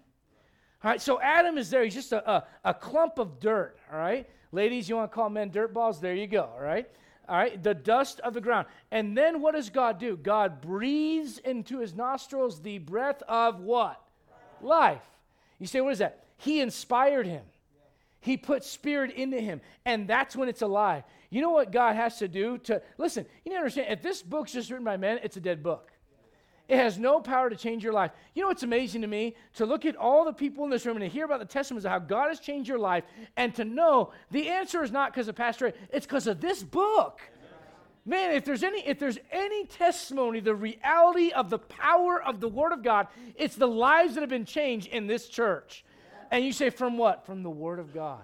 All 0.83 0.89
right, 0.89 1.01
so 1.01 1.19
Adam 1.21 1.57
is 1.57 1.69
there. 1.69 1.83
He's 1.83 1.93
just 1.93 2.11
a, 2.11 2.29
a, 2.29 2.43
a 2.63 2.73
clump 2.73 3.19
of 3.19 3.39
dirt. 3.39 3.77
All 3.91 3.99
right? 3.99 4.27
Ladies, 4.51 4.89
you 4.89 4.95
want 4.95 5.11
to 5.11 5.15
call 5.15 5.29
men 5.29 5.49
dirt 5.49 5.73
balls? 5.73 5.99
There 5.99 6.15
you 6.15 6.27
go. 6.27 6.49
All 6.55 6.61
right? 6.61 6.89
All 7.29 7.37
right, 7.37 7.61
the 7.61 7.73
dust 7.73 8.19
of 8.21 8.33
the 8.33 8.41
ground. 8.41 8.67
And 8.91 9.17
then 9.17 9.41
what 9.41 9.53
does 9.53 9.69
God 9.69 9.99
do? 9.99 10.17
God 10.17 10.59
breathes 10.59 11.37
into 11.37 11.79
his 11.79 11.93
nostrils 11.95 12.61
the 12.61 12.79
breath 12.79 13.21
of 13.27 13.61
what? 13.61 14.01
Life. 14.61 15.03
You 15.59 15.67
say, 15.67 15.81
what 15.81 15.93
is 15.93 15.99
that? 15.99 16.25
He 16.37 16.59
inspired 16.59 17.27
him. 17.27 17.43
He 18.21 18.37
put 18.37 18.63
spirit 18.63 19.11
into 19.11 19.39
him, 19.41 19.61
and 19.83 20.07
that's 20.07 20.35
when 20.35 20.47
it's 20.47 20.61
alive. 20.61 21.03
You 21.29 21.41
know 21.41 21.49
what 21.49 21.71
God 21.71 21.95
has 21.95 22.17
to 22.19 22.27
do 22.27 22.57
to 22.59 22.81
listen? 22.97 23.25
You 23.43 23.49
need 23.49 23.55
to 23.55 23.59
understand 23.61 23.91
if 23.91 24.01
this 24.01 24.21
book's 24.21 24.53
just 24.53 24.69
written 24.69 24.85
by 24.85 24.97
men, 24.97 25.19
it's 25.23 25.37
a 25.37 25.41
dead 25.41 25.63
book. 25.63 25.91
It 26.67 26.77
has 26.77 26.97
no 26.97 27.19
power 27.19 27.49
to 27.49 27.55
change 27.55 27.83
your 27.83 27.91
life. 27.91 28.11
You 28.33 28.43
know 28.43 28.47
what's 28.47 28.63
amazing 28.63 29.01
to 29.01 29.07
me? 29.07 29.35
To 29.55 29.65
look 29.65 29.85
at 29.85 29.97
all 29.97 30.23
the 30.23 30.31
people 30.31 30.63
in 30.63 30.69
this 30.69 30.85
room 30.85 30.95
and 30.95 31.03
to 31.03 31.09
hear 31.09 31.25
about 31.25 31.39
the 31.39 31.45
testimonies 31.45 31.83
of 31.83 31.91
how 31.91 31.99
God 31.99 32.29
has 32.29 32.39
changed 32.39 32.69
your 32.69 32.79
life 32.79 33.03
and 33.35 33.53
to 33.55 33.65
know 33.65 34.13
the 34.29 34.47
answer 34.47 34.81
is 34.81 34.89
not 34.89 35.11
because 35.11 35.27
of 35.27 35.35
Pastor, 35.35 35.73
it's 35.91 36.05
because 36.05 36.27
of 36.27 36.39
this 36.39 36.63
book. 36.63 37.19
Man, 38.05 38.31
if 38.31 38.45
there's 38.45 38.63
any 38.63 38.87
if 38.87 38.99
there's 38.99 39.19
any 39.31 39.65
testimony, 39.65 40.39
the 40.39 40.55
reality 40.55 41.31
of 41.31 41.49
the 41.49 41.59
power 41.59 42.21
of 42.21 42.39
the 42.39 42.47
Word 42.47 42.71
of 42.71 42.83
God, 42.83 43.07
it's 43.35 43.55
the 43.55 43.67
lives 43.67 44.15
that 44.15 44.21
have 44.21 44.29
been 44.29 44.45
changed 44.45 44.87
in 44.87 45.07
this 45.07 45.27
church. 45.27 45.83
And 46.31 46.43
you 46.43 46.53
say, 46.53 46.71
from 46.71 46.97
what? 46.97 47.25
From 47.27 47.43
the 47.43 47.49
Word 47.49 47.77
of 47.77 47.93
God. 47.93 48.23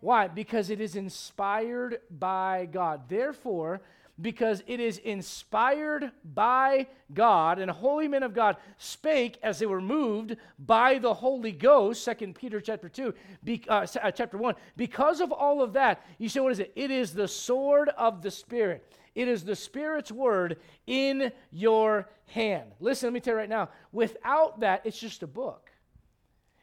Why? 0.00 0.28
Because 0.28 0.70
it 0.70 0.80
is 0.80 0.94
inspired 0.94 1.98
by 2.10 2.68
God. 2.70 3.08
Therefore, 3.08 3.80
because 4.20 4.62
it 4.66 4.78
is 4.78 4.98
inspired 4.98 6.12
by 6.22 6.86
God, 7.14 7.58
and 7.58 7.70
holy 7.70 8.06
men 8.08 8.22
of 8.22 8.34
God 8.34 8.56
spake 8.76 9.38
as 9.42 9.58
they 9.58 9.66
were 9.66 9.80
moved 9.80 10.36
by 10.58 10.98
the 10.98 11.14
Holy 11.14 11.52
Ghost. 11.52 12.04
Second 12.04 12.34
Peter 12.34 12.60
chapter 12.60 12.90
two, 12.90 13.14
be, 13.42 13.64
uh, 13.68 13.86
uh, 14.02 14.10
chapter 14.10 14.36
one. 14.36 14.54
Because 14.76 15.22
of 15.22 15.32
all 15.32 15.62
of 15.62 15.72
that, 15.72 16.04
you 16.18 16.28
say, 16.28 16.40
what 16.40 16.52
is 16.52 16.60
it? 16.60 16.72
It 16.76 16.90
is 16.90 17.14
the 17.14 17.26
sword 17.26 17.88
of 17.96 18.20
the 18.20 18.30
Spirit. 18.30 18.84
It 19.14 19.28
is 19.28 19.44
the 19.44 19.56
Spirit's 19.56 20.12
word 20.12 20.58
in 20.86 21.32
your 21.50 22.10
hand. 22.26 22.70
Listen, 22.80 23.06
let 23.08 23.14
me 23.14 23.20
tell 23.20 23.34
you 23.34 23.38
right 23.38 23.48
now. 23.48 23.70
Without 23.92 24.60
that, 24.60 24.82
it's 24.84 25.00
just 25.00 25.22
a 25.22 25.26
book. 25.26 25.70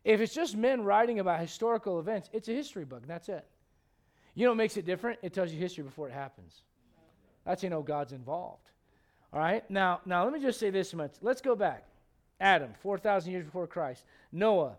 If 0.04 0.22
it's 0.22 0.34
just 0.34 0.56
men 0.56 0.84
writing 0.84 1.20
about 1.20 1.40
historical 1.40 2.00
events, 2.00 2.30
it's 2.34 2.48
a 2.48 2.54
history 2.54 2.86
book, 2.86 3.02
and 3.02 3.10
that's 3.10 3.30
it. 3.30 3.46
You 4.34 4.46
know 4.46 4.52
what 4.52 4.58
makes 4.58 4.78
it 4.78 4.86
different? 4.86 5.20
It 5.22 5.34
tells 5.34 5.52
you 5.52 5.60
history 5.60 5.84
before 5.84 6.08
it 6.08 6.14
happens. 6.14 6.62
That's 7.46 7.64
you 7.64 7.70
know 7.70 7.82
God's 7.82 8.14
involved. 8.14 8.72
All 9.34 9.40
right? 9.40 9.70
Now, 9.70 10.02
now 10.06 10.24
let 10.24 10.34
me 10.34 10.40
just 10.40 10.60
say 10.60 10.70
this 10.70 10.94
much. 10.94 11.12
Let's 11.22 11.42
go 11.42 11.56
back. 11.56 11.86
Adam, 12.40 12.74
4,000 12.82 13.32
years 13.32 13.44
before 13.44 13.68
Christ. 13.68 14.06
Noah, 14.32 14.78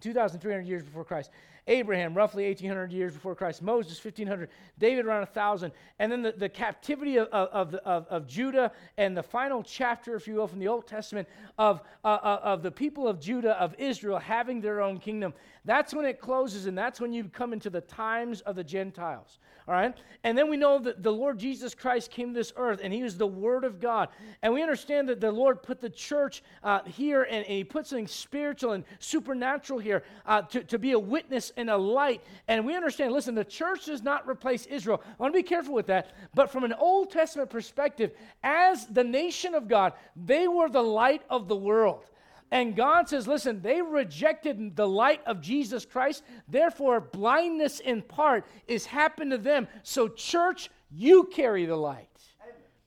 2,300 0.00 0.66
years 0.66 0.82
before 0.82 1.04
Christ. 1.04 1.30
Abraham, 1.66 2.14
roughly 2.14 2.44
1,800 2.44 2.92
years 2.92 3.14
before 3.14 3.34
Christ. 3.34 3.62
Moses, 3.62 4.02
1,500. 4.04 4.50
David, 4.78 5.06
around 5.06 5.20
1,000. 5.20 5.72
And 5.98 6.12
then 6.12 6.20
the, 6.20 6.32
the 6.32 6.48
captivity 6.48 7.16
of, 7.16 7.28
of, 7.28 7.74
of, 7.74 8.06
of, 8.08 8.26
Judah 8.26 8.70
and 8.98 9.16
the 9.16 9.22
final 9.22 9.62
chapter, 9.62 10.14
if 10.14 10.28
you 10.28 10.34
will, 10.34 10.46
from 10.46 10.58
the 10.58 10.68
Old 10.68 10.86
Testament 10.86 11.26
of, 11.58 11.80
uh, 12.04 12.08
uh, 12.08 12.40
of 12.42 12.62
the 12.62 12.70
people 12.70 13.08
of 13.08 13.18
Judah, 13.18 13.58
of 13.60 13.74
Israel, 13.78 14.18
having 14.18 14.60
their 14.60 14.82
own 14.82 14.98
kingdom. 14.98 15.32
That's 15.64 15.94
when 15.94 16.04
it 16.04 16.20
closes, 16.20 16.66
and 16.66 16.76
that's 16.76 17.00
when 17.00 17.14
you 17.14 17.24
come 17.24 17.54
into 17.54 17.70
the 17.70 17.80
times 17.80 18.42
of 18.42 18.56
the 18.56 18.64
Gentiles. 18.64 19.38
All 19.66 19.72
right? 19.72 19.96
And 20.24 20.36
then 20.36 20.50
we 20.50 20.58
know 20.58 20.78
that 20.80 21.02
the 21.02 21.10
Lord 21.10 21.38
Jesus 21.38 21.74
Christ 21.74 22.10
came 22.10 22.28
to 22.28 22.34
this 22.34 22.52
earth, 22.56 22.80
and 22.82 22.92
he 22.92 23.02
was 23.02 23.16
the 23.16 23.26
Word 23.26 23.64
of 23.64 23.80
God. 23.80 24.10
And 24.42 24.52
we 24.52 24.60
understand 24.60 25.08
that 25.08 25.22
the 25.22 25.32
Lord 25.32 25.62
put 25.62 25.80
the 25.80 25.88
church 25.88 26.42
uh, 26.62 26.80
here, 26.84 27.22
and, 27.22 27.46
and, 27.46 27.54
he 27.54 27.64
put 27.64 27.86
something 27.86 28.06
spiritual 28.06 28.72
and 28.72 28.84
supernatural 28.98 29.78
here 29.78 30.04
uh, 30.26 30.42
to, 30.42 30.62
to 30.64 30.78
be 30.78 30.92
a 30.92 30.98
witness 30.98 31.50
and 31.56 31.70
a 31.70 31.76
light. 31.76 32.22
And 32.48 32.64
we 32.64 32.76
understand, 32.76 33.12
listen, 33.12 33.34
the 33.34 33.44
church 33.44 33.86
does 33.86 34.02
not 34.02 34.28
replace 34.28 34.66
Israel. 34.66 35.02
I 35.06 35.22
want 35.22 35.34
to 35.34 35.38
be 35.38 35.42
careful 35.42 35.74
with 35.74 35.86
that. 35.86 36.12
But 36.34 36.50
from 36.50 36.64
an 36.64 36.72
Old 36.72 37.10
Testament 37.10 37.50
perspective, 37.50 38.12
as 38.42 38.86
the 38.86 39.04
nation 39.04 39.54
of 39.54 39.68
God, 39.68 39.92
they 40.16 40.48
were 40.48 40.68
the 40.68 40.82
light 40.82 41.22
of 41.30 41.48
the 41.48 41.56
world. 41.56 42.04
And 42.50 42.76
God 42.76 43.08
says, 43.08 43.26
listen, 43.26 43.62
they 43.62 43.82
rejected 43.82 44.76
the 44.76 44.86
light 44.86 45.20
of 45.26 45.40
Jesus 45.40 45.84
Christ. 45.84 46.22
Therefore, 46.46 47.00
blindness 47.00 47.80
in 47.80 48.02
part 48.02 48.46
is 48.68 48.86
happened 48.86 49.32
to 49.32 49.38
them. 49.38 49.66
So, 49.82 50.08
church, 50.08 50.70
you 50.90 51.24
carry 51.32 51.66
the 51.66 51.76
light, 51.76 52.08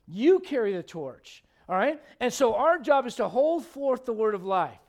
you 0.08 0.40
carry 0.40 0.74
the 0.74 0.84
torch. 0.84 1.44
All 1.68 1.76
right? 1.76 2.02
And 2.22 2.32
so, 2.32 2.56
our 2.56 2.80
job 2.80 3.08
is 3.08 3.16
to 3.16 3.28
hold 3.28 3.66
forth 3.66 4.06
the 4.06 4.14
word 4.14 4.36
of 4.36 4.46
life. 4.46 4.80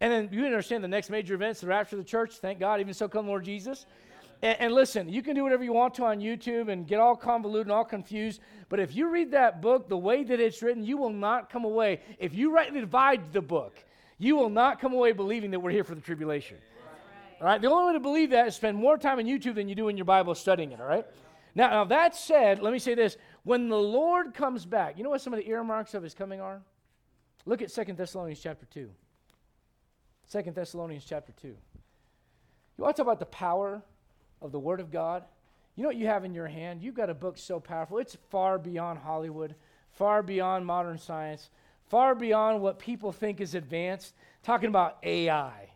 And 0.00 0.12
then 0.12 0.28
you 0.32 0.44
understand 0.46 0.84
the 0.84 0.88
next 0.88 1.10
major 1.10 1.34
events, 1.34 1.60
the 1.60 1.66
rapture 1.66 1.96
of 1.96 2.04
the 2.04 2.08
church. 2.08 2.34
Thank 2.34 2.60
God, 2.60 2.80
even 2.80 2.94
so 2.94 3.08
come 3.08 3.26
Lord 3.26 3.44
Jesus. 3.44 3.86
And, 4.42 4.60
and, 4.60 4.72
listen, 4.72 5.08
you 5.08 5.22
can 5.22 5.34
do 5.34 5.42
whatever 5.42 5.64
you 5.64 5.72
want 5.72 5.94
to 5.94 6.04
on 6.04 6.20
YouTube 6.20 6.70
and 6.70 6.86
get 6.86 7.00
all 7.00 7.16
convoluted 7.16 7.66
and 7.66 7.72
all 7.72 7.84
confused. 7.84 8.40
But 8.68 8.78
if 8.78 8.94
you 8.94 9.08
read 9.08 9.32
that 9.32 9.60
book 9.60 9.88
the 9.88 9.96
way 9.96 10.22
that 10.22 10.38
it's 10.38 10.62
written, 10.62 10.84
you 10.84 10.96
will 10.96 11.10
not 11.10 11.50
come 11.50 11.64
away. 11.64 12.00
If 12.18 12.34
you 12.34 12.52
rightly 12.52 12.80
divide 12.80 13.32
the 13.32 13.40
book, 13.40 13.84
you 14.18 14.36
will 14.36 14.50
not 14.50 14.80
come 14.80 14.92
away 14.92 15.10
believing 15.10 15.50
that 15.50 15.60
we're 15.60 15.72
here 15.72 15.82
for 15.82 15.96
the 15.96 16.00
tribulation. 16.00 16.58
All 17.40 17.46
right? 17.46 17.60
The 17.60 17.68
only 17.68 17.88
way 17.88 17.92
to 17.94 18.00
believe 18.00 18.30
that 18.30 18.46
is 18.46 18.54
spend 18.54 18.76
more 18.76 18.96
time 18.96 19.18
on 19.18 19.24
YouTube 19.24 19.56
than 19.56 19.68
you 19.68 19.74
do 19.74 19.88
in 19.88 19.96
your 19.96 20.04
Bible 20.04 20.34
studying 20.34 20.72
it, 20.72 20.80
all 20.80 20.86
right? 20.86 21.06
Now, 21.54 21.70
now 21.70 21.84
that 21.84 22.14
said, 22.14 22.60
let 22.60 22.72
me 22.72 22.78
say 22.78 22.94
this. 22.94 23.16
When 23.42 23.68
the 23.68 23.78
Lord 23.78 24.34
comes 24.34 24.64
back, 24.66 24.98
you 24.98 25.04
know 25.04 25.10
what 25.10 25.20
some 25.20 25.32
of 25.32 25.38
the 25.38 25.48
earmarks 25.48 25.94
of 25.94 26.02
his 26.02 26.14
coming 26.14 26.40
are? 26.40 26.60
Look 27.46 27.62
at 27.62 27.70
Second 27.70 27.96
Thessalonians 27.96 28.40
chapter 28.40 28.66
2. 28.66 28.90
Second 30.28 30.54
Thessalonians 30.54 31.06
chapter 31.06 31.32
2. 31.40 31.48
You 31.48 31.56
want 32.76 32.94
to 32.94 33.00
talk 33.00 33.06
about 33.06 33.18
the 33.18 33.24
power 33.24 33.82
of 34.42 34.52
the 34.52 34.58
Word 34.58 34.78
of 34.78 34.90
God? 34.90 35.24
You 35.74 35.82
know 35.82 35.88
what 35.88 35.96
you 35.96 36.06
have 36.06 36.22
in 36.22 36.34
your 36.34 36.46
hand? 36.46 36.82
You've 36.82 36.94
got 36.94 37.08
a 37.08 37.14
book 37.14 37.38
so 37.38 37.58
powerful. 37.58 37.96
It's 37.96 38.14
far 38.28 38.58
beyond 38.58 38.98
Hollywood, 38.98 39.54
far 39.90 40.22
beyond 40.22 40.66
modern 40.66 40.98
science, 40.98 41.48
far 41.88 42.14
beyond 42.14 42.60
what 42.60 42.78
people 42.78 43.10
think 43.10 43.40
is 43.40 43.54
advanced, 43.54 44.12
talking 44.42 44.68
about 44.68 44.98
AI, 45.02 45.70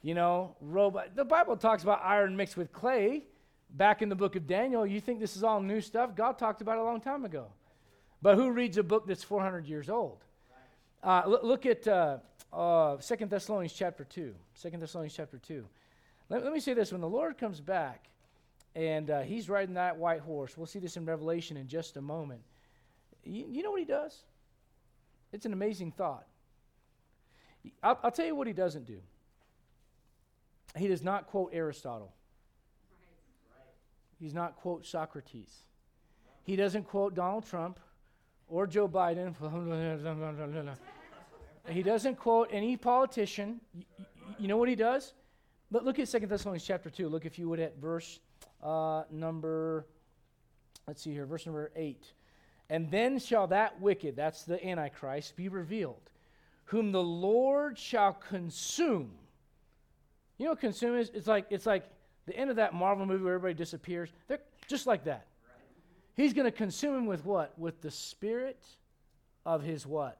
you 0.00 0.14
know, 0.14 0.56
robot. 0.62 1.14
The 1.14 1.24
Bible 1.24 1.58
talks 1.58 1.82
about 1.82 2.00
iron 2.02 2.34
mixed 2.34 2.56
with 2.56 2.72
clay 2.72 3.24
back 3.68 4.00
in 4.00 4.08
the 4.08 4.16
book 4.16 4.34
of 4.34 4.46
Daniel. 4.46 4.86
You 4.86 5.02
think 5.02 5.20
this 5.20 5.36
is 5.36 5.44
all 5.44 5.60
new 5.60 5.82
stuff? 5.82 6.16
God 6.16 6.38
talked 6.38 6.62
about 6.62 6.78
it 6.78 6.80
a 6.80 6.84
long 6.84 7.02
time 7.02 7.26
ago. 7.26 7.48
But 8.22 8.36
who 8.36 8.50
reads 8.50 8.78
a 8.78 8.82
book 8.82 9.06
that's 9.06 9.22
400 9.22 9.66
years 9.66 9.90
old? 9.90 10.24
Uh, 11.02 11.22
look, 11.26 11.66
at 11.66 11.86
uh, 11.86 12.18
uh, 12.52 12.96
2 12.96 13.26
Thessalonians 13.26 13.72
chapter 13.72 14.04
2. 14.04 14.34
2 14.60 14.70
Thessalonians 14.70 15.14
chapter 15.14 15.38
2. 15.38 15.64
Let, 16.28 16.44
let 16.44 16.52
me 16.52 16.60
say 16.60 16.74
this. 16.74 16.92
When 16.92 17.00
the 17.00 17.08
Lord 17.08 17.38
comes 17.38 17.60
back 17.60 18.08
and 18.74 19.10
uh, 19.10 19.20
he's 19.20 19.48
riding 19.48 19.74
that 19.74 19.96
white 19.96 20.20
horse, 20.20 20.56
we'll 20.56 20.66
see 20.66 20.78
this 20.78 20.96
in 20.96 21.04
Revelation 21.04 21.56
in 21.56 21.68
just 21.68 21.96
a 21.96 22.00
moment. 22.00 22.40
You, 23.24 23.46
you 23.48 23.62
know 23.62 23.70
what 23.70 23.80
he 23.80 23.86
does? 23.86 24.16
It's 25.32 25.46
an 25.46 25.52
amazing 25.52 25.92
thought. 25.92 26.26
I'll, 27.82 27.98
I'll 28.02 28.10
tell 28.10 28.26
you 28.26 28.34
what 28.34 28.46
he 28.46 28.52
doesn't 28.52 28.86
do. 28.86 29.00
He 30.76 30.88
does 30.88 31.02
not 31.02 31.26
quote 31.26 31.50
Aristotle. 31.52 32.12
He's 34.18 34.34
not 34.34 34.56
quote 34.56 34.86
Socrates. 34.86 35.60
He 36.42 36.56
doesn't 36.56 36.84
quote 36.84 37.14
Donald 37.14 37.46
Trump 37.46 37.80
or 38.48 38.66
Joe 38.66 38.88
Biden. 38.88 39.34
he 41.68 41.82
doesn't 41.82 42.16
quote 42.16 42.48
any 42.52 42.76
politician. 42.76 43.60
You 44.38 44.48
know 44.48 44.56
what 44.56 44.68
he 44.68 44.74
does? 44.74 45.12
But 45.70 45.84
Look 45.84 45.98
at 45.98 46.08
2 46.08 46.20
Thessalonians 46.20 46.64
chapter 46.64 46.90
2. 46.90 47.08
Look, 47.08 47.24
if 47.24 47.38
you 47.38 47.48
would, 47.48 47.60
at 47.60 47.78
verse 47.78 48.18
uh, 48.62 49.04
number, 49.10 49.86
let's 50.88 51.02
see 51.02 51.12
here, 51.12 51.26
verse 51.26 51.46
number 51.46 51.70
8. 51.76 52.12
And 52.68 52.90
then 52.90 53.18
shall 53.18 53.46
that 53.48 53.80
wicked, 53.80 54.16
that's 54.16 54.44
the 54.44 54.64
Antichrist, 54.64 55.36
be 55.36 55.48
revealed, 55.48 56.10
whom 56.64 56.92
the 56.92 57.02
Lord 57.02 57.78
shall 57.78 58.12
consume. 58.12 59.10
You 60.38 60.46
know 60.46 60.52
what 60.52 60.60
consume 60.60 60.96
is? 60.96 61.10
It's 61.12 61.26
like, 61.26 61.46
it's 61.50 61.66
like 61.66 61.84
the 62.26 62.36
end 62.36 62.50
of 62.50 62.56
that 62.56 62.74
Marvel 62.74 63.06
movie 63.06 63.24
where 63.24 63.34
everybody 63.34 63.54
disappears. 63.54 64.10
They're 64.28 64.40
just 64.68 64.86
like 64.86 65.04
that. 65.04 65.26
He's 66.14 66.32
going 66.32 66.46
to 66.46 66.56
consume 66.56 66.96
him 66.96 67.06
with 67.06 67.24
what? 67.24 67.58
With 67.58 67.80
the 67.80 67.90
spirit 67.90 68.64
of 69.44 69.62
his 69.62 69.86
what? 69.86 70.18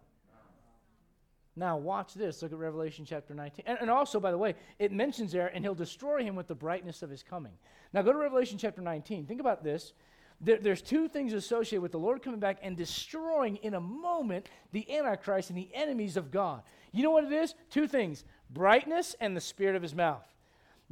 Now, 1.56 1.76
watch 1.76 2.14
this. 2.14 2.42
Look 2.42 2.52
at 2.52 2.58
Revelation 2.58 3.04
chapter 3.04 3.34
19. 3.34 3.64
And, 3.66 3.78
and, 3.80 3.90
also, 3.90 4.20
by 4.20 4.30
the 4.30 4.38
way, 4.38 4.54
it 4.78 4.92
mentions 4.92 5.32
there, 5.32 5.48
and 5.48 5.64
he'll 5.64 5.74
destroy 5.74 6.22
him 6.22 6.36
with 6.36 6.46
the 6.46 6.54
brightness 6.54 7.02
of 7.02 7.10
his 7.10 7.22
coming. 7.22 7.52
Now, 7.92 8.02
go 8.02 8.12
to 8.12 8.18
Revelation 8.18 8.56
chapter 8.56 8.80
19. 8.80 9.26
Think 9.26 9.40
about 9.40 9.64
this. 9.64 9.92
There, 10.40 10.58
there's 10.58 10.80
two 10.80 11.08
things 11.08 11.32
associated 11.32 11.82
with 11.82 11.92
the 11.92 11.98
Lord 11.98 12.22
coming 12.22 12.40
back 12.40 12.58
and 12.62 12.76
destroying 12.76 13.56
in 13.56 13.74
a 13.74 13.80
moment 13.80 14.48
the 14.72 14.90
Antichrist 14.96 15.50
and 15.50 15.58
the 15.58 15.68
enemies 15.74 16.16
of 16.16 16.30
God. 16.30 16.62
You 16.92 17.02
know 17.02 17.10
what 17.10 17.24
it 17.24 17.32
is? 17.32 17.54
Two 17.70 17.86
things 17.86 18.24
brightness 18.48 19.14
and 19.20 19.36
the 19.36 19.40
spirit 19.40 19.76
of 19.76 19.82
his 19.82 19.94
mouth. 19.94 20.26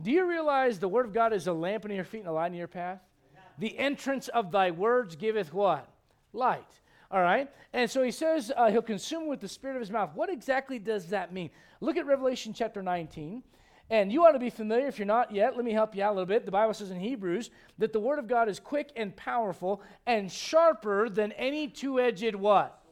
Do 0.00 0.10
you 0.10 0.28
realize 0.28 0.78
the 0.78 0.88
word 0.88 1.06
of 1.06 1.12
God 1.12 1.32
is 1.32 1.46
a 1.46 1.52
lamp 1.52 1.84
in 1.84 1.90
your 1.90 2.04
feet 2.04 2.20
and 2.20 2.28
a 2.28 2.32
light 2.32 2.52
in 2.52 2.58
your 2.58 2.68
path? 2.68 3.00
The 3.58 3.76
entrance 3.76 4.28
of 4.28 4.52
thy 4.52 4.70
words 4.70 5.16
giveth 5.16 5.52
what? 5.52 5.88
Light. 6.32 6.80
All 7.10 7.22
right? 7.22 7.50
And 7.72 7.90
so 7.90 8.02
he 8.02 8.10
says 8.10 8.52
uh, 8.56 8.70
he'll 8.70 8.82
consume 8.82 9.28
with 9.28 9.40
the 9.40 9.48
spirit 9.48 9.76
of 9.76 9.80
his 9.80 9.90
mouth. 9.90 10.10
What 10.14 10.30
exactly 10.30 10.78
does 10.78 11.06
that 11.08 11.32
mean? 11.32 11.50
Look 11.80 11.96
at 11.96 12.06
Revelation 12.06 12.52
chapter 12.52 12.82
19. 12.82 13.42
And 13.90 14.12
you 14.12 14.26
ought 14.26 14.32
to 14.32 14.38
be 14.38 14.50
familiar, 14.50 14.86
if 14.86 14.98
you're 14.98 15.06
not 15.06 15.32
yet, 15.32 15.56
let 15.56 15.64
me 15.64 15.72
help 15.72 15.96
you 15.96 16.02
out 16.02 16.10
a 16.10 16.14
little 16.14 16.26
bit. 16.26 16.44
The 16.44 16.50
Bible 16.50 16.74
says 16.74 16.90
in 16.90 17.00
Hebrews 17.00 17.50
that 17.78 17.94
the 17.94 18.00
Word 18.00 18.18
of 18.18 18.28
God 18.28 18.48
is 18.48 18.60
quick 18.60 18.92
and 18.96 19.16
powerful 19.16 19.80
and 20.06 20.30
sharper 20.30 21.08
than 21.08 21.32
any 21.32 21.68
two 21.68 21.98
edged 21.98 22.34
what? 22.34 22.82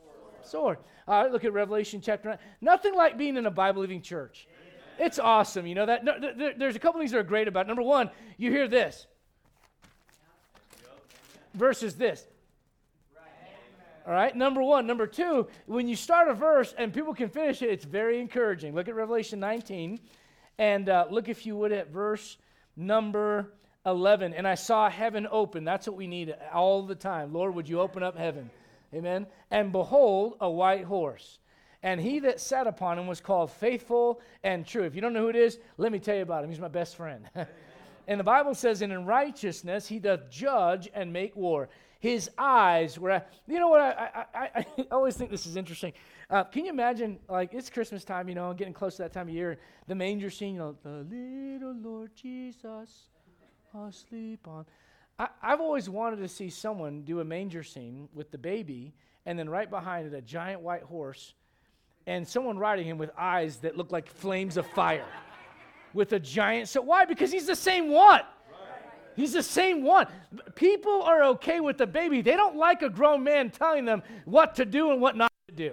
Sword. 0.40 0.46
Sword. 0.46 0.78
All 1.06 1.22
right, 1.22 1.30
look 1.30 1.44
at 1.44 1.52
Revelation 1.52 2.00
chapter 2.00 2.30
9. 2.30 2.38
Nothing 2.62 2.94
like 2.94 3.18
being 3.18 3.36
in 3.36 3.44
a 3.44 3.50
Bible 3.50 3.82
believing 3.82 4.00
church. 4.00 4.48
Amen. 4.98 5.06
It's 5.06 5.18
awesome, 5.18 5.66
you 5.66 5.74
know 5.74 5.84
that. 5.84 6.02
No, 6.02 6.18
there, 6.18 6.54
there's 6.56 6.76
a 6.76 6.78
couple 6.78 6.98
things 6.98 7.10
that 7.10 7.18
are 7.18 7.22
great 7.22 7.46
about 7.46 7.66
it. 7.66 7.68
Number 7.68 7.82
one, 7.82 8.10
you 8.38 8.50
hear 8.50 8.66
this 8.66 9.06
versus 11.52 11.94
this. 11.96 12.26
All 14.06 14.12
right, 14.12 14.36
number 14.36 14.62
one. 14.62 14.86
Number 14.86 15.08
two, 15.08 15.48
when 15.66 15.88
you 15.88 15.96
start 15.96 16.28
a 16.28 16.34
verse 16.34 16.72
and 16.78 16.94
people 16.94 17.12
can 17.12 17.28
finish 17.28 17.60
it, 17.60 17.70
it's 17.70 17.84
very 17.84 18.20
encouraging. 18.20 18.72
Look 18.72 18.86
at 18.86 18.94
Revelation 18.94 19.40
19 19.40 19.98
and 20.58 20.88
uh, 20.88 21.06
look, 21.10 21.28
if 21.28 21.44
you 21.44 21.56
would, 21.56 21.72
at 21.72 21.90
verse 21.90 22.38
number 22.76 23.52
11. 23.84 24.32
And 24.32 24.46
I 24.46 24.54
saw 24.54 24.88
heaven 24.88 25.26
open. 25.30 25.64
That's 25.64 25.88
what 25.88 25.96
we 25.96 26.06
need 26.06 26.34
all 26.52 26.82
the 26.82 26.94
time. 26.94 27.32
Lord, 27.32 27.54
would 27.56 27.68
you 27.68 27.80
open 27.80 28.04
up 28.04 28.16
heaven? 28.16 28.48
Amen. 28.94 29.26
And 29.50 29.72
behold, 29.72 30.36
a 30.40 30.48
white 30.48 30.84
horse. 30.84 31.40
And 31.82 32.00
he 32.00 32.20
that 32.20 32.40
sat 32.40 32.68
upon 32.68 33.00
him 33.00 33.08
was 33.08 33.20
called 33.20 33.50
faithful 33.50 34.20
and 34.44 34.64
true. 34.64 34.84
If 34.84 34.94
you 34.94 35.00
don't 35.00 35.14
know 35.14 35.22
who 35.22 35.28
it 35.28 35.36
is, 35.36 35.58
let 35.78 35.90
me 35.90 35.98
tell 35.98 36.14
you 36.14 36.22
about 36.22 36.44
him. 36.44 36.50
He's 36.50 36.60
my 36.60 36.68
best 36.68 36.96
friend. 36.96 37.28
and 38.08 38.20
the 38.20 38.24
Bible 38.24 38.54
says, 38.54 38.82
And 38.82 38.92
in 38.92 39.04
righteousness 39.04 39.88
he 39.88 39.98
doth 39.98 40.30
judge 40.30 40.88
and 40.94 41.12
make 41.12 41.34
war. 41.34 41.68
His 41.98 42.30
eyes 42.36 42.98
were, 42.98 43.22
you 43.46 43.58
know 43.58 43.68
what? 43.68 43.80
I, 43.80 44.24
I, 44.34 44.40
I, 44.40 44.66
I 44.78 44.84
always 44.90 45.16
think 45.16 45.30
this 45.30 45.46
is 45.46 45.56
interesting. 45.56 45.92
Uh, 46.28 46.44
can 46.44 46.64
you 46.64 46.70
imagine, 46.70 47.18
like, 47.28 47.54
it's 47.54 47.70
Christmas 47.70 48.04
time, 48.04 48.28
you 48.28 48.34
know, 48.34 48.52
getting 48.52 48.74
close 48.74 48.96
to 48.96 49.02
that 49.02 49.12
time 49.12 49.28
of 49.28 49.34
year, 49.34 49.58
the 49.86 49.94
manger 49.94 50.30
scene, 50.30 50.54
you 50.54 50.60
know, 50.60 50.76
the 50.82 51.06
little 51.08 51.74
Lord 51.74 52.10
Jesus 52.14 53.08
asleep 53.74 54.46
on. 54.48 54.66
I, 55.18 55.28
I've 55.42 55.60
always 55.60 55.88
wanted 55.88 56.16
to 56.16 56.28
see 56.28 56.50
someone 56.50 57.02
do 57.02 57.20
a 57.20 57.24
manger 57.24 57.62
scene 57.62 58.08
with 58.14 58.30
the 58.30 58.38
baby, 58.38 58.94
and 59.24 59.38
then 59.38 59.48
right 59.48 59.68
behind 59.68 60.06
it, 60.06 60.16
a 60.16 60.22
giant 60.22 60.60
white 60.60 60.82
horse, 60.82 61.34
and 62.06 62.26
someone 62.26 62.58
riding 62.58 62.86
him 62.86 62.98
with 62.98 63.10
eyes 63.18 63.58
that 63.58 63.76
look 63.76 63.92
like 63.92 64.08
flames 64.08 64.56
of 64.56 64.66
fire. 64.68 65.06
with 65.94 66.12
a 66.12 66.20
giant. 66.20 66.68
So, 66.68 66.82
why? 66.82 67.04
Because 67.04 67.32
he's 67.32 67.46
the 67.46 67.56
same 67.56 67.90
one. 67.90 68.20
He's 69.16 69.32
the 69.32 69.42
same 69.42 69.82
one. 69.82 70.06
People 70.54 71.02
are 71.02 71.24
okay 71.24 71.60
with 71.60 71.78
the 71.78 71.86
baby. 71.86 72.20
They 72.20 72.36
don't 72.36 72.56
like 72.56 72.82
a 72.82 72.90
grown 72.90 73.24
man 73.24 73.50
telling 73.50 73.86
them 73.86 74.02
what 74.26 74.54
to 74.56 74.64
do 74.66 74.92
and 74.92 75.00
what 75.00 75.16
not 75.16 75.32
to 75.48 75.54
do. 75.54 75.72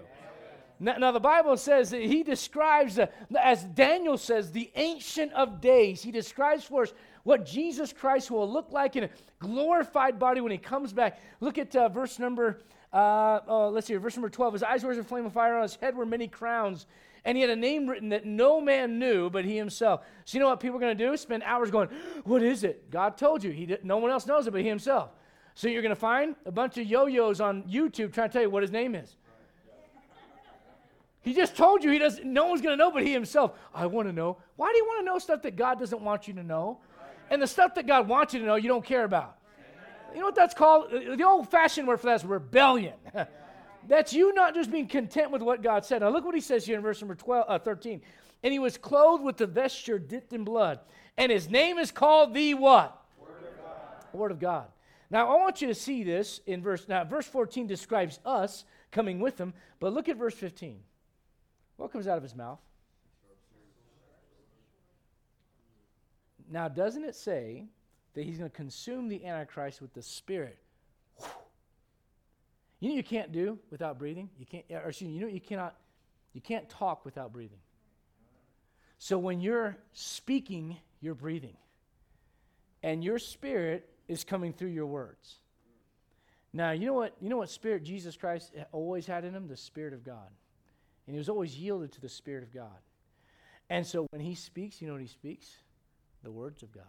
Now, 0.79 0.97
now, 0.97 1.11
the 1.11 1.19
Bible 1.19 1.55
says 1.55 1.91
that 1.91 2.01
he 2.01 2.23
describes, 2.23 2.99
uh, 2.99 3.07
as 3.39 3.63
Daniel 3.63 4.17
says, 4.17 4.51
the 4.51 4.71
Ancient 4.75 5.31
of 5.33 5.61
Days. 5.61 6.01
He 6.01 6.11
describes 6.11 6.63
for 6.65 6.83
us 6.83 6.93
what 7.23 7.45
Jesus 7.45 7.93
Christ 7.93 8.31
will 8.31 8.51
look 8.51 8.71
like 8.71 8.95
in 8.95 9.05
a 9.05 9.09
glorified 9.39 10.19
body 10.19 10.41
when 10.41 10.51
he 10.51 10.57
comes 10.57 10.91
back. 10.91 11.21
Look 11.39 11.57
at 11.57 11.73
uh, 11.75 11.89
verse 11.89 12.19
number, 12.19 12.61
uh, 12.91 13.39
oh, 13.47 13.69
let's 13.69 13.87
see, 13.87 13.95
verse 13.95 14.15
number 14.15 14.29
12. 14.29 14.53
His 14.53 14.63
eyes 14.63 14.83
were 14.83 14.91
as 14.91 14.97
a 14.97 15.03
flame 15.03 15.25
of 15.25 15.33
fire, 15.33 15.55
on 15.55 15.61
his 15.61 15.75
head 15.75 15.95
were 15.95 16.05
many 16.05 16.27
crowns. 16.27 16.85
And 17.25 17.37
he 17.37 17.41
had 17.41 17.49
a 17.49 17.55
name 17.55 17.87
written 17.87 18.09
that 18.09 18.25
no 18.25 18.59
man 18.59 18.99
knew 18.99 19.29
but 19.29 19.45
he 19.45 19.55
himself. 19.55 20.01
So, 20.25 20.37
you 20.37 20.43
know 20.43 20.49
what 20.49 20.59
people 20.59 20.77
are 20.77 20.81
going 20.81 20.97
to 20.97 21.07
do? 21.07 21.15
Spend 21.15 21.43
hours 21.43 21.71
going, 21.71 21.89
What 22.25 22.43
is 22.43 22.63
it? 22.63 22.89
God 22.91 23.17
told 23.17 23.43
you. 23.43 23.51
He 23.51 23.65
did, 23.65 23.85
no 23.85 23.97
one 23.97 24.11
else 24.11 24.25
knows 24.25 24.47
it 24.47 24.51
but 24.51 24.61
he 24.61 24.67
himself. 24.67 25.11
So, 25.55 25.67
you're 25.67 25.81
going 25.81 25.95
to 25.95 25.95
find 25.95 26.35
a 26.45 26.51
bunch 26.51 26.77
of 26.77 26.85
yo 26.85 27.05
yos 27.05 27.39
on 27.39 27.63
YouTube 27.63 28.13
trying 28.13 28.29
to 28.29 28.33
tell 28.33 28.41
you 28.41 28.49
what 28.49 28.63
his 28.63 28.71
name 28.71 28.95
is. 28.95 29.15
He 31.21 31.33
just 31.33 31.55
told 31.55 31.85
you 31.85 31.91
he 31.91 31.99
doesn't, 31.99 32.25
no 32.25 32.47
one's 32.47 32.61
going 32.61 32.77
to 32.77 32.83
know 32.83 32.91
but 32.91 33.01
he 33.03 33.13
himself. 33.13 33.53
I 33.73 33.85
want 33.85 34.09
to 34.09 34.13
know. 34.13 34.37
Why 34.57 34.71
do 34.71 34.77
you 34.77 34.85
want 34.85 34.99
to 34.99 35.05
know 35.05 35.19
stuff 35.19 35.41
that 35.43 35.55
God 35.55 35.79
doesn't 35.79 36.01
want 36.01 36.27
you 36.27 36.33
to 36.33 36.43
know? 36.43 36.79
And 37.29 37.41
the 37.41 37.47
stuff 37.47 37.73
that 37.75 37.87
God 37.87 38.09
wants 38.09 38.33
you 38.33 38.41
to 38.41 38.45
know, 38.45 38.55
you 38.55 38.67
don't 38.67 38.83
care 38.83 39.05
about. 39.05 39.37
You 40.13 40.19
know 40.19 40.25
what 40.25 40.35
that's 40.35 40.53
called? 40.53 40.91
The 40.91 41.23
old 41.23 41.49
fashioned 41.49 41.87
word 41.87 42.01
for 42.01 42.07
that 42.07 42.15
is 42.15 42.25
rebellion. 42.25 42.93
that's 43.87 44.13
you 44.13 44.33
not 44.33 44.53
just 44.53 44.71
being 44.71 44.87
content 44.87 45.31
with 45.31 45.41
what 45.41 45.61
God 45.61 45.85
said. 45.85 46.01
Now, 46.01 46.09
look 46.09 46.25
what 46.25 46.35
he 46.35 46.41
says 46.41 46.65
here 46.65 46.77
in 46.77 46.81
verse 46.81 47.01
number 47.01 47.15
12, 47.15 47.45
uh, 47.47 47.59
13. 47.59 48.01
And 48.43 48.51
he 48.51 48.59
was 48.59 48.77
clothed 48.77 49.23
with 49.23 49.37
the 49.37 49.47
vesture 49.47 49.99
dipped 49.99 50.33
in 50.33 50.43
blood. 50.43 50.79
And 51.17 51.31
his 51.31 51.49
name 51.49 51.77
is 51.77 51.91
called 51.91 52.33
the 52.33 52.53
what? 52.53 53.01
Word 53.19 53.29
of 53.29 53.63
God. 53.63 54.13
Word 54.13 54.31
of 54.31 54.39
God. 54.39 54.65
Now, 55.09 55.29
I 55.29 55.39
want 55.39 55.61
you 55.61 55.67
to 55.67 55.75
see 55.75 56.03
this 56.03 56.41
in 56.47 56.61
verse. 56.61 56.87
Now, 56.87 57.03
verse 57.03 57.27
14 57.27 57.67
describes 57.67 58.19
us 58.25 58.65
coming 58.91 59.19
with 59.19 59.37
him, 59.39 59.53
but 59.79 59.93
look 59.93 60.09
at 60.09 60.17
verse 60.17 60.35
15. 60.35 60.79
What 61.77 61.91
comes 61.91 62.07
out 62.07 62.17
of 62.17 62.23
his 62.23 62.35
mouth? 62.35 62.59
Now, 66.49 66.67
doesn't 66.67 67.03
it 67.03 67.15
say 67.15 67.65
that 68.13 68.25
he's 68.25 68.37
going 68.37 68.49
to 68.49 68.55
consume 68.55 69.07
the 69.07 69.25
Antichrist 69.25 69.81
with 69.81 69.93
the 69.93 70.01
Spirit? 70.01 70.57
You 72.83 72.89
know 72.89 72.95
you 72.95 73.03
can't 73.03 73.31
do 73.31 73.57
without 73.71 73.97
breathing? 73.97 74.29
You 74.37 74.45
can't, 74.45 74.65
or 74.69 74.89
excuse 74.89 75.07
me, 75.07 75.15
you 75.15 75.21
know 75.21 75.27
you 75.27 75.39
cannot, 75.39 75.77
you 76.33 76.41
can't 76.41 76.67
talk 76.67 77.05
without 77.05 77.31
breathing. 77.31 77.61
So 78.97 79.17
when 79.17 79.39
you're 79.39 79.77
speaking, 79.93 80.75
you're 80.99 81.15
breathing. 81.15 81.55
And 82.83 83.01
your 83.01 83.19
spirit 83.19 83.87
is 84.09 84.25
coming 84.25 84.51
through 84.51 84.71
your 84.71 84.85
words. 84.85 85.35
Now, 86.51 86.71
you 86.71 86.85
know 86.85 86.91
what, 86.91 87.15
you 87.21 87.29
know 87.29 87.37
what 87.37 87.49
spirit 87.49 87.83
Jesus 87.83 88.17
Christ 88.17 88.51
always 88.73 89.05
had 89.05 89.23
in 89.23 89.33
him? 89.33 89.47
The 89.47 89.55
Spirit 89.55 89.93
of 89.93 90.03
God. 90.03 90.27
And 91.07 91.13
he 91.13 91.17
was 91.17 91.29
always 91.29 91.57
yielded 91.57 91.93
to 91.93 92.01
the 92.01 92.09
Spirit 92.09 92.43
of 92.43 92.53
God. 92.53 92.81
And 93.69 93.87
so 93.87 94.07
when 94.09 94.19
he 94.19 94.35
speaks, 94.35 94.81
you 94.81 94.87
know 94.87 94.93
what 94.93 95.01
he 95.01 95.07
speaks? 95.07 95.55
The 96.21 96.31
words 96.31 96.63
of 96.63 96.73
God. 96.73 96.83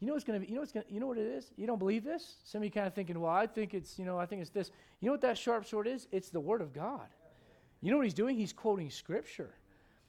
You 0.00 0.06
know 0.06 0.14
what's 0.14 0.24
going 0.24 0.40
to 0.40 0.44
be, 0.44 0.50
you 0.50 0.54
know 0.54 0.62
what's 0.62 0.72
going 0.72 0.86
you 0.88 0.98
know 0.98 1.06
what 1.06 1.18
it 1.18 1.26
is? 1.26 1.52
You 1.56 1.66
don't 1.66 1.78
believe 1.78 2.04
this? 2.04 2.36
Some 2.44 2.62
of 2.62 2.64
you 2.64 2.70
kind 2.70 2.86
of 2.86 2.94
thinking, 2.94 3.20
well, 3.20 3.32
I 3.32 3.46
think 3.46 3.74
it's, 3.74 3.98
you 3.98 4.06
know, 4.06 4.18
I 4.18 4.24
think 4.24 4.40
it's 4.40 4.50
this. 4.50 4.70
You 5.00 5.06
know 5.06 5.12
what 5.12 5.20
that 5.20 5.36
sharp 5.36 5.66
sword 5.66 5.86
is? 5.86 6.08
It's 6.10 6.30
the 6.30 6.40
word 6.40 6.62
of 6.62 6.72
God. 6.72 7.06
You 7.82 7.90
know 7.90 7.98
what 7.98 8.06
he's 8.06 8.14
doing? 8.14 8.36
He's 8.36 8.52
quoting 8.52 8.90
scripture. 8.90 9.54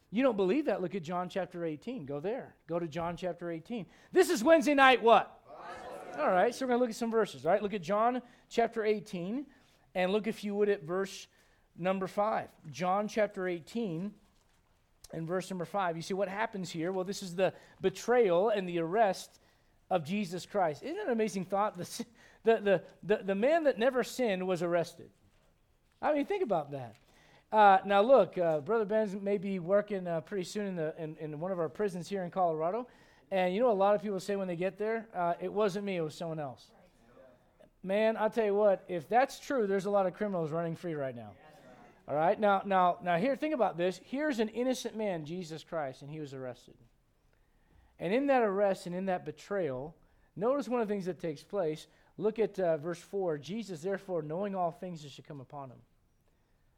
You 0.10 0.24
don't 0.24 0.38
believe 0.38 0.66
that? 0.66 0.82
Look 0.82 0.96
at 0.96 1.04
John 1.04 1.30
chapter 1.30 1.66
18. 1.66 2.06
Go 2.06 2.20
there. 2.20 2.56
Go 2.68 2.80
to 2.80 2.88
John 2.88 3.18
chapter 3.18 3.52
18. 3.52 3.86
This 4.12 4.30
is 4.30 4.44
Wednesday 4.44 4.74
night 4.74 5.02
what? 5.02 5.38
All 6.20 6.32
right, 6.32 6.54
so 6.54 6.66
we're 6.66 6.70
going 6.70 6.80
to 6.80 6.82
look 6.82 6.90
at 6.90 6.96
some 6.96 7.12
verses. 7.12 7.46
All 7.46 7.52
right, 7.52 7.64
look 7.64 7.74
at 7.74 7.82
John 7.82 8.22
chapter 8.50 8.84
18 8.84 9.46
and 9.96 10.12
look 10.12 10.28
if 10.28 10.44
you 10.44 10.56
would 10.56 10.70
at 10.70 10.84
verse 10.84 11.28
number 11.78 12.08
5. 12.08 12.48
John 12.70 13.08
chapter 13.08 13.48
18 13.48 14.12
and 15.14 15.28
verse 15.28 15.50
number 15.50 15.66
5. 15.66 15.96
You 15.96 16.02
see 16.02 16.14
what 16.14 16.28
happens 16.28 16.70
here? 16.70 16.92
Well, 16.92 17.06
this 17.06 17.24
is 17.24 17.36
the 17.36 17.54
betrayal 17.82 18.50
and 18.50 18.68
the 18.68 18.80
arrest 18.80 19.41
of 19.92 20.06
Jesus 20.06 20.46
Christ. 20.48 20.82
Isn't 20.82 20.98
it 20.98 21.06
an 21.06 21.12
amazing 21.12 21.46
thought? 21.46 21.80
The, 22.44 22.58
the, 22.58 22.82
the, 23.04 23.24
the, 23.24 23.36
man 23.36 23.66
that 23.66 23.78
never 23.78 24.04
sinned 24.04 24.48
was 24.48 24.64
arrested. 24.64 25.12
I 26.02 26.12
mean, 26.12 26.26
think 26.26 26.42
about 26.42 26.72
that. 26.72 26.96
Uh, 27.52 27.78
now, 27.86 28.02
look, 28.02 28.36
uh, 28.36 28.62
Brother 28.62 28.84
Ben 28.84 29.20
may 29.22 29.38
be 29.38 29.60
working 29.60 30.08
uh, 30.08 30.22
pretty 30.22 30.46
soon 30.46 30.66
in, 30.66 30.76
the, 30.76 30.96
in, 30.98 31.16
in, 31.20 31.40
one 31.40 31.52
of 31.52 31.60
our 31.60 31.70
prisons 31.70 32.10
here 32.10 32.24
in 32.24 32.32
Colorado. 32.32 32.88
And 33.30 33.54
you 33.54 33.62
know 33.62 33.70
a 33.70 33.74
lot 33.74 33.94
of 33.94 34.02
people 34.02 34.20
say 34.20 34.36
when 34.38 34.48
they 34.48 34.56
get 34.56 34.80
there? 34.80 35.08
Uh, 35.14 35.36
it 35.40 35.54
wasn't 35.54 35.86
me, 35.86 35.98
it 35.98 36.02
was 36.02 36.16
someone 36.16 36.40
else. 36.40 36.66
Man, 37.84 38.18
I'll 38.18 38.32
tell 38.32 38.46
you 38.46 38.56
what, 38.56 38.86
if 38.88 39.08
that's 39.08 39.38
true, 39.38 39.68
there's 39.68 39.86
a 39.86 39.92
lot 39.92 40.08
of 40.08 40.16
criminals 40.16 40.50
running 40.50 40.76
free 40.76 40.96
right 40.96 41.16
now. 41.16 41.34
All 42.08 42.16
right? 42.16 42.40
Now, 42.40 42.64
now, 42.66 42.98
now 43.04 43.18
here, 43.18 43.36
think 43.36 43.54
about 43.54 43.78
this. 43.78 44.02
Here's 44.04 44.40
an 44.40 44.50
innocent 44.50 44.98
man, 44.98 45.26
Jesus 45.26 45.64
Christ, 45.64 46.02
and 46.02 46.10
he 46.10 46.20
was 46.20 46.34
arrested. 46.34 46.74
And 48.02 48.12
in 48.14 48.26
that 48.28 48.42
arrest 48.42 48.88
and 48.88 48.96
in 48.96 49.06
that 49.06 49.26
betrayal, 49.26 49.96
notice 50.36 50.68
one 50.68 50.82
of 50.82 50.88
the 50.88 50.94
things 50.94 51.06
that 51.06 51.20
takes 51.20 51.44
place. 51.44 51.86
Look 52.18 52.40
at 52.40 52.60
uh, 52.60 52.78
verse 52.78 53.00
4. 53.00 53.38
Jesus, 53.38 53.82
therefore, 53.82 54.24
knowing 54.24 54.56
all 54.56 54.72
things 54.72 55.04
that 55.04 55.12
should 55.12 55.28
come 55.28 55.40
upon 55.40 55.70
him. 55.70 55.78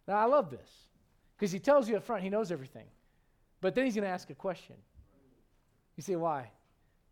Now, 0.05 0.15
I 0.15 0.25
love 0.25 0.51
this 0.51 0.69
because 1.37 1.53
he 1.53 1.59
tells 1.59 1.87
you 1.87 1.95
up 1.95 2.03
front 2.03 2.23
he 2.23 2.29
knows 2.29 2.51
everything. 2.51 2.85
But 3.61 3.73
then 3.73 3.85
he's 3.85 3.95
going 3.95 4.03
to 4.03 4.09
ask 4.09 4.29
a 4.29 4.35
question. 4.35 4.75
You 5.95 6.03
say, 6.03 6.17
why? 6.17 6.51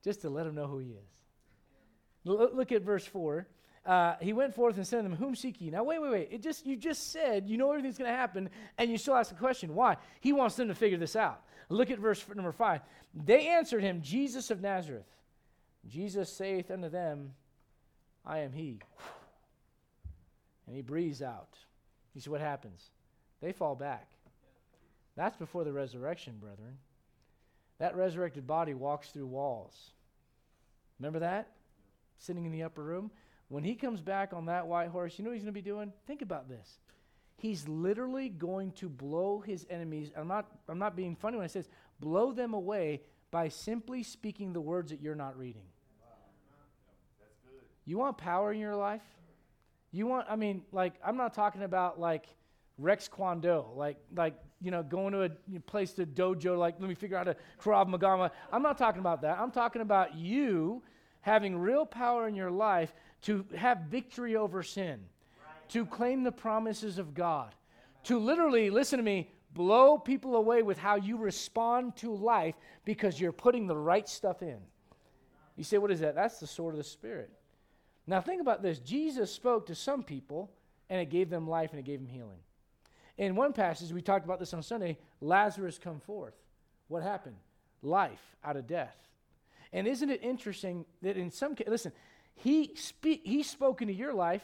Just 0.04 0.22
to 0.22 0.30
let 0.30 0.46
him 0.46 0.56
know 0.56 0.68
who 0.68 0.80
he 0.80 0.90
is. 0.90 1.10
L- 2.28 2.54
look 2.54 2.74
at 2.74 2.82
verse 2.82 3.06
4. 3.06 3.48
Uh, 3.86 4.16
he 4.22 4.32
went 4.32 4.54
forth 4.54 4.78
and 4.78 4.86
said 4.86 4.98
to 4.98 5.04
them, 5.04 5.16
Whom 5.16 5.36
seek 5.36 5.60
ye? 5.60 5.72
Now, 5.72 5.84
wait, 5.84 6.02
wait, 6.02 6.12
wait. 6.12 6.30
It 6.32 6.42
just, 6.42 6.66
you 6.66 6.76
just 6.76 7.12
said 7.12 7.48
you 7.48 7.58
know 7.58 7.72
everything's 7.72 7.98
going 7.98 8.12
to 8.12 8.16
happen, 8.16 8.50
and 8.78 8.92
you 8.92 8.98
still 8.98 9.16
ask 9.16 9.30
the 9.30 9.36
question. 9.36 9.74
Why? 9.74 9.98
He 10.20 10.34
wants 10.34 10.56
them 10.56 10.68
to 10.68 10.76
figure 10.76 10.98
this 10.98 11.16
out. 11.16 11.42
Look 11.70 11.90
at 11.90 12.00
verse 12.00 12.24
number 12.34 12.52
5. 12.52 12.82
They 13.14 13.48
answered 13.48 13.82
him, 13.82 14.02
Jesus 14.02 14.52
of 14.52 14.62
Nazareth. 14.62 15.08
Jesus 15.88 16.32
saith 16.32 16.70
unto 16.70 16.90
them, 16.90 17.34
I 18.26 18.40
am 18.40 18.54
he. 18.54 18.80
And 20.68 20.76
he 20.76 20.82
breathes 20.82 21.22
out. 21.22 21.58
You 22.14 22.22
see 22.22 22.30
what 22.30 22.42
happens? 22.42 22.92
They 23.42 23.52
fall 23.52 23.76
back. 23.76 24.08
That's 25.16 25.36
before 25.38 25.64
the 25.64 25.74
resurrection, 25.74 26.36
brethren. 26.40 26.78
That 27.80 27.96
resurrected 27.96 28.46
body 28.46 28.74
walks 28.74 29.10
through 29.10 29.28
walls. 29.28 29.92
Remember 31.00 31.20
that? 31.20 31.50
Sitting 32.20 32.46
in 32.46 32.52
the 32.52 32.64
upper 32.64 32.84
room. 32.84 33.12
When 33.52 33.66
he 33.66 33.76
comes 33.76 34.00
back 34.00 34.32
on 34.32 34.46
that 34.46 34.66
white 34.66 34.88
horse, 34.88 35.20
you 35.20 35.26
know 35.26 35.30
what 35.30 35.34
he's 35.34 35.44
going 35.44 35.54
to 35.54 35.62
be 35.62 35.62
doing? 35.62 35.92
Think 36.08 36.22
about 36.22 36.48
this. 36.48 36.80
He's 37.36 37.68
literally 37.68 38.30
going 38.30 38.72
to 38.74 38.88
blow 38.88 39.42
his 39.46 39.68
enemies. 39.70 40.10
I'm 40.16 40.30
not, 40.30 40.46
I'm 40.70 40.80
not 40.80 40.96
being 40.96 41.18
funny 41.18 41.36
when 41.36 41.44
I 41.44 41.48
say 41.48 41.60
this. 41.60 41.70
Blow 42.00 42.32
them 42.32 42.54
away 42.54 43.02
by 43.30 43.50
simply 43.50 44.04
speaking 44.04 44.54
the 44.54 44.62
words 44.62 44.92
that 44.92 45.02
you're 45.02 45.16
not 45.16 45.38
reading. 45.38 45.64
You 47.84 47.98
want 47.98 48.18
power 48.18 48.54
in 48.54 48.60
your 48.60 48.78
life? 48.78 49.04
You 49.92 50.08
want, 50.08 50.28
I 50.30 50.38
mean, 50.38 50.62
like, 50.72 50.94
I'm 51.06 51.18
not 51.18 51.34
talking 51.34 51.64
about 51.64 52.00
like 52.00 52.28
Rex 52.78 53.10
Kwon 53.10 53.42
Do, 53.42 53.66
like, 53.76 53.98
like, 54.16 54.36
you 54.62 54.72
know, 54.72 54.82
going 54.82 55.12
to 55.12 55.24
a 55.24 55.60
place 55.60 55.92
to 55.94 56.06
dojo, 56.06 56.58
like, 56.58 56.76
let 56.80 56.88
me 56.88 56.96
figure 56.96 57.18
out 57.18 57.28
a 57.28 57.36
Krav 57.60 57.94
Magama. 57.94 58.32
I'm 58.50 58.64
not 58.64 58.78
talking 58.78 59.02
about 59.02 59.24
that. 59.24 59.40
I'm 59.40 59.52
talking 59.52 59.82
about 59.82 60.16
you 60.16 60.84
having 61.20 61.58
real 61.58 61.86
power 61.86 62.28
in 62.28 62.36
your 62.36 62.50
life 62.50 62.94
to 63.24 63.46
have 63.56 63.82
victory 63.82 64.36
over 64.36 64.64
sin, 64.64 65.00
to 65.70 65.86
claim 65.86 66.24
the 66.24 66.32
promises 66.32 66.98
of 66.98 67.14
God, 67.14 67.54
to 68.04 68.18
literally, 68.18 68.70
listen 68.70 68.98
to 68.98 69.04
me, 69.04 69.32
blow 69.54 69.98
people 69.98 70.36
away 70.36 70.64
with 70.64 70.78
how 70.78 70.96
you 70.96 71.18
respond 71.18 71.96
to 71.98 72.14
life 72.14 72.56
because 72.86 73.20
you're 73.20 73.32
putting 73.32 73.68
the 73.68 73.78
right 73.78 74.08
stuff 74.08 74.42
in. 74.42 74.58
You 75.56 75.64
say, 75.64 75.78
what 75.78 75.92
is 75.92 76.00
that? 76.00 76.16
That's 76.16 76.40
the 76.40 76.48
sword 76.48 76.74
of 76.74 76.78
the 76.78 76.84
Spirit. 76.84 77.30
Now, 78.08 78.22
think 78.22 78.42
about 78.42 78.62
this 78.62 78.80
Jesus 78.80 79.32
spoke 79.32 79.68
to 79.68 79.76
some 79.76 80.04
people, 80.04 80.52
and 80.90 81.00
it 81.00 81.10
gave 81.10 81.30
them 81.30 81.48
life 81.48 81.72
and 81.72 81.80
it 81.80 81.86
gave 81.86 82.00
them 82.00 82.08
healing. 82.08 82.40
In 83.18 83.36
one 83.36 83.54
passage, 83.54 83.92
we 83.92 84.02
talked 84.02 84.26
about 84.26 84.40
this 84.40 84.54
on 84.54 84.64
Sunday 84.64 84.98
Lazarus 85.20 85.78
come 85.78 86.00
forth. 86.00 86.34
What 86.88 87.04
happened? 87.04 87.36
Life 87.82 88.22
out 88.44 88.58
of 88.58 88.68
death. 88.68 88.96
And 89.74 89.88
isn't 89.88 90.10
it 90.10 90.22
interesting 90.24 90.86
that 91.02 91.16
in 91.16 91.32
some 91.32 91.56
cases, 91.56 91.72
listen, 91.72 91.92
he 92.42 92.72
spe- 92.76 93.24
he's 93.24 93.48
spoken 93.48 93.88
to 93.88 93.94
your 93.94 94.14
life, 94.14 94.44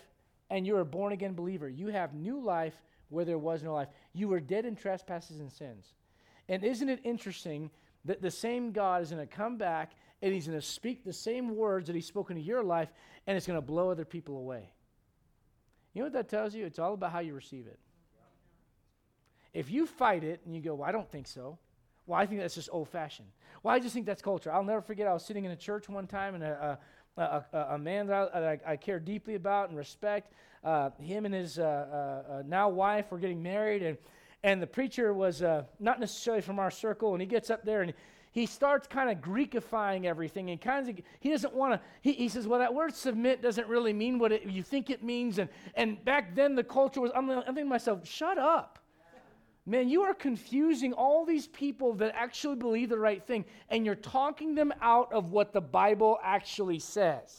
and 0.52 0.68
you're 0.68 0.82
a 0.82 0.86
born 0.86 1.14
again 1.14 1.34
believer. 1.34 1.68
You 1.68 1.88
have 1.88 2.14
new 2.14 2.40
life 2.40 2.76
where 3.10 3.26
there 3.26 3.40
was 3.40 3.64
no 3.64 3.74
life. 3.74 3.88
You 4.14 4.28
were 4.28 4.40
dead 4.40 4.66
in 4.66 4.76
trespasses 4.76 5.40
and 5.40 5.52
sins. 5.52 5.94
And 6.48 6.64
isn't 6.64 6.90
it 6.90 7.00
interesting 7.04 7.72
that 8.06 8.22
the 8.22 8.30
same 8.30 8.72
God 8.72 9.02
is 9.02 9.10
going 9.10 9.28
to 9.28 9.36
come 9.36 9.58
back 9.58 9.94
and 10.22 10.32
he's 10.32 10.48
going 10.48 10.60
to 10.60 10.66
speak 10.66 11.04
the 11.04 11.12
same 11.12 11.56
words 11.56 11.88
that 11.88 11.96
he's 11.96 12.06
spoken 12.06 12.36
to 12.36 12.42
your 12.42 12.64
life, 12.64 12.90
and 13.26 13.36
it's 13.36 13.48
going 13.48 13.58
to 13.58 13.66
blow 13.66 13.90
other 13.90 14.06
people 14.06 14.38
away? 14.38 14.72
You 15.94 16.02
know 16.02 16.06
what 16.06 16.14
that 16.14 16.30
tells 16.30 16.54
you? 16.54 16.66
It's 16.66 16.80
all 16.80 16.94
about 16.94 17.12
how 17.12 17.20
you 17.20 17.34
receive 17.34 17.66
it. 17.66 17.80
If 19.54 19.72
you 19.72 19.88
fight 19.88 20.24
it 20.24 20.42
and 20.46 20.56
you 20.56 20.62
go, 20.62 20.76
well, 20.76 20.88
I 20.88 20.92
don't 20.92 21.10
think 21.10 21.26
so. 21.26 21.58
Well, 22.06 22.20
I 22.20 22.26
think 22.26 22.40
that's 22.40 22.56
just 22.56 22.70
old 22.72 22.90
fashioned. 22.90 23.28
Well, 23.64 23.76
I 23.76 23.80
just 23.80 23.94
think 23.94 24.06
that's 24.06 24.22
culture. 24.22 24.52
I'll 24.52 24.64
never 24.64 24.82
forget, 24.82 25.08
I 25.08 25.14
was 25.14 25.26
sitting 25.26 25.46
in 25.46 25.52
a 25.52 25.56
church 25.56 25.90
one 25.90 26.08
time 26.08 26.36
and 26.36 26.44
a, 26.44 26.80
a, 27.18 27.58
a, 27.72 27.78
man 27.78 28.08
that 28.08 28.32
I, 28.34 28.40
I, 28.40 28.60
I, 28.74 28.76
care 28.78 29.00
deeply 29.00 29.36
about 29.36 29.70
and 29.70 29.78
respect, 29.78 30.34
uh, 30.64 30.92
him 31.00 31.26
and 31.26 31.34
his 31.34 31.60
uh, 31.60 31.64
uh, 31.64 32.32
uh, 32.32 32.44
now 32.46 32.70
wife 32.70 33.12
were 33.12 33.18
getting 33.18 33.42
married, 33.42 33.84
and, 33.84 33.98
and 34.44 34.62
the 34.62 34.68
preacher 34.68 35.14
was 35.14 35.42
uh, 35.42 35.64
not 35.80 36.00
necessarily 36.00 36.42
from 36.42 36.60
our 36.60 36.72
circle, 36.72 37.14
and 37.14 37.22
he 37.22 37.28
gets 37.28 37.50
up 37.50 37.64
there 37.64 37.82
and 37.82 37.94
he 38.32 38.46
starts 38.46 38.88
kind 38.88 39.10
of 39.10 39.18
Greekifying 39.18 40.06
everything, 40.06 40.52
and 40.52 40.62
kind 40.62 40.88
of 40.88 41.00
he 41.20 41.32
doesn't 41.32 41.56
want 41.56 41.74
to. 41.74 41.82
He, 42.02 42.14
he, 42.14 42.30
says, 42.30 42.46
"Well, 42.46 42.60
that 42.60 42.72
word 42.72 42.94
submit 42.96 43.42
doesn't 43.42 43.68
really 43.68 43.94
mean 43.94 44.20
what 44.20 44.32
it, 44.32 44.46
you 44.46 44.62
think 44.62 44.92
it 44.92 45.04
means." 45.04 45.40
And 45.40 45.50
and 45.74 46.04
back 46.06 46.36
then 46.36 46.54
the 46.54 46.64
culture 46.64 47.02
was. 47.02 47.10
I'm, 47.16 47.28
I'm 47.32 47.42
thinking 47.46 47.64
to 47.64 47.70
myself, 47.70 48.08
"Shut 48.08 48.38
up." 48.38 48.78
Man, 49.70 49.90
you 49.90 50.04
are 50.04 50.14
confusing 50.14 50.94
all 50.94 51.26
these 51.26 51.46
people 51.46 51.96
that 51.96 52.14
actually 52.16 52.56
believe 52.56 52.88
the 52.88 52.98
right 52.98 53.22
thing, 53.22 53.44
and 53.68 53.86
you're 53.86 53.96
talking 53.96 54.56
them 54.56 54.74
out 54.82 55.12
of 55.12 55.34
what 55.34 55.52
the 55.52 55.60
Bible 55.60 56.18
actually 56.24 56.80
says. 56.80 57.38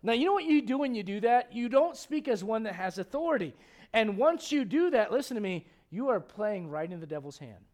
Now, 0.00 0.12
you 0.12 0.26
know 0.26 0.32
what 0.32 0.44
you 0.44 0.62
do 0.62 0.78
when 0.78 0.94
you 0.94 1.02
do 1.02 1.20
that? 1.22 1.52
You 1.52 1.68
don't 1.68 1.96
speak 1.96 2.28
as 2.28 2.44
one 2.44 2.62
that 2.62 2.76
has 2.76 2.98
authority. 2.98 3.52
And 3.92 4.16
once 4.16 4.52
you 4.52 4.64
do 4.64 4.90
that, 4.90 5.10
listen 5.10 5.34
to 5.34 5.40
me, 5.40 5.66
you 5.90 6.10
are 6.10 6.20
playing 6.20 6.70
right 6.70 6.90
in 6.90 7.00
the 7.00 7.06
devil's 7.06 7.38
hand. 7.38 7.64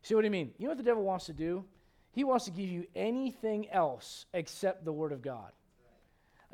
See 0.00 0.14
what 0.14 0.24
I 0.24 0.30
mean? 0.30 0.52
You 0.56 0.64
know 0.64 0.70
what 0.70 0.78
the 0.78 0.84
devil 0.84 1.02
wants 1.02 1.26
to 1.26 1.34
do? 1.34 1.66
He 2.12 2.24
wants 2.24 2.46
to 2.46 2.50
give 2.50 2.70
you 2.70 2.86
anything 2.94 3.68
else 3.68 4.24
except 4.32 4.86
the 4.86 4.92
Word 4.92 5.12
of 5.12 5.20
God. 5.20 5.52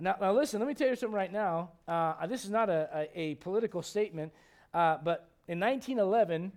Now, 0.01 0.17
now 0.21 0.33
listen, 0.33 0.59
let 0.59 0.67
me 0.67 0.75
tell 0.75 0.89
you 0.89 0.97
something 0.97 1.15
right 1.15 1.33
now. 1.33 1.71
Uh, 1.87 2.27
this 2.27 2.45
is 2.45 2.51
not 2.51 2.69
a, 2.69 2.89
a, 2.93 3.21
a 3.21 3.35
political 3.37 3.83
statement, 3.83 4.33
uh, 4.75 4.97
but 5.05 5.31
in 5.49 5.61
1911, 5.61 6.53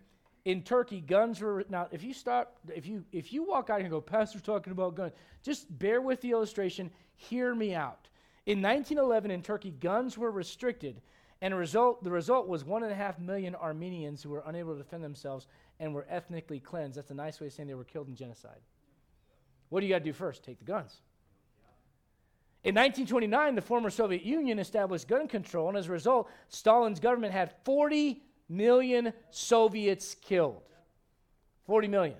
in 0.45 0.63
Turkey, 0.63 1.01
guns 1.01 1.41
were 1.41 1.65
now. 1.69 1.87
If 1.91 2.03
you 2.03 2.13
start, 2.13 2.49
if 2.73 2.87
you 2.87 3.03
if 3.11 3.31
you 3.31 3.43
walk 3.43 3.69
out 3.69 3.77
here 3.77 3.85
and 3.85 3.91
go, 3.91 4.01
Pastor's 4.01 4.41
talking 4.41 4.71
about 4.71 4.95
guns, 4.95 5.13
just 5.43 5.77
bear 5.77 6.01
with 6.01 6.21
the 6.21 6.31
illustration. 6.31 6.89
Hear 7.15 7.53
me 7.53 7.75
out. 7.75 8.07
In 8.45 8.61
1911, 8.61 9.31
in 9.31 9.41
Turkey, 9.41 9.71
guns 9.71 10.17
were 10.17 10.31
restricted, 10.31 11.01
and 11.41 11.55
result 11.55 12.03
the 12.03 12.09
result 12.09 12.47
was 12.47 12.63
one 12.63 12.83
and 12.83 12.91
a 12.91 12.95
half 12.95 13.19
million 13.19 13.53
Armenians 13.53 14.23
who 14.23 14.29
were 14.29 14.43
unable 14.45 14.73
to 14.73 14.81
defend 14.81 15.03
themselves 15.03 15.45
and 15.79 15.93
were 15.93 16.07
ethnically 16.09 16.59
cleansed. 16.59 16.97
That's 16.97 17.11
a 17.11 17.15
nice 17.15 17.39
way 17.39 17.47
of 17.47 17.53
saying 17.53 17.67
they 17.67 17.75
were 17.75 17.83
killed 17.83 18.07
in 18.07 18.15
genocide. 18.15 18.61
What 19.69 19.81
do 19.81 19.85
you 19.85 19.93
got 19.93 19.99
to 19.99 20.05
do 20.05 20.13
first? 20.13 20.43
Take 20.43 20.57
the 20.57 20.65
guns. 20.65 21.01
In 22.63 22.75
1929, 22.75 23.55
the 23.55 23.61
former 23.61 23.89
Soviet 23.89 24.23
Union 24.23 24.59
established 24.59 25.07
gun 25.07 25.27
control, 25.27 25.69
and 25.69 25.77
as 25.77 25.87
a 25.87 25.91
result, 25.91 26.29
Stalin's 26.49 26.99
government 26.99 27.31
had 27.33 27.53
40 27.63 28.21
million 28.49 29.13
Soviets 29.29 30.15
killed. 30.15 30.63
40 31.65 31.87
million. 31.87 32.17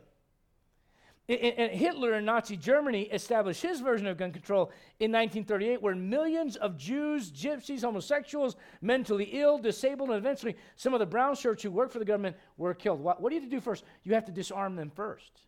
And 1.27 1.71
Hitler 1.71 2.15
in 2.15 2.25
Nazi 2.25 2.57
Germany 2.57 3.03
established 3.03 3.61
his 3.61 3.81
version 3.81 4.07
of 4.07 4.17
gun 4.17 4.31
control 4.31 4.71
in 4.99 5.11
1938, 5.11 5.79
where 5.79 5.93
millions 5.93 6.55
of 6.55 6.75
Jews, 6.75 7.31
gypsies, 7.31 7.81
homosexuals, 7.81 8.55
mentally 8.81 9.25
ill, 9.33 9.59
disabled, 9.59 10.09
and 10.09 10.17
eventually 10.17 10.55
some 10.75 10.95
of 10.95 10.99
the 10.99 11.05
brown 11.05 11.35
shirts 11.35 11.61
who 11.61 11.69
worked 11.69 11.93
for 11.93 11.99
the 11.99 12.05
government 12.05 12.35
were 12.57 12.73
killed. 12.73 12.99
What, 12.99 13.21
what 13.21 13.29
do 13.29 13.35
you 13.35 13.41
have 13.41 13.49
to 13.49 13.55
do 13.55 13.61
first? 13.61 13.83
You 14.03 14.15
have 14.15 14.25
to 14.25 14.31
disarm 14.31 14.75
them 14.75 14.89
first. 14.89 15.43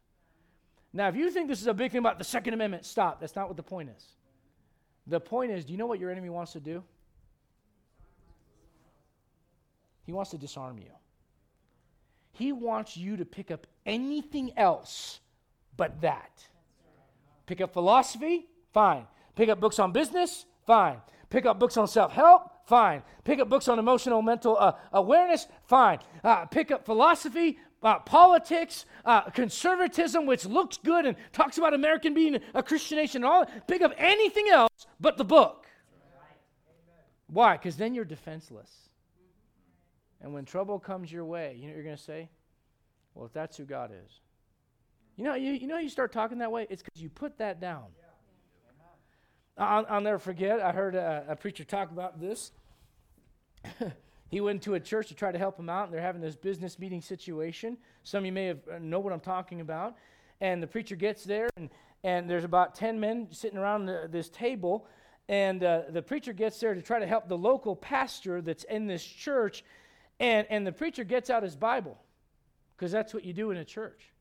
Now, 0.94 1.08
if 1.08 1.16
you 1.16 1.32
think 1.32 1.48
this 1.48 1.62
is 1.62 1.68
a 1.68 1.74
big 1.74 1.92
thing 1.92 2.00
about 2.00 2.20
the 2.20 2.26
Second 2.26 2.54
Amendment, 2.54 2.86
stop. 2.86 3.20
That's 3.20 3.36
not 3.36 3.48
what 3.48 3.58
the 3.58 3.64
point 3.64 3.90
is. 3.96 4.06
The 5.08 5.20
point 5.20 5.52
is 5.52 5.66
do 5.66 5.72
you 5.72 5.80
know 5.80 5.88
what 5.88 6.00
your 6.00 6.12
enemy 6.12 6.30
wants 6.30 6.52
to 6.52 6.60
do? 6.60 6.84
He 10.12 10.14
wants 10.14 10.32
to 10.32 10.38
disarm 10.38 10.78
you. 10.78 10.92
He 12.34 12.52
wants 12.52 12.98
you 12.98 13.16
to 13.16 13.24
pick 13.24 13.50
up 13.50 13.66
anything 13.86 14.52
else 14.58 15.22
but 15.78 16.02
that. 16.02 16.50
Pick 17.46 17.62
up 17.62 17.72
philosophy? 17.72 18.48
Fine. 18.74 19.08
Pick 19.38 19.48
up 19.48 19.62
books 19.62 19.80
on 19.80 19.94
business? 19.94 20.46
Fine. 20.68 20.98
Pick 21.30 21.46
up 21.46 21.60
books 21.60 21.78
on 21.78 21.88
self 21.88 22.12
help? 22.12 22.52
Fine. 22.66 23.04
Pick 23.24 23.40
up 23.40 23.48
books 23.48 23.70
on 23.70 23.80
emotional 23.80 24.22
mental 24.22 24.58
uh, 24.60 24.74
awareness? 24.92 25.48
Fine. 25.64 26.00
Uh, 26.26 26.44
pick 26.46 26.72
up 26.72 26.84
philosophy, 26.84 27.58
uh, 27.82 28.00
politics, 28.00 28.84
uh, 29.06 29.30
conservatism, 29.30 30.26
which 30.26 30.46
looks 30.46 30.76
good 30.76 31.06
and 31.06 31.16
talks 31.32 31.58
about 31.58 31.74
American 31.74 32.14
being 32.14 32.38
a 32.54 32.62
Christian 32.62 32.98
nation 32.98 33.24
and 33.24 33.32
all. 33.32 33.46
Pick 33.66 33.82
up 33.82 33.94
anything 33.98 34.50
else 34.50 34.88
but 35.00 35.16
the 35.16 35.24
book. 35.24 35.68
Why? 37.28 37.56
Because 37.56 37.78
then 37.78 37.96
you're 37.96 38.04
defenseless. 38.04 38.91
And 40.22 40.34
when 40.34 40.46
trouble 40.46 40.80
comes 40.80 41.12
your 41.12 41.26
way, 41.26 41.56
you 41.58 41.64
know 41.64 41.70
what 41.70 41.76
you're 41.76 41.84
going 41.84 41.98
to 41.98 42.04
say? 42.04 42.30
Well, 43.14 43.26
if 43.26 43.34
that's 43.34 43.58
who 43.58 43.66
God 43.66 43.92
is. 43.92 44.20
You 45.18 45.26
know, 45.26 45.36
you, 45.36 45.52
you 45.54 45.68
know 45.68 45.78
you 45.78 45.90
start 45.90 46.12
talking 46.12 46.40
that 46.40 46.52
way? 46.52 46.68
It's 46.70 46.82
because 46.82 47.02
you 47.02 47.10
put 47.10 47.38
that 47.40 47.60
down. 47.60 47.86
I'll, 49.58 49.86
I'll, 49.90 50.02
never 50.02 50.18
forget, 50.18 50.60
I 50.60 50.72
heard 50.72 50.96
a, 50.96 51.26
a 51.30 51.36
preacher 51.36 51.64
talk 51.64 51.92
about 51.92 52.20
this. 52.20 52.52
he 54.30 54.42
went 54.42 54.64
to 54.64 54.76
a 54.76 54.80
church 54.80 55.10
to 55.10 55.14
try 55.14 55.32
to 55.32 55.38
help 55.38 55.60
him 55.60 55.70
out, 55.70 55.86
and 55.86 55.94
they're 55.94 56.02
having 56.02 56.22
this 56.22 56.36
business 56.36 56.80
meeting 56.80 57.02
situation. 57.02 57.78
Some 58.04 58.20
of 58.20 58.26
you 58.26 58.32
may 58.32 58.46
have 58.46 58.60
uh, 58.74 58.80
know 58.80 59.00
what 59.00 59.14
I'm 59.14 59.20
talking 59.20 59.62
about. 59.62 59.98
And 60.40 60.64
the 60.64 60.68
preacher 60.68 60.96
gets 60.96 61.24
there, 61.24 61.50
and, 61.58 61.70
and 62.04 62.30
there's 62.30 62.46
about 62.46 62.74
10 62.74 63.00
men 63.00 63.28
sitting 63.32 63.60
around 63.60 63.86
the, 63.86 64.08
this 64.10 64.30
table, 64.30 64.88
and 65.30 65.64
uh, 65.64 65.82
the 65.90 66.02
preacher 66.02 66.34
gets 66.34 66.60
there 66.60 66.74
to 66.74 66.82
try 66.82 67.00
to 67.00 67.06
help 67.06 67.28
the 67.28 67.38
local 67.38 67.76
pastor 67.76 68.42
that's 68.42 68.64
in 68.64 68.88
this 68.88 69.04
church, 69.04 69.64
and, 70.22 70.46
and 70.52 70.68
the 70.68 70.72
preacher 70.72 71.04
gets 71.04 71.32
out 71.32 71.42
his 71.42 71.56
Bible, 71.56 71.98
because 72.78 72.92
that's 72.92 73.12
what 73.14 73.26
you 73.26 73.34
do 73.34 73.50
in 73.50 73.58
a 73.58 73.66
church. 73.66 74.12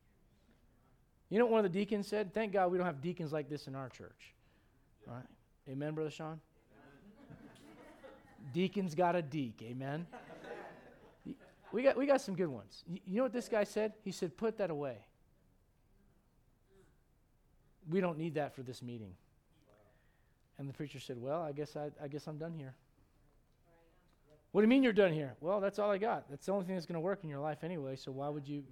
You 1.29 1.37
know 1.37 1.45
what 1.45 1.51
one 1.51 1.65
of 1.65 1.71
the 1.71 1.79
deacons 1.79 2.07
said? 2.07 2.33
Thank 2.33 2.53
God 2.53 2.71
we 2.71 2.77
don't 2.77 2.87
have 2.87 3.01
deacons 3.01 3.31
like 3.31 3.47
this 3.49 3.67
in 3.67 3.75
our 3.75 3.87
church. 3.87 4.33
All 5.07 5.13
right. 5.13 5.23
Amen, 5.69 5.93
Brother 5.93 6.09
Sean? 6.09 6.41
Deacons 8.53 8.95
got 8.95 9.15
a 9.15 9.21
deek. 9.21 9.61
Amen. 9.61 10.07
We 11.71 11.83
got, 11.83 11.95
we 11.95 12.05
got 12.05 12.19
some 12.19 12.35
good 12.35 12.49
ones. 12.49 12.83
You 13.05 13.17
know 13.17 13.23
what 13.23 13.31
this 13.31 13.47
guy 13.47 13.63
said? 13.63 13.93
He 14.03 14.11
said, 14.11 14.35
Put 14.35 14.57
that 14.57 14.71
away. 14.71 14.97
We 17.89 18.01
don't 18.01 18.17
need 18.17 18.33
that 18.35 18.55
for 18.55 18.63
this 18.63 18.81
meeting. 18.81 19.13
And 20.57 20.67
the 20.67 20.73
preacher 20.73 20.99
said, 20.99 21.21
Well, 21.21 21.41
I 21.41 21.51
guess, 21.51 21.77
I, 21.77 21.91
I 22.03 22.07
guess 22.07 22.27
I'm 22.27 22.37
done 22.37 22.53
here. 22.53 22.73
What 24.51 24.61
do 24.61 24.65
you 24.65 24.69
mean 24.69 24.83
you're 24.83 24.93
done 24.93 25.13
here? 25.13 25.35
Well, 25.39 25.61
that's 25.61 25.79
all 25.79 25.89
I 25.89 25.97
got. 25.97 26.29
That's 26.29 26.45
the 26.45 26.51
only 26.51 26.65
thing 26.65 26.75
that's 26.75 26.85
going 26.85 26.95
to 26.95 27.01
work 27.01 27.19
in 27.23 27.29
your 27.29 27.39
life 27.39 27.63
anyway, 27.63 27.95
so 27.95 28.11
why 28.11 28.29
would 28.29 28.47
you? 28.47 28.63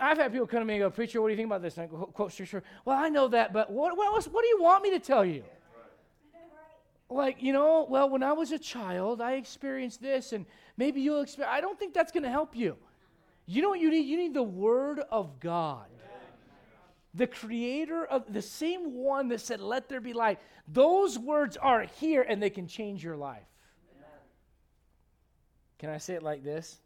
I've 0.00 0.16
had 0.16 0.32
people 0.32 0.46
come 0.46 0.60
to 0.60 0.64
me 0.64 0.74
and 0.74 0.82
go, 0.82 0.90
Preacher, 0.90 1.20
what 1.20 1.28
do 1.28 1.32
you 1.32 1.36
think 1.36 1.46
about 1.46 1.60
this? 1.60 1.76
And 1.76 1.84
I 1.84 1.86
go, 1.88 2.06
quote 2.06 2.32
scripture. 2.32 2.62
Well, 2.84 2.96
I 2.96 3.08
know 3.08 3.28
that, 3.28 3.52
but 3.52 3.70
what, 3.70 3.96
what, 3.96 4.06
else, 4.06 4.26
what 4.26 4.42
do 4.42 4.48
you 4.48 4.62
want 4.62 4.82
me 4.82 4.90
to 4.90 5.00
tell 5.00 5.24
you? 5.24 5.42
Like, 7.10 7.42
you 7.42 7.52
know, 7.52 7.86
well, 7.90 8.08
when 8.08 8.22
I 8.22 8.32
was 8.32 8.52
a 8.52 8.58
child, 8.58 9.20
I 9.20 9.32
experienced 9.32 10.00
this, 10.00 10.32
and 10.32 10.46
maybe 10.76 11.00
you'll 11.00 11.20
experience. 11.20 11.52
I 11.52 11.60
don't 11.60 11.78
think 11.78 11.92
that's 11.92 12.12
going 12.12 12.22
to 12.22 12.30
help 12.30 12.56
you. 12.56 12.76
You 13.44 13.60
know 13.60 13.68
what 13.68 13.80
you 13.80 13.90
need? 13.90 14.06
You 14.06 14.16
need 14.16 14.34
the 14.34 14.42
Word 14.42 15.00
of 15.10 15.40
God 15.40 15.86
the 17.14 17.26
creator 17.26 18.04
of 18.04 18.32
the 18.32 18.42
same 18.42 18.94
one 18.94 19.28
that 19.28 19.40
said, 19.40 19.60
Let 19.60 19.88
there 19.88 20.00
be 20.00 20.12
light. 20.12 20.38
Those 20.68 21.18
words 21.18 21.56
are 21.56 21.82
here 21.82 22.22
and 22.22 22.42
they 22.42 22.50
can 22.50 22.66
change 22.66 23.04
your 23.04 23.16
life. 23.16 23.42
Can 25.82 25.90
I 25.90 25.98
say 25.98 26.14
it 26.14 26.22
like 26.22 26.44
this? 26.44 26.78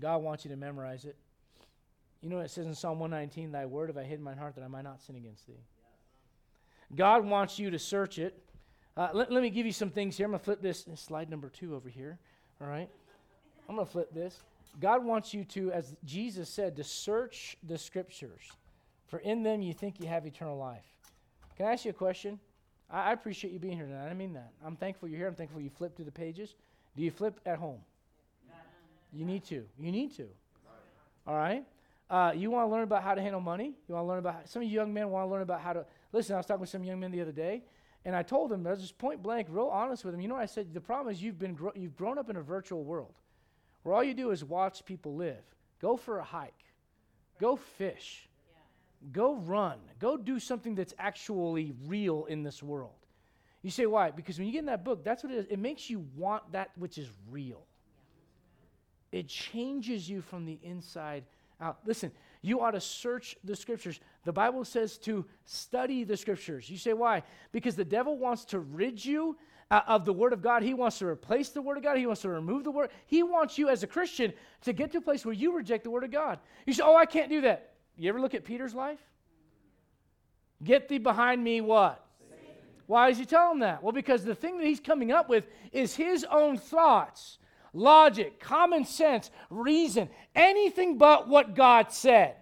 God 0.00 0.22
wants 0.22 0.46
you 0.46 0.50
to 0.50 0.56
memorize 0.56 1.04
it. 1.04 1.14
You 2.22 2.30
know 2.30 2.38
it 2.38 2.50
says 2.50 2.64
in 2.64 2.74
Psalm 2.74 2.98
119 2.98 3.52
Thy 3.52 3.66
word 3.66 3.90
have 3.90 3.98
I 3.98 4.02
hid 4.02 4.18
in 4.18 4.24
my 4.24 4.34
heart 4.34 4.54
that 4.54 4.64
I 4.64 4.66
might 4.68 4.84
not 4.84 5.02
sin 5.02 5.14
against 5.14 5.46
thee. 5.46 5.60
God 6.94 7.26
wants 7.26 7.58
you 7.58 7.70
to 7.70 7.78
search 7.78 8.18
it. 8.18 8.42
Uh, 8.96 9.10
let, 9.12 9.30
let 9.30 9.42
me 9.42 9.50
give 9.50 9.66
you 9.66 9.72
some 9.72 9.90
things 9.90 10.16
here. 10.16 10.24
I'm 10.24 10.30
going 10.30 10.38
to 10.38 10.44
flip 10.46 10.62
this, 10.62 10.86
slide 10.94 11.28
number 11.28 11.50
two 11.50 11.74
over 11.74 11.90
here. 11.90 12.18
All 12.62 12.66
right? 12.66 12.88
I'm 13.68 13.74
going 13.74 13.86
to 13.86 13.92
flip 13.92 14.10
this. 14.14 14.40
God 14.80 15.04
wants 15.04 15.34
you 15.34 15.44
to, 15.44 15.70
as 15.70 15.94
Jesus 16.02 16.48
said, 16.48 16.76
to 16.76 16.84
search 16.84 17.58
the 17.62 17.76
scriptures 17.76 18.50
for 19.06 19.18
in 19.18 19.42
them 19.42 19.60
you 19.60 19.74
think 19.74 20.00
you 20.00 20.06
have 20.06 20.24
eternal 20.24 20.56
life. 20.56 20.86
Can 21.58 21.66
I 21.66 21.72
ask 21.72 21.84
you 21.84 21.90
a 21.90 21.94
question? 21.94 22.40
I, 22.90 23.10
I 23.10 23.12
appreciate 23.12 23.52
you 23.52 23.58
being 23.58 23.76
here 23.76 23.86
tonight. 23.86 24.08
I 24.08 24.14
mean 24.14 24.32
that. 24.32 24.52
I'm 24.64 24.76
thankful 24.76 25.10
you're 25.10 25.18
here. 25.18 25.28
I'm 25.28 25.34
thankful 25.34 25.60
you 25.60 25.68
flipped 25.68 25.96
through 25.96 26.06
the 26.06 26.10
pages. 26.10 26.54
Do 26.96 27.02
you 27.02 27.10
flip 27.10 27.40
at 27.44 27.58
home? 27.58 27.80
You 29.12 29.24
need 29.24 29.44
to. 29.44 29.64
You 29.78 29.92
need 29.92 30.16
to. 30.16 30.26
All 31.26 31.36
right? 31.36 31.64
Uh, 32.08 32.32
you 32.34 32.50
want 32.50 32.68
to 32.68 32.72
learn 32.72 32.82
about 32.82 33.02
how 33.02 33.14
to 33.14 33.20
handle 33.20 33.40
money? 33.40 33.74
You 33.88 33.94
want 33.94 34.04
to 34.04 34.08
learn 34.08 34.18
about, 34.18 34.48
some 34.48 34.62
of 34.62 34.68
you 34.68 34.74
young 34.74 34.92
men 34.94 35.10
want 35.10 35.26
to 35.26 35.30
learn 35.30 35.42
about 35.42 35.60
how 35.60 35.72
to, 35.72 35.84
listen, 36.12 36.34
I 36.34 36.38
was 36.38 36.46
talking 36.46 36.60
with 36.60 36.70
some 36.70 36.84
young 36.84 37.00
men 37.00 37.10
the 37.10 37.20
other 37.20 37.32
day, 37.32 37.62
and 38.04 38.14
I 38.14 38.22
told 38.22 38.50
them, 38.50 38.66
I 38.66 38.70
was 38.70 38.80
just 38.80 38.96
point 38.98 39.22
blank, 39.22 39.48
real 39.50 39.66
honest 39.66 40.04
with 40.04 40.14
them. 40.14 40.20
You 40.20 40.28
know 40.28 40.34
what 40.34 40.42
I 40.42 40.46
said? 40.46 40.72
The 40.72 40.80
problem 40.80 41.12
is 41.12 41.20
you've, 41.22 41.38
been 41.38 41.54
gro- 41.54 41.72
you've 41.74 41.96
grown 41.96 42.18
up 42.18 42.30
in 42.30 42.36
a 42.36 42.42
virtual 42.42 42.84
world 42.84 43.14
where 43.82 43.94
all 43.94 44.04
you 44.04 44.14
do 44.14 44.30
is 44.30 44.44
watch 44.44 44.84
people 44.84 45.16
live. 45.16 45.42
Go 45.80 45.96
for 45.96 46.18
a 46.18 46.24
hike. 46.24 46.52
Go 47.40 47.56
fish. 47.56 48.28
Go 49.12 49.36
run. 49.36 49.78
Go 49.98 50.16
do 50.16 50.38
something 50.38 50.74
that's 50.74 50.94
actually 50.98 51.72
real 51.86 52.24
in 52.26 52.42
this 52.42 52.62
world. 52.62 53.05
You 53.62 53.70
say, 53.70 53.86
why? 53.86 54.10
Because 54.10 54.38
when 54.38 54.46
you 54.46 54.52
get 54.52 54.60
in 54.60 54.66
that 54.66 54.84
book, 54.84 55.02
that's 55.04 55.24
what 55.24 55.32
it 55.32 55.38
is. 55.38 55.46
It 55.50 55.58
makes 55.58 55.90
you 55.90 56.06
want 56.14 56.52
that 56.52 56.70
which 56.76 56.98
is 56.98 57.08
real. 57.30 57.62
It 59.12 59.28
changes 59.28 60.08
you 60.08 60.20
from 60.20 60.44
the 60.44 60.58
inside 60.62 61.24
out. 61.60 61.78
Listen, 61.84 62.12
you 62.42 62.60
ought 62.60 62.72
to 62.72 62.80
search 62.80 63.36
the 63.44 63.56
scriptures. 63.56 63.98
The 64.24 64.32
Bible 64.32 64.64
says 64.64 64.98
to 64.98 65.24
study 65.44 66.04
the 66.04 66.16
scriptures. 66.16 66.70
You 66.70 66.78
say, 66.78 66.92
why? 66.92 67.22
Because 67.50 67.74
the 67.76 67.84
devil 67.84 68.18
wants 68.18 68.44
to 68.46 68.60
rid 68.60 69.04
you 69.04 69.36
uh, 69.70 69.80
of 69.88 70.04
the 70.04 70.12
Word 70.12 70.32
of 70.32 70.42
God. 70.42 70.62
He 70.62 70.74
wants 70.74 70.98
to 71.00 71.06
replace 71.06 71.48
the 71.48 71.62
Word 71.62 71.76
of 71.76 71.82
God. 71.82 71.96
He 71.96 72.06
wants 72.06 72.22
to 72.22 72.28
remove 72.28 72.62
the 72.62 72.70
Word. 72.70 72.90
He 73.06 73.22
wants 73.22 73.58
you 73.58 73.68
as 73.68 73.82
a 73.82 73.86
Christian 73.86 74.32
to 74.62 74.72
get 74.72 74.92
to 74.92 74.98
a 74.98 75.00
place 75.00 75.24
where 75.24 75.34
you 75.34 75.56
reject 75.56 75.84
the 75.84 75.90
Word 75.90 76.04
of 76.04 76.12
God. 76.12 76.38
You 76.66 76.72
say, 76.72 76.84
oh, 76.84 76.94
I 76.94 77.06
can't 77.06 77.30
do 77.30 77.40
that. 77.40 77.72
You 77.96 78.08
ever 78.10 78.20
look 78.20 78.34
at 78.34 78.44
Peter's 78.44 78.74
life? 78.74 79.00
Get 80.62 80.88
thee 80.88 80.98
behind 80.98 81.42
me, 81.42 81.60
what? 81.60 82.05
Why 82.86 83.08
is 83.08 83.18
he 83.18 83.24
telling 83.24 83.60
that? 83.60 83.82
Well, 83.82 83.92
because 83.92 84.24
the 84.24 84.34
thing 84.34 84.58
that 84.58 84.66
he's 84.66 84.80
coming 84.80 85.10
up 85.10 85.28
with 85.28 85.44
is 85.72 85.94
his 85.94 86.24
own 86.30 86.56
thoughts, 86.56 87.38
logic, 87.72 88.38
common 88.38 88.84
sense, 88.84 89.30
reason, 89.50 90.08
anything 90.34 90.98
but 90.98 91.28
what 91.28 91.54
God 91.54 91.92
said. 91.92 92.36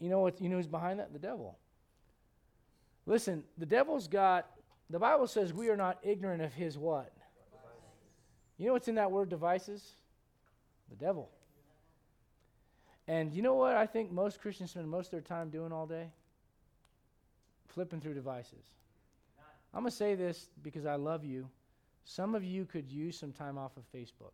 You 0.00 0.08
know 0.08 0.20
what? 0.20 0.40
You 0.40 0.48
know 0.48 0.56
who's 0.56 0.66
behind 0.66 1.00
that? 1.00 1.12
The 1.12 1.18
devil. 1.18 1.58
Listen, 3.04 3.42
the 3.56 3.66
devil's 3.66 4.06
got. 4.06 4.46
The 4.90 4.98
Bible 4.98 5.26
says 5.26 5.52
we 5.52 5.68
are 5.68 5.76
not 5.76 5.98
ignorant 6.02 6.40
of 6.42 6.54
his 6.54 6.78
what? 6.78 7.12
You 8.58 8.66
know 8.66 8.72
what's 8.72 8.88
in 8.88 8.94
that 8.96 9.10
word 9.10 9.28
devices? 9.28 9.82
The 10.88 10.96
devil. 10.96 11.30
And 13.06 13.32
you 13.32 13.42
know 13.42 13.54
what 13.54 13.76
I 13.76 13.86
think 13.86 14.12
most 14.12 14.40
Christians 14.40 14.70
spend 14.70 14.88
most 14.88 15.06
of 15.06 15.10
their 15.12 15.20
time 15.20 15.50
doing 15.50 15.72
all 15.72 15.86
day? 15.86 16.10
Flipping 17.68 18.00
through 18.00 18.14
devices. 18.14 18.64
I'm 19.72 19.82
going 19.82 19.90
to 19.90 19.96
say 19.96 20.14
this 20.14 20.48
because 20.62 20.86
I 20.86 20.96
love 20.96 21.24
you. 21.24 21.48
Some 22.04 22.34
of 22.34 22.42
you 22.42 22.64
could 22.64 22.90
use 22.90 23.18
some 23.18 23.32
time 23.32 23.58
off 23.58 23.76
of 23.76 23.84
Facebook. 23.94 24.32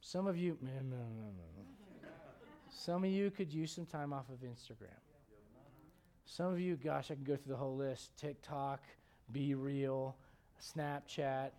Some 0.00 0.26
of 0.26 0.36
you. 0.36 0.58
Some 2.76 3.04
of 3.04 3.10
you 3.10 3.30
could 3.30 3.52
use 3.52 3.70
some 3.70 3.86
time 3.86 4.12
off 4.12 4.28
of 4.30 4.40
Instagram. 4.40 4.98
Some 6.26 6.52
of 6.52 6.58
you, 6.58 6.74
gosh, 6.74 7.12
I 7.12 7.14
can 7.14 7.22
go 7.22 7.36
through 7.36 7.52
the 7.52 7.56
whole 7.56 7.76
list 7.76 8.10
TikTok, 8.16 8.80
BeReal, 9.32 10.14
Snapchat, 10.60 11.50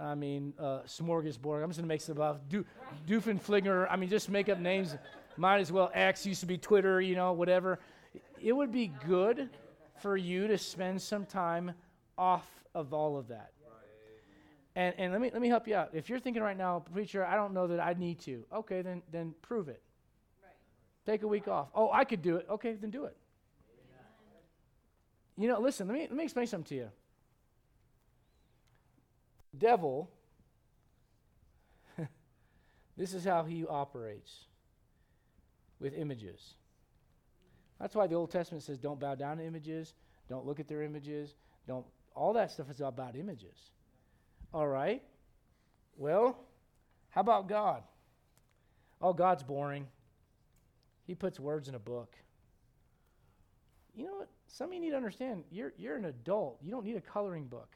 I 0.00 0.14
mean, 0.14 0.54
uh, 0.58 0.80
smorgasbord. 0.86 1.62
I'm 1.62 1.68
just 1.68 1.78
going 1.78 1.84
to 1.84 1.86
make 1.86 2.00
some 2.00 2.20
up. 2.20 2.48
Do, 2.48 2.64
Doofenflinger. 3.06 3.86
I 3.90 3.96
mean, 3.96 4.08
just 4.08 4.30
make 4.30 4.48
up 4.48 4.58
names. 4.58 4.96
Might 5.36 5.60
as 5.60 5.70
well 5.70 5.90
X 5.94 6.24
used 6.24 6.40
to 6.40 6.46
be 6.46 6.56
Twitter, 6.56 7.00
you 7.00 7.14
know, 7.14 7.32
whatever. 7.32 7.78
It 8.42 8.52
would 8.52 8.72
be 8.72 8.92
good 9.06 9.50
for 10.00 10.16
you 10.16 10.48
to 10.48 10.58
spend 10.58 11.00
some 11.00 11.26
time 11.26 11.72
off 12.16 12.48
of 12.74 12.92
all 12.92 13.16
of 13.16 13.28
that. 13.28 13.52
And, 14.76 14.94
and 14.98 15.12
let 15.12 15.20
me 15.20 15.30
let 15.32 15.42
me 15.42 15.48
help 15.48 15.66
you 15.66 15.74
out. 15.74 15.90
If 15.92 16.08
you're 16.08 16.20
thinking 16.20 16.42
right 16.42 16.56
now, 16.56 16.84
preacher, 16.92 17.24
I 17.24 17.34
don't 17.34 17.52
know 17.52 17.66
that 17.66 17.80
I 17.80 17.94
need 17.94 18.20
to. 18.20 18.44
Okay, 18.52 18.82
then 18.82 19.02
then 19.10 19.34
prove 19.42 19.68
it. 19.68 19.82
Right. 20.42 20.52
Take 21.04 21.22
a 21.24 21.28
week 21.28 21.48
off. 21.48 21.68
Oh, 21.74 21.90
I 21.92 22.04
could 22.04 22.22
do 22.22 22.36
it. 22.36 22.46
Okay, 22.48 22.74
then 22.74 22.90
do 22.90 23.04
it. 23.04 23.16
You 25.36 25.48
know, 25.48 25.58
listen. 25.58 25.88
Let 25.88 25.94
me 25.94 26.02
let 26.02 26.16
me 26.16 26.22
explain 26.22 26.46
something 26.46 26.68
to 26.68 26.74
you 26.76 26.90
devil, 29.56 30.10
this 32.96 33.14
is 33.14 33.24
how 33.24 33.44
he 33.44 33.64
operates 33.66 34.46
with 35.78 35.94
images. 35.94 36.54
That's 37.80 37.94
why 37.94 38.06
the 38.06 38.14
Old 38.14 38.30
Testament 38.30 38.62
says 38.62 38.78
don't 38.78 39.00
bow 39.00 39.14
down 39.14 39.38
to 39.38 39.44
images, 39.44 39.94
don't 40.28 40.46
look 40.46 40.60
at 40.60 40.68
their 40.68 40.82
images, 40.82 41.34
don't 41.66 41.84
all 42.14 42.32
that 42.34 42.50
stuff 42.50 42.70
is 42.70 42.80
about 42.80 43.16
images. 43.16 43.70
All 44.52 44.66
right? 44.66 45.02
Well, 45.96 46.36
how 47.10 47.20
about 47.20 47.48
God? 47.48 47.82
Oh, 49.00 49.12
God's 49.12 49.42
boring. 49.42 49.86
He 51.06 51.14
puts 51.14 51.40
words 51.40 51.68
in 51.68 51.74
a 51.74 51.78
book. 51.78 52.14
You 53.94 54.04
know 54.04 54.14
what? 54.14 54.28
Some 54.46 54.68
of 54.68 54.74
you 54.74 54.80
need 54.80 54.90
to 54.90 54.96
understand 54.96 55.44
you're, 55.50 55.72
you're 55.76 55.96
an 55.96 56.06
adult. 56.06 56.58
You 56.62 56.70
don't 56.70 56.84
need 56.84 56.96
a 56.96 57.00
coloring 57.00 57.46
book. 57.46 57.68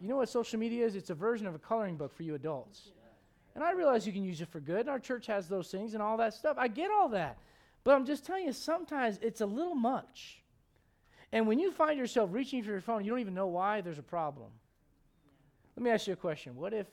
You 0.00 0.08
know 0.08 0.16
what 0.16 0.28
social 0.28 0.58
media 0.58 0.86
is? 0.86 0.94
It's 0.94 1.10
a 1.10 1.14
version 1.14 1.46
of 1.46 1.54
a 1.54 1.58
coloring 1.58 1.96
book 1.96 2.14
for 2.14 2.22
you 2.22 2.34
adults. 2.34 2.92
And 3.54 3.64
I 3.64 3.72
realize 3.72 4.06
you 4.06 4.12
can 4.12 4.24
use 4.24 4.40
it 4.40 4.48
for 4.48 4.60
good, 4.60 4.80
and 4.80 4.88
our 4.88 5.00
church 5.00 5.26
has 5.26 5.48
those 5.48 5.68
things 5.68 5.94
and 5.94 6.02
all 6.02 6.16
that 6.18 6.34
stuff. 6.34 6.56
I 6.58 6.68
get 6.68 6.90
all 6.92 7.08
that. 7.08 7.38
But 7.84 7.94
I'm 7.94 8.04
just 8.04 8.24
telling 8.24 8.46
you, 8.46 8.52
sometimes 8.52 9.18
it's 9.22 9.40
a 9.40 9.46
little 9.46 9.74
much. 9.74 10.42
And 11.32 11.46
when 11.46 11.58
you 11.58 11.70
find 11.70 11.98
yourself 11.98 12.30
reaching 12.32 12.62
for 12.62 12.70
your 12.70 12.80
phone, 12.80 13.04
you 13.04 13.10
don't 13.10 13.20
even 13.20 13.34
know 13.34 13.46
why, 13.46 13.80
there's 13.80 13.98
a 13.98 14.02
problem. 14.02 14.48
Let 15.76 15.84
me 15.84 15.90
ask 15.90 16.06
you 16.06 16.12
a 16.12 16.16
question. 16.16 16.56
What 16.56 16.72
if 16.74 16.86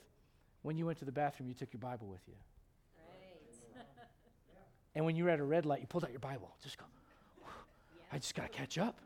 when 0.61 0.77
you 0.77 0.85
went 0.85 0.99
to 0.99 1.05
the 1.05 1.11
bathroom, 1.11 1.49
you 1.49 1.55
took 1.55 1.73
your 1.73 1.79
Bible 1.79 2.07
with 2.07 2.21
you? 2.27 2.33
Right. 3.75 3.85
And 4.93 5.05
when 5.05 5.15
you 5.15 5.23
were 5.25 5.29
at 5.29 5.39
a 5.39 5.43
red 5.43 5.65
light, 5.65 5.81
you 5.81 5.87
pulled 5.87 6.03
out 6.03 6.11
your 6.11 6.19
Bible. 6.19 6.55
Just 6.61 6.77
go, 6.77 6.85
I 8.11 8.17
just 8.19 8.35
got 8.35 8.51
to 8.51 8.57
catch 8.57 8.77
up. 8.77 8.99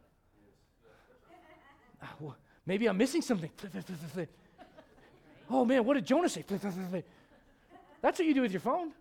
Ah, 2.02 2.14
wha- 2.20 2.36
maybe 2.66 2.88
I'm 2.88 2.98
missing 2.98 3.22
something. 3.22 3.50
Oh 5.50 5.66
man, 5.66 5.84
what 5.84 5.96
did 5.96 6.06
Jonah 6.06 6.30
say? 6.30 6.46
That's 8.02 8.20
what 8.20 8.28
you 8.28 8.34
do 8.34 8.42
with 8.42 8.52
your 8.52 8.62
phone. 8.62 8.92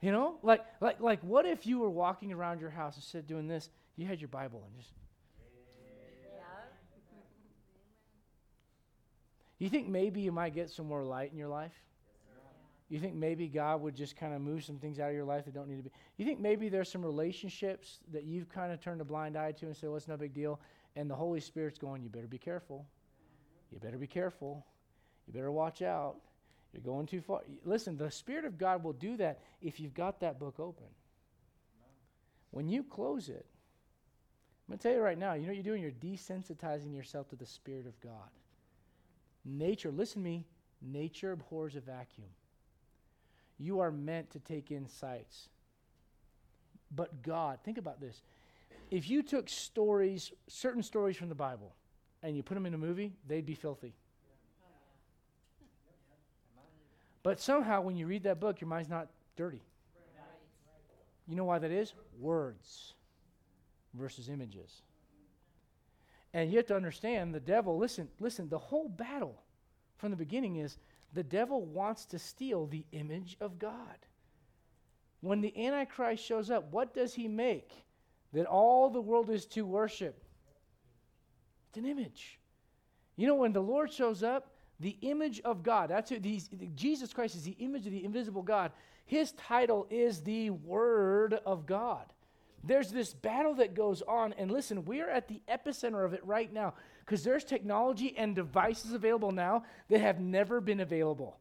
You 0.00 0.12
know, 0.12 0.38
like, 0.42 0.64
like, 0.80 1.00
like, 1.00 1.20
what 1.22 1.44
if 1.44 1.66
you 1.66 1.80
were 1.80 1.90
walking 1.90 2.32
around 2.32 2.60
your 2.60 2.70
house 2.70 2.96
instead 2.96 3.18
of 3.18 3.26
doing 3.26 3.48
this? 3.48 3.68
You 3.96 4.06
had 4.06 4.20
your 4.20 4.28
Bible 4.28 4.62
and 4.64 4.76
just. 4.76 4.92
You 9.58 9.68
think 9.68 9.88
maybe 9.88 10.20
you 10.20 10.30
might 10.30 10.54
get 10.54 10.70
some 10.70 10.86
more 10.86 11.02
light 11.02 11.32
in 11.32 11.38
your 11.38 11.48
life? 11.48 11.72
You 12.88 12.98
think 12.98 13.14
maybe 13.14 13.48
God 13.48 13.82
would 13.82 13.94
just 13.94 14.16
kind 14.16 14.32
of 14.32 14.40
move 14.40 14.64
some 14.64 14.78
things 14.78 14.98
out 14.98 15.10
of 15.10 15.14
your 15.14 15.24
life 15.24 15.44
that 15.44 15.52
don't 15.52 15.68
need 15.68 15.76
to 15.76 15.82
be? 15.82 15.90
You 16.16 16.24
think 16.24 16.40
maybe 16.40 16.68
there's 16.68 16.90
some 16.90 17.04
relationships 17.04 17.98
that 18.12 18.24
you've 18.24 18.48
kind 18.48 18.72
of 18.72 18.80
turned 18.80 19.00
a 19.00 19.04
blind 19.04 19.36
eye 19.36 19.52
to 19.52 19.66
and 19.66 19.76
said, 19.76 19.90
well, 19.90 19.96
it's 19.96 20.08
no 20.08 20.16
big 20.16 20.32
deal. 20.32 20.58
And 20.96 21.10
the 21.10 21.14
Holy 21.14 21.40
Spirit's 21.40 21.76
going, 21.76 22.02
you 22.02 22.08
better 22.08 22.26
be 22.26 22.38
careful. 22.38 22.86
You 23.70 23.78
better 23.78 23.98
be 23.98 24.06
careful. 24.06 24.64
You 25.26 25.34
better 25.34 25.52
watch 25.52 25.82
out. 25.82 26.16
You're 26.72 26.82
going 26.82 27.06
too 27.06 27.20
far. 27.20 27.40
Listen, 27.64 27.96
the 27.96 28.10
Spirit 28.10 28.44
of 28.44 28.58
God 28.58 28.84
will 28.84 28.92
do 28.92 29.16
that 29.16 29.40
if 29.62 29.80
you've 29.80 29.94
got 29.94 30.20
that 30.20 30.38
book 30.38 30.60
open. 30.60 30.86
When 32.50 32.68
you 32.68 32.82
close 32.82 33.28
it, 33.28 33.46
I'm 34.68 34.72
going 34.72 34.78
to 34.78 34.82
tell 34.82 34.94
you 34.94 35.00
right 35.00 35.18
now, 35.18 35.32
you 35.32 35.42
know 35.42 35.48
what 35.48 35.56
you're 35.56 35.62
doing? 35.62 35.82
You're 35.82 35.92
desensitizing 35.92 36.94
yourself 36.94 37.28
to 37.30 37.36
the 37.36 37.46
Spirit 37.46 37.86
of 37.86 37.98
God. 38.00 38.28
Nature, 39.44 39.90
listen 39.90 40.22
to 40.22 40.28
me, 40.28 40.44
nature 40.82 41.32
abhors 41.32 41.74
a 41.74 41.80
vacuum. 41.80 42.28
You 43.58 43.80
are 43.80 43.90
meant 43.90 44.30
to 44.32 44.38
take 44.38 44.70
in 44.70 44.86
sights. 44.86 45.48
But 46.94 47.22
God, 47.22 47.58
think 47.64 47.78
about 47.78 48.00
this. 48.00 48.22
If 48.90 49.08
you 49.08 49.22
took 49.22 49.48
stories, 49.48 50.32
certain 50.48 50.82
stories 50.82 51.16
from 51.16 51.28
the 51.28 51.34
Bible, 51.34 51.74
and 52.22 52.36
you 52.36 52.42
put 52.42 52.54
them 52.54 52.66
in 52.66 52.74
a 52.74 52.78
movie, 52.78 53.12
they'd 53.26 53.46
be 53.46 53.54
filthy. 53.54 53.94
But 57.22 57.40
somehow, 57.40 57.82
when 57.82 57.96
you 57.96 58.06
read 58.06 58.22
that 58.24 58.40
book, 58.40 58.60
your 58.60 58.68
mind's 58.68 58.88
not 58.88 59.08
dirty. 59.36 59.62
You 61.26 61.36
know 61.36 61.44
why 61.44 61.58
that 61.58 61.70
is? 61.70 61.92
Words 62.18 62.94
versus 63.94 64.28
images. 64.28 64.82
And 66.32 66.50
you 66.50 66.56
have 66.58 66.66
to 66.66 66.76
understand 66.76 67.34
the 67.34 67.40
devil, 67.40 67.78
listen, 67.78 68.08
listen, 68.20 68.48
the 68.48 68.58
whole 68.58 68.88
battle 68.88 69.42
from 69.96 70.10
the 70.10 70.16
beginning 70.16 70.56
is 70.56 70.78
the 71.14 71.22
devil 71.22 71.64
wants 71.64 72.04
to 72.06 72.18
steal 72.18 72.66
the 72.66 72.84
image 72.92 73.36
of 73.40 73.58
God. 73.58 73.98
When 75.20 75.40
the 75.40 75.66
Antichrist 75.66 76.24
shows 76.24 76.50
up, 76.50 76.70
what 76.70 76.94
does 76.94 77.14
he 77.14 77.28
make 77.28 77.72
that 78.32 78.46
all 78.46 78.90
the 78.90 79.00
world 79.00 79.30
is 79.30 79.46
to 79.46 79.66
worship? 79.66 80.22
It's 81.70 81.78
an 81.78 81.86
image. 81.86 82.38
You 83.16 83.26
know, 83.26 83.34
when 83.34 83.52
the 83.52 83.60
Lord 83.60 83.92
shows 83.92 84.22
up, 84.22 84.52
the 84.80 84.96
image 85.00 85.40
of 85.40 85.62
God, 85.62 85.90
that's 85.90 86.10
who 86.10 86.18
these, 86.18 86.48
Jesus 86.74 87.12
Christ 87.12 87.34
is 87.34 87.42
the 87.42 87.56
image 87.58 87.86
of 87.86 87.92
the 87.92 88.04
invisible 88.04 88.42
God. 88.42 88.70
His 89.06 89.32
title 89.32 89.86
is 89.90 90.22
the 90.22 90.50
Word 90.50 91.40
of 91.44 91.66
God. 91.66 92.04
There's 92.64 92.90
this 92.90 93.14
battle 93.14 93.54
that 93.54 93.74
goes 93.74 94.02
on, 94.02 94.34
and 94.34 94.50
listen, 94.50 94.84
we 94.84 95.00
are 95.00 95.08
at 95.08 95.28
the 95.28 95.40
epicenter 95.48 96.04
of 96.04 96.12
it 96.12 96.24
right 96.24 96.52
now 96.52 96.74
because 97.04 97.24
there's 97.24 97.44
technology 97.44 98.14
and 98.16 98.34
devices 98.34 98.92
available 98.92 99.32
now 99.32 99.64
that 99.88 100.00
have 100.00 100.20
never 100.20 100.60
been 100.60 100.80
available. 100.80 101.38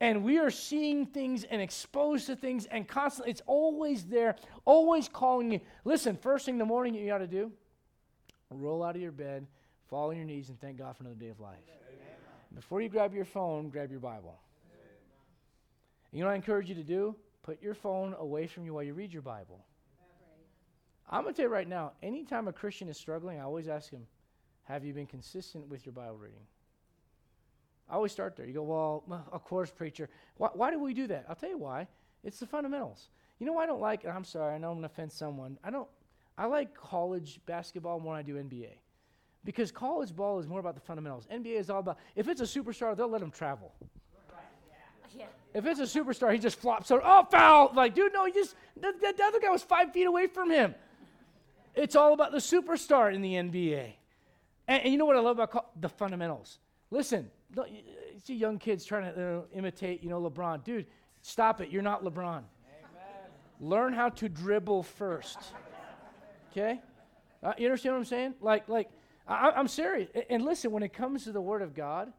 And 0.00 0.24
we 0.24 0.38
are 0.38 0.50
seeing 0.50 1.06
things 1.06 1.44
and 1.44 1.62
exposed 1.62 2.26
to 2.26 2.34
things, 2.34 2.66
and 2.66 2.88
constantly, 2.88 3.30
it's 3.30 3.42
always 3.46 4.04
there, 4.04 4.34
always 4.64 5.08
calling 5.08 5.52
you. 5.52 5.60
Listen, 5.84 6.16
first 6.16 6.46
thing 6.46 6.56
in 6.56 6.58
the 6.58 6.64
morning 6.64 6.94
you 6.94 7.06
got 7.06 7.18
to 7.18 7.28
do, 7.28 7.52
roll 8.50 8.82
out 8.82 8.96
of 8.96 9.02
your 9.02 9.12
bed, 9.12 9.46
fall 9.88 10.10
on 10.10 10.16
your 10.16 10.24
knees, 10.24 10.48
and 10.48 10.60
thank 10.60 10.78
God 10.78 10.96
for 10.96 11.04
another 11.04 11.20
day 11.20 11.28
of 11.28 11.38
life. 11.38 11.58
Before 12.54 12.80
you 12.80 12.88
grab 12.88 13.14
your 13.14 13.24
phone, 13.24 13.68
grab 13.68 13.90
your 13.90 14.00
Bible. 14.00 14.38
You 16.12 16.20
know 16.20 16.26
what 16.26 16.32
I 16.32 16.36
encourage 16.36 16.68
you 16.68 16.74
to 16.74 16.82
do? 16.82 17.16
Put 17.42 17.62
your 17.62 17.74
phone 17.74 18.14
away 18.18 18.46
from 18.46 18.64
you 18.64 18.74
while 18.74 18.82
you 18.82 18.94
read 18.94 19.12
your 19.12 19.22
Bible. 19.22 19.64
I'm 21.10 21.22
going 21.22 21.34
to 21.34 21.36
tell 21.36 21.48
you 21.48 21.52
right 21.52 21.68
now, 21.68 21.92
anytime 22.02 22.48
a 22.48 22.52
Christian 22.52 22.88
is 22.88 22.96
struggling, 22.96 23.38
I 23.38 23.42
always 23.42 23.68
ask 23.68 23.90
him, 23.90 24.06
Have 24.64 24.84
you 24.84 24.92
been 24.92 25.06
consistent 25.06 25.68
with 25.68 25.84
your 25.84 25.92
Bible 25.92 26.16
reading? 26.16 26.46
I 27.88 27.94
always 27.94 28.12
start 28.12 28.36
there. 28.36 28.46
You 28.46 28.54
go, 28.54 28.62
Well, 28.62 29.04
of 29.32 29.44
course, 29.44 29.70
preacher. 29.70 30.08
Why, 30.36 30.48
why 30.52 30.70
do 30.70 30.78
we 30.78 30.94
do 30.94 31.06
that? 31.08 31.26
I'll 31.28 31.34
tell 31.34 31.50
you 31.50 31.58
why. 31.58 31.88
It's 32.24 32.38
the 32.38 32.46
fundamentals. 32.46 33.08
You 33.38 33.46
know, 33.46 33.58
I 33.58 33.66
don't 33.66 33.80
like, 33.80 34.04
and 34.04 34.12
I'm 34.12 34.24
sorry, 34.24 34.54
I 34.54 34.58
know 34.58 34.68
I'm 34.68 34.74
going 34.74 34.88
to 34.88 34.92
offend 34.92 35.10
someone. 35.10 35.58
I 35.64 35.70
don't, 35.70 35.88
I 36.38 36.46
like 36.46 36.74
college 36.74 37.40
basketball 37.46 37.98
more 37.98 38.16
than 38.16 38.20
I 38.20 38.22
do 38.22 38.36
NBA. 38.36 38.70
Because 39.44 39.72
college 39.72 40.14
ball 40.14 40.38
is 40.38 40.46
more 40.46 40.60
about 40.60 40.74
the 40.74 40.80
fundamentals. 40.80 41.26
NBA 41.32 41.58
is 41.58 41.68
all 41.68 41.80
about, 41.80 41.98
if 42.14 42.28
it's 42.28 42.40
a 42.40 42.44
superstar, 42.44 42.96
they'll 42.96 43.08
let 43.08 43.20
him 43.22 43.30
travel. 43.30 43.72
Yeah. 45.14 45.26
If 45.52 45.66
it's 45.66 45.80
a 45.80 45.82
superstar, 45.82 46.32
he 46.32 46.38
just 46.38 46.58
flops 46.58 46.90
over. 46.90 47.02
Oh, 47.04 47.26
foul! 47.30 47.72
Like, 47.74 47.94
dude, 47.94 48.12
no, 48.14 48.24
he 48.24 48.32
just 48.32 48.54
the, 48.80 48.92
the, 48.98 49.12
the 49.16 49.24
other 49.24 49.40
guy 49.40 49.50
was 49.50 49.62
five 49.62 49.92
feet 49.92 50.04
away 50.06 50.26
from 50.26 50.50
him. 50.50 50.74
It's 51.74 51.96
all 51.96 52.14
about 52.14 52.32
the 52.32 52.38
superstar 52.38 53.12
in 53.12 53.20
the 53.20 53.34
NBA. 53.34 53.92
And, 54.68 54.82
and 54.84 54.92
you 54.92 54.98
know 54.98 55.04
what 55.04 55.16
I 55.16 55.20
love 55.20 55.36
about 55.38 55.50
co- 55.50 55.66
the 55.78 55.88
fundamentals? 55.88 56.58
Listen, 56.90 57.30
don't- 57.54 57.70
you 57.70 57.82
see 58.24 58.34
young 58.34 58.58
kids 58.58 58.84
trying 58.84 59.12
to 59.12 59.38
uh, 59.38 59.42
imitate, 59.54 60.02
you 60.02 60.08
know, 60.08 60.20
LeBron. 60.20 60.64
Dude, 60.64 60.86
stop 61.20 61.60
it. 61.60 61.70
You're 61.70 61.82
not 61.82 62.04
LeBron. 62.04 62.42
Learn 63.60 63.92
how 63.92 64.08
to 64.08 64.28
dribble 64.28 64.82
first. 64.82 65.38
Okay? 66.50 66.80
Uh, 67.42 67.52
you 67.58 67.66
understand 67.66 67.94
what 67.94 67.98
I'm 68.00 68.04
saying? 68.04 68.34
Like, 68.40 68.68
like 68.68 68.90
I, 69.26 69.50
I'm 69.50 69.68
serious. 69.68 70.08
And 70.28 70.44
listen, 70.44 70.70
when 70.70 70.82
it 70.82 70.92
comes 70.92 71.24
to 71.24 71.32
the 71.32 71.40
Word 71.40 71.62
of 71.62 71.74
God, 71.74 72.12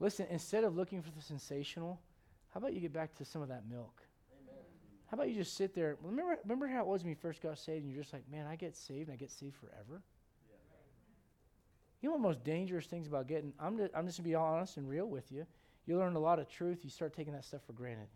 listen, 0.00 0.26
instead 0.30 0.64
of 0.64 0.76
looking 0.76 1.02
for 1.02 1.10
the 1.10 1.20
sensational, 1.20 2.00
how 2.50 2.58
about 2.58 2.72
you 2.72 2.80
get 2.80 2.92
back 2.92 3.14
to 3.16 3.24
some 3.24 3.42
of 3.42 3.48
that 3.48 3.64
milk? 3.68 4.02
How 5.10 5.14
about 5.14 5.28
you 5.28 5.34
just 5.34 5.56
sit 5.56 5.74
there? 5.74 5.96
Remember, 6.02 6.38
remember 6.42 6.66
how 6.66 6.82
it 6.82 6.86
was 6.86 7.02
when 7.02 7.10
you 7.10 7.16
first 7.16 7.40
got 7.40 7.58
saved 7.58 7.84
and 7.84 7.92
you're 7.92 8.02
just 8.02 8.12
like, 8.12 8.30
man, 8.30 8.46
I 8.46 8.56
get 8.56 8.76
saved 8.76 9.08
and 9.08 9.14
I 9.14 9.16
get 9.16 9.30
saved 9.30 9.56
forever? 9.56 10.02
You 12.00 12.08
know 12.08 12.12
what 12.14 12.22
the 12.22 12.28
most 12.28 12.44
dangerous 12.44 12.86
things 12.86 13.06
about 13.06 13.26
getting, 13.26 13.52
I'm 13.58 13.76
just, 13.76 13.90
I'm 13.94 14.06
just 14.06 14.18
going 14.18 14.24
to 14.24 14.30
be 14.30 14.34
honest 14.34 14.76
and 14.76 14.88
real 14.88 15.06
with 15.06 15.32
you. 15.32 15.46
You 15.86 15.98
learn 15.98 16.14
a 16.14 16.20
lot 16.20 16.38
of 16.38 16.48
truth, 16.48 16.80
you 16.84 16.90
start 16.90 17.14
taking 17.14 17.32
that 17.32 17.44
stuff 17.44 17.62
for 17.66 17.72
granted. 17.72 18.08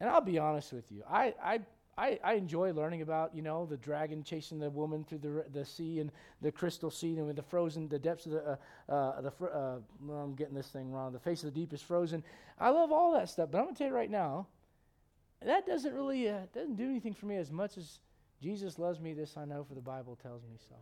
And 0.00 0.10
I'll 0.10 0.20
be 0.20 0.38
honest 0.38 0.72
with 0.72 0.90
you. 0.90 1.02
I, 1.08 1.34
I, 1.42 1.60
I, 1.98 2.18
I 2.22 2.34
enjoy 2.34 2.72
learning 2.72 3.00
about, 3.00 3.34
you 3.34 3.40
know, 3.40 3.64
the 3.64 3.78
dragon 3.78 4.22
chasing 4.22 4.58
the 4.58 4.68
woman 4.68 5.04
through 5.04 5.18
the, 5.18 5.44
the 5.52 5.64
sea 5.64 6.00
and 6.00 6.12
the 6.42 6.52
crystal 6.52 6.90
sea 6.90 7.16
and 7.16 7.26
with 7.26 7.36
the 7.36 7.42
frozen, 7.42 7.88
the 7.88 7.98
depths 7.98 8.26
of 8.26 8.32
the, 8.32 8.58
uh, 8.88 8.92
uh, 8.92 9.20
the 9.22 9.30
fr- 9.30 9.46
uh, 9.46 9.76
well, 10.02 10.18
I'm 10.18 10.34
getting 10.34 10.54
this 10.54 10.68
thing 10.68 10.92
wrong. 10.92 11.12
The 11.12 11.18
face 11.18 11.42
of 11.42 11.54
the 11.54 11.60
deep 11.60 11.72
is 11.72 11.80
frozen. 11.80 12.22
I 12.58 12.68
love 12.68 12.92
all 12.92 13.12
that 13.14 13.30
stuff, 13.30 13.50
but 13.50 13.58
I'm 13.58 13.64
going 13.64 13.74
to 13.74 13.78
tell 13.78 13.88
you 13.88 13.94
right 13.94 14.10
now, 14.10 14.46
that 15.42 15.66
doesn't 15.66 15.94
really, 15.94 16.28
uh, 16.28 16.40
doesn't 16.54 16.76
do 16.76 16.84
anything 16.84 17.14
for 17.14 17.26
me 17.26 17.36
as 17.36 17.50
much 17.50 17.78
as 17.78 18.00
Jesus 18.42 18.78
loves 18.78 19.00
me. 19.00 19.14
This 19.14 19.36
I 19.36 19.44
know, 19.46 19.64
for 19.64 19.74
the 19.74 19.80
Bible 19.80 20.18
tells 20.22 20.42
me 20.42 20.56
so. 20.68 20.74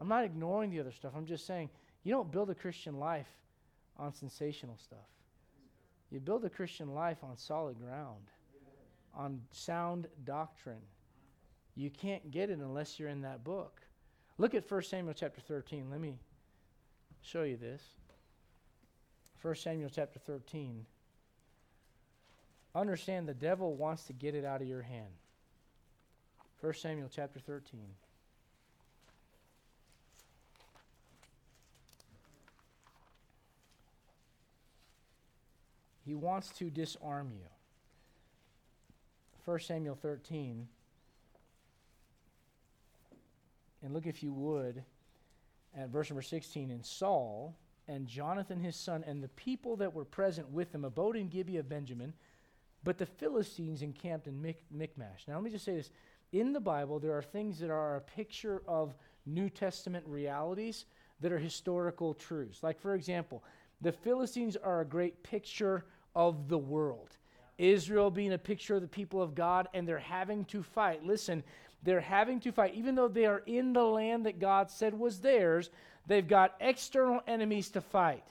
I'm 0.00 0.08
not 0.08 0.24
ignoring 0.24 0.70
the 0.70 0.80
other 0.80 0.92
stuff. 0.92 1.12
I'm 1.16 1.26
just 1.26 1.46
saying 1.46 1.68
you 2.04 2.12
don't 2.12 2.30
build 2.30 2.50
a 2.50 2.54
Christian 2.54 2.98
life 2.98 3.28
on 3.98 4.14
sensational 4.14 4.76
stuff. 4.82 4.98
You 6.10 6.20
build 6.20 6.44
a 6.44 6.50
Christian 6.50 6.94
life 6.94 7.18
on 7.22 7.36
solid 7.36 7.78
ground, 7.78 8.30
on 9.18 9.42
sound 9.50 10.06
doctrine. 10.24 10.80
You 11.74 11.90
can't 11.90 12.30
get 12.30 12.50
it 12.50 12.58
unless 12.58 12.98
you're 12.98 13.08
in 13.08 13.22
that 13.22 13.44
book. 13.44 13.82
Look 14.38 14.54
at 14.54 14.70
1 14.70 14.82
Samuel 14.84 15.14
chapter 15.14 15.40
13. 15.40 15.90
Let 15.90 16.00
me 16.00 16.18
show 17.22 17.42
you 17.42 17.56
this. 17.56 17.82
1 19.42 19.54
Samuel 19.56 19.90
chapter 19.92 20.20
13. 20.20 20.86
Understand 22.74 23.28
the 23.28 23.34
devil 23.34 23.74
wants 23.74 24.04
to 24.04 24.12
get 24.12 24.36
it 24.36 24.44
out 24.44 24.62
of 24.62 24.68
your 24.68 24.82
hand. 24.82 25.12
1 26.60 26.74
Samuel 26.74 27.10
chapter 27.12 27.40
13. 27.40 27.80
He 36.04 36.14
wants 36.14 36.50
to 36.58 36.70
disarm 36.70 37.32
you. 37.32 37.57
1 39.48 39.60
Samuel 39.60 39.94
13. 39.94 40.68
And 43.82 43.94
look, 43.94 44.06
if 44.06 44.22
you 44.22 44.30
would, 44.30 44.84
at 45.74 45.88
verse 45.88 46.10
number 46.10 46.20
16. 46.20 46.70
And 46.70 46.84
Saul 46.84 47.56
and 47.88 48.06
Jonathan 48.06 48.60
his 48.60 48.76
son 48.76 49.02
and 49.06 49.22
the 49.22 49.28
people 49.28 49.76
that 49.76 49.94
were 49.94 50.04
present 50.04 50.50
with 50.50 50.74
him 50.74 50.84
abode 50.84 51.16
in 51.16 51.30
Gibeah 51.30 51.60
of 51.60 51.68
Benjamin, 51.70 52.12
but 52.84 52.98
the 52.98 53.06
Philistines 53.06 53.80
encamped 53.80 54.26
in 54.26 54.38
Mic- 54.42 54.66
Michmash. 54.70 55.26
Now, 55.26 55.36
let 55.36 55.44
me 55.44 55.50
just 55.50 55.64
say 55.64 55.76
this. 55.76 55.88
In 56.32 56.52
the 56.52 56.60
Bible, 56.60 56.98
there 56.98 57.16
are 57.16 57.22
things 57.22 57.58
that 57.60 57.70
are 57.70 57.96
a 57.96 58.02
picture 58.02 58.62
of 58.68 58.94
New 59.24 59.48
Testament 59.48 60.04
realities 60.06 60.84
that 61.20 61.32
are 61.32 61.38
historical 61.38 62.12
truths. 62.12 62.62
Like, 62.62 62.78
for 62.78 62.94
example, 62.94 63.42
the 63.80 63.92
Philistines 63.92 64.56
are 64.56 64.82
a 64.82 64.84
great 64.84 65.22
picture 65.22 65.86
of 66.14 66.48
the 66.48 66.58
world. 66.58 67.16
Israel 67.58 68.10
being 68.10 68.32
a 68.32 68.38
picture 68.38 68.76
of 68.76 68.82
the 68.82 68.88
people 68.88 69.20
of 69.20 69.34
God, 69.34 69.68
and 69.74 69.86
they're 69.86 69.98
having 69.98 70.44
to 70.46 70.62
fight. 70.62 71.04
Listen, 71.04 71.42
they're 71.82 72.00
having 72.00 72.40
to 72.40 72.52
fight. 72.52 72.74
Even 72.74 72.94
though 72.94 73.08
they 73.08 73.26
are 73.26 73.42
in 73.46 73.72
the 73.72 73.82
land 73.82 74.26
that 74.26 74.38
God 74.38 74.70
said 74.70 74.94
was 74.94 75.20
theirs, 75.20 75.70
they've 76.06 76.26
got 76.26 76.54
external 76.60 77.20
enemies 77.26 77.68
to 77.70 77.80
fight. 77.80 78.24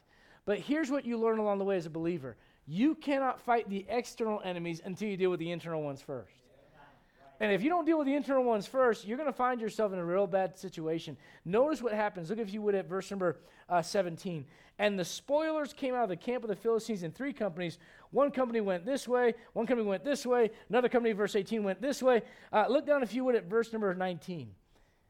But 0.46 0.60
here's 0.60 0.90
what 0.90 1.06
you 1.06 1.18
learn 1.18 1.40
along 1.40 1.60
the 1.60 1.66
way 1.66 1.78
as 1.78 1.86
a 1.86 1.92
believer 1.92 2.38
you 2.70 2.96
cannot 2.96 3.40
fight 3.40 3.70
the 3.70 3.86
external 3.88 4.42
enemies 4.44 4.82
until 4.84 5.08
you 5.08 5.16
deal 5.16 5.30
with 5.30 5.40
the 5.40 5.52
internal 5.52 5.82
ones 5.82 6.02
first. 6.02 6.47
And 7.40 7.52
if 7.52 7.62
you 7.62 7.70
don't 7.70 7.86
deal 7.86 7.98
with 7.98 8.08
the 8.08 8.16
internal 8.16 8.44
ones 8.44 8.66
first, 8.66 9.06
you're 9.06 9.18
going 9.18 9.30
to 9.30 9.38
find 9.38 9.62
yourself 9.62 9.94
in 9.94 10.00
a 10.00 10.06
real 10.06 10.26
bad 10.26 10.58
situation. 10.58 11.18
Notice 11.46 11.82
what 11.82 11.94
happens. 11.94 12.30
Look, 12.30 12.40
if 12.40 12.52
you 12.52 12.62
would, 12.64 12.76
at 12.76 12.88
verse 12.88 13.12
number 13.12 13.38
uh, 13.70 13.82
17. 13.82 14.46
And 14.80 14.98
the 14.98 15.06
spoilers 15.06 15.74
came 15.74 15.94
out 15.94 16.04
of 16.04 16.10
the 16.10 16.16
camp 16.16 16.44
of 16.44 16.50
the 16.50 16.56
Philistines 16.56 17.04
in 17.04 17.12
three 17.12 17.34
companies. 17.34 17.78
One 18.12 18.32
company 18.32 18.62
went 18.62 18.86
this 18.86 19.08
way, 19.08 19.34
one 19.54 19.66
company 19.66 19.88
went 19.88 20.04
this 20.04 20.26
way, 20.26 20.52
another 20.70 20.90
company, 20.90 21.14
verse 21.14 21.36
18, 21.36 21.64
went 21.64 21.82
this 21.82 22.02
way. 22.02 22.22
Uh, 22.54 22.66
look 22.70 22.86
down, 22.86 23.04
if 23.04 23.14
you 23.14 23.24
would, 23.26 23.36
at 23.36 23.46
verse 23.46 23.74
number 23.74 23.94
19. 23.94 24.50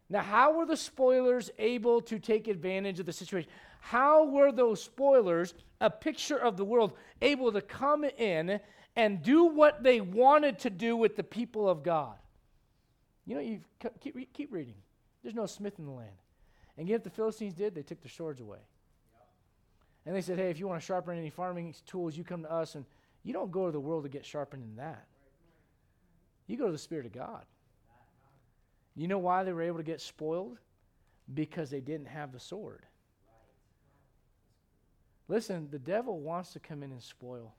Now, 0.09 0.21
how 0.21 0.53
were 0.53 0.65
the 0.65 0.77
spoilers 0.77 1.51
able 1.59 2.01
to 2.01 2.17
take 2.17 2.47
advantage 2.47 2.99
of 2.99 3.05
the 3.05 3.13
situation? 3.13 3.49
How 3.81 4.25
were 4.25 4.53
those 4.53 4.81
spoilers, 4.81 5.53
a 5.81 5.89
picture 5.89 6.37
of 6.37 6.55
the 6.55 6.63
world, 6.63 6.93
able 7.21 7.51
to 7.51 7.61
come 7.61 8.05
in 8.05 8.59
and 8.97 9.21
do 9.21 9.45
what 9.45 9.83
they 9.83 10.01
wanted 10.01 10.59
to 10.59 10.71
do 10.71 10.97
with 10.97 11.15
the 11.15 11.23
people 11.23 11.69
of 11.69 11.83
God? 11.83 12.15
You 13.25 13.35
know, 13.35 13.41
you 13.41 13.59
keep, 14.01 14.33
keep 14.33 14.51
reading. 14.51 14.73
There's 15.21 15.35
no 15.35 15.45
smith 15.45 15.77
in 15.77 15.85
the 15.85 15.91
land. 15.91 16.09
And 16.77 16.89
yet 16.89 17.03
the 17.03 17.09
Philistines 17.11 17.53
did, 17.53 17.75
they 17.75 17.83
took 17.83 18.01
their 18.01 18.09
swords 18.09 18.41
away. 18.41 18.59
And 20.05 20.15
they 20.15 20.21
said, 20.21 20.39
hey, 20.39 20.49
if 20.49 20.59
you 20.59 20.67
want 20.67 20.81
to 20.81 20.85
sharpen 20.85 21.17
any 21.17 21.29
farming 21.29 21.75
tools, 21.85 22.17
you 22.17 22.23
come 22.23 22.41
to 22.41 22.51
us. 22.51 22.73
And 22.73 22.85
you 23.23 23.33
don't 23.33 23.51
go 23.51 23.67
to 23.67 23.71
the 23.71 23.79
world 23.79 24.03
to 24.03 24.09
get 24.09 24.25
sharpened 24.25 24.63
in 24.63 24.75
that. 24.77 25.05
You 26.47 26.57
go 26.57 26.65
to 26.65 26.71
the 26.71 26.77
Spirit 26.77 27.05
of 27.05 27.11
God. 27.11 27.43
You 28.95 29.07
know 29.07 29.19
why 29.19 29.43
they 29.43 29.53
were 29.53 29.61
able 29.61 29.77
to 29.77 29.83
get 29.83 30.01
spoiled? 30.01 30.57
Because 31.31 31.69
they 31.69 31.81
didn't 31.81 32.07
have 32.07 32.31
the 32.31 32.39
sword. 32.39 32.85
Listen, 35.27 35.67
the 35.69 35.77
devil 35.77 36.19
wants 36.19 36.53
to 36.53 36.59
come 36.59 36.81
in 36.81 36.91
and 36.91 37.03
spoil. 37.03 37.53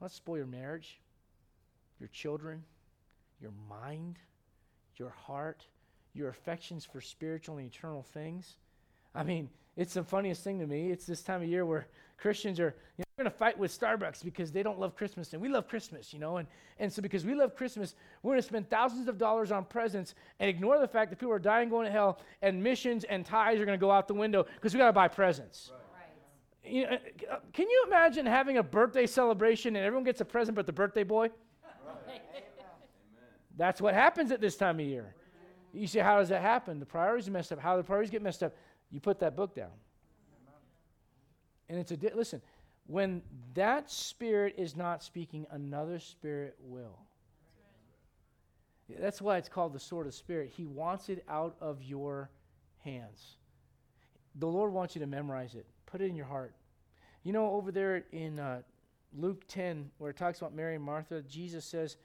Let's 0.00 0.14
spoil 0.14 0.38
your 0.38 0.46
marriage, 0.46 1.00
your 1.98 2.08
children, 2.08 2.62
your 3.40 3.52
mind, 3.68 4.18
your 4.96 5.10
heart, 5.10 5.66
your 6.14 6.28
affections 6.28 6.84
for 6.84 7.00
spiritual 7.00 7.58
and 7.58 7.66
eternal 7.66 8.02
things. 8.02 8.56
I 9.14 9.22
mean, 9.22 9.48
it's 9.76 9.94
the 9.94 10.02
funniest 10.02 10.42
thing 10.42 10.58
to 10.60 10.66
me. 10.66 10.90
It's 10.90 11.06
this 11.06 11.22
time 11.22 11.42
of 11.42 11.48
year 11.48 11.64
where 11.64 11.86
Christians 12.18 12.60
are, 12.60 12.74
you 12.96 13.02
know, 13.02 13.04
going 13.18 13.30
to 13.30 13.36
fight 13.36 13.58
with 13.58 13.78
Starbucks 13.78 14.22
because 14.24 14.52
they 14.52 14.62
don't 14.62 14.78
love 14.78 14.94
Christmas 14.94 15.32
and 15.32 15.40
we 15.40 15.48
love 15.48 15.68
Christmas, 15.68 16.12
you 16.12 16.18
know. 16.18 16.38
And, 16.38 16.48
and 16.78 16.92
so 16.92 17.02
because 17.02 17.24
we 17.24 17.34
love 17.34 17.54
Christmas, 17.54 17.94
we're 18.22 18.32
going 18.32 18.42
to 18.42 18.46
spend 18.46 18.68
thousands 18.68 19.08
of 19.08 19.18
dollars 19.18 19.52
on 19.52 19.64
presents 19.64 20.14
and 20.40 20.48
ignore 20.48 20.78
the 20.78 20.88
fact 20.88 21.10
that 21.10 21.18
people 21.18 21.32
are 21.32 21.38
dying, 21.38 21.68
going 21.68 21.86
to 21.86 21.92
hell, 21.92 22.20
and 22.42 22.62
missions 22.62 23.04
and 23.04 23.24
ties 23.24 23.60
are 23.60 23.64
going 23.64 23.78
to 23.78 23.80
go 23.80 23.90
out 23.90 24.08
the 24.08 24.14
window 24.14 24.46
because 24.54 24.74
we 24.74 24.78
got 24.78 24.86
to 24.86 24.92
buy 24.92 25.08
presents. 25.08 25.70
Right. 25.72 25.85
You 26.68 26.82
know, 26.82 26.98
uh, 27.30 27.36
can 27.52 27.68
you 27.68 27.84
imagine 27.86 28.26
having 28.26 28.58
a 28.58 28.62
birthday 28.62 29.06
celebration 29.06 29.76
and 29.76 29.84
everyone 29.84 30.04
gets 30.04 30.20
a 30.20 30.24
present 30.24 30.56
but 30.56 30.66
the 30.66 30.72
birthday 30.72 31.04
boy? 31.04 31.30
Right. 32.06 32.22
That's 33.56 33.80
what 33.80 33.94
happens 33.94 34.32
at 34.32 34.40
this 34.40 34.56
time 34.56 34.80
of 34.80 34.86
year. 34.86 35.14
You 35.72 35.86
say, 35.86 36.00
how 36.00 36.18
does 36.18 36.30
that 36.30 36.42
happen? 36.42 36.80
The 36.80 36.86
priorities 36.86 37.28
are 37.28 37.30
messed 37.30 37.52
up. 37.52 37.58
How 37.58 37.76
do 37.76 37.82
the 37.82 37.86
priorities 37.86 38.10
get 38.10 38.22
messed 38.22 38.42
up? 38.42 38.54
You 38.90 39.00
put 39.00 39.18
that 39.20 39.36
book 39.36 39.54
down. 39.54 39.70
And 41.68 41.78
it's 41.78 41.90
a, 41.90 41.96
di- 41.96 42.12
listen, 42.14 42.40
when 42.86 43.22
that 43.54 43.90
spirit 43.90 44.54
is 44.56 44.76
not 44.76 45.02
speaking, 45.02 45.46
another 45.50 45.98
spirit 45.98 46.56
will. 46.60 46.98
That's 48.88 49.20
why 49.20 49.36
it's 49.36 49.48
called 49.48 49.72
the 49.72 49.80
sword 49.80 50.06
of 50.06 50.14
spirit. 50.14 50.52
He 50.56 50.64
wants 50.64 51.08
it 51.08 51.24
out 51.28 51.56
of 51.60 51.82
your 51.82 52.30
hands. 52.84 53.36
The 54.36 54.46
Lord 54.46 54.72
wants 54.72 54.94
you 54.94 55.00
to 55.00 55.06
memorize 55.06 55.54
it. 55.54 55.66
Put 55.86 56.00
it 56.00 56.06
in 56.06 56.16
your 56.16 56.26
heart. 56.26 56.54
You 57.22 57.32
know, 57.32 57.50
over 57.50 57.72
there 57.72 58.04
in 58.12 58.38
uh, 58.38 58.62
Luke 59.16 59.44
10, 59.48 59.90
where 59.98 60.10
it 60.10 60.16
talks 60.16 60.38
about 60.38 60.54
Mary 60.54 60.74
and 60.74 60.84
Martha, 60.84 61.22
Jesus 61.22 61.64
says, 61.64 61.96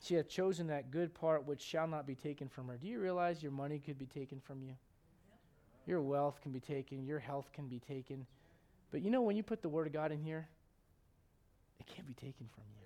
She 0.00 0.14
hath 0.14 0.28
chosen 0.28 0.66
that 0.68 0.90
good 0.90 1.12
part 1.14 1.46
which 1.46 1.60
shall 1.60 1.86
not 1.86 2.06
be 2.06 2.14
taken 2.14 2.48
from 2.48 2.68
her. 2.68 2.76
Do 2.76 2.86
you 2.86 3.00
realize 3.00 3.42
your 3.42 3.52
money 3.52 3.78
could 3.78 3.98
be 3.98 4.06
taken 4.06 4.40
from 4.40 4.62
you? 4.62 4.74
Your 5.86 6.00
wealth 6.00 6.40
can 6.42 6.52
be 6.52 6.60
taken, 6.60 7.04
your 7.04 7.18
health 7.18 7.50
can 7.52 7.66
be 7.66 7.80
taken. 7.80 8.26
But 8.90 9.02
you 9.02 9.10
know, 9.10 9.22
when 9.22 9.36
you 9.36 9.42
put 9.42 9.62
the 9.62 9.68
Word 9.68 9.86
of 9.86 9.92
God 9.92 10.12
in 10.12 10.22
here, 10.22 10.48
it 11.78 11.86
can't 11.86 12.06
be 12.06 12.14
taken 12.14 12.48
from 12.54 12.64
you. 12.68 12.80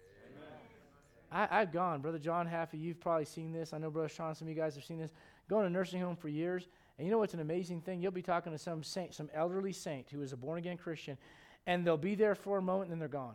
I, 1.31 1.59
have 1.59 1.73
gone, 1.73 2.01
Brother 2.01 2.21
John 2.21 2.47
Half 2.47 2.75
of 2.75 2.79
you've 2.79 3.01
probably 3.01 3.25
seen 3.25 3.53
this. 3.53 3.73
I 3.73 3.79
know 3.79 3.91
Brother 3.91 4.09
Sean, 4.09 4.35
some 4.37 4.47
of 4.47 4.55
you 4.55 4.61
guys 4.61 4.77
have 4.77 4.85
seen 4.85 5.01
this. 5.01 5.11
Going 5.49 5.65
to 5.65 5.71
nursing 5.71 6.01
home 6.01 6.15
for 6.15 6.29
years, 6.29 6.69
and 6.99 7.07
you 7.07 7.11
know 7.13 7.19
what's 7.19 7.35
an 7.35 7.41
amazing 7.41 7.81
thing? 7.81 8.01
You'll 8.01 8.13
be 8.13 8.23
talking 8.23 8.53
to 8.53 8.59
some 8.59 8.83
saint, 8.83 9.15
some 9.15 9.29
elderly 9.35 9.73
saint 9.73 10.11
who 10.11 10.23
is 10.23 10.33
a 10.33 10.37
born 10.37 10.59
again 10.59 10.77
Christian, 10.77 11.19
and 11.67 11.85
they'll 11.85 11.97
be 11.97 12.15
there 12.15 12.35
for 12.35 12.59
a 12.59 12.63
moment 12.63 12.85
and 12.85 12.93
then 12.93 12.99
they're 12.99 13.09
gone. 13.09 13.35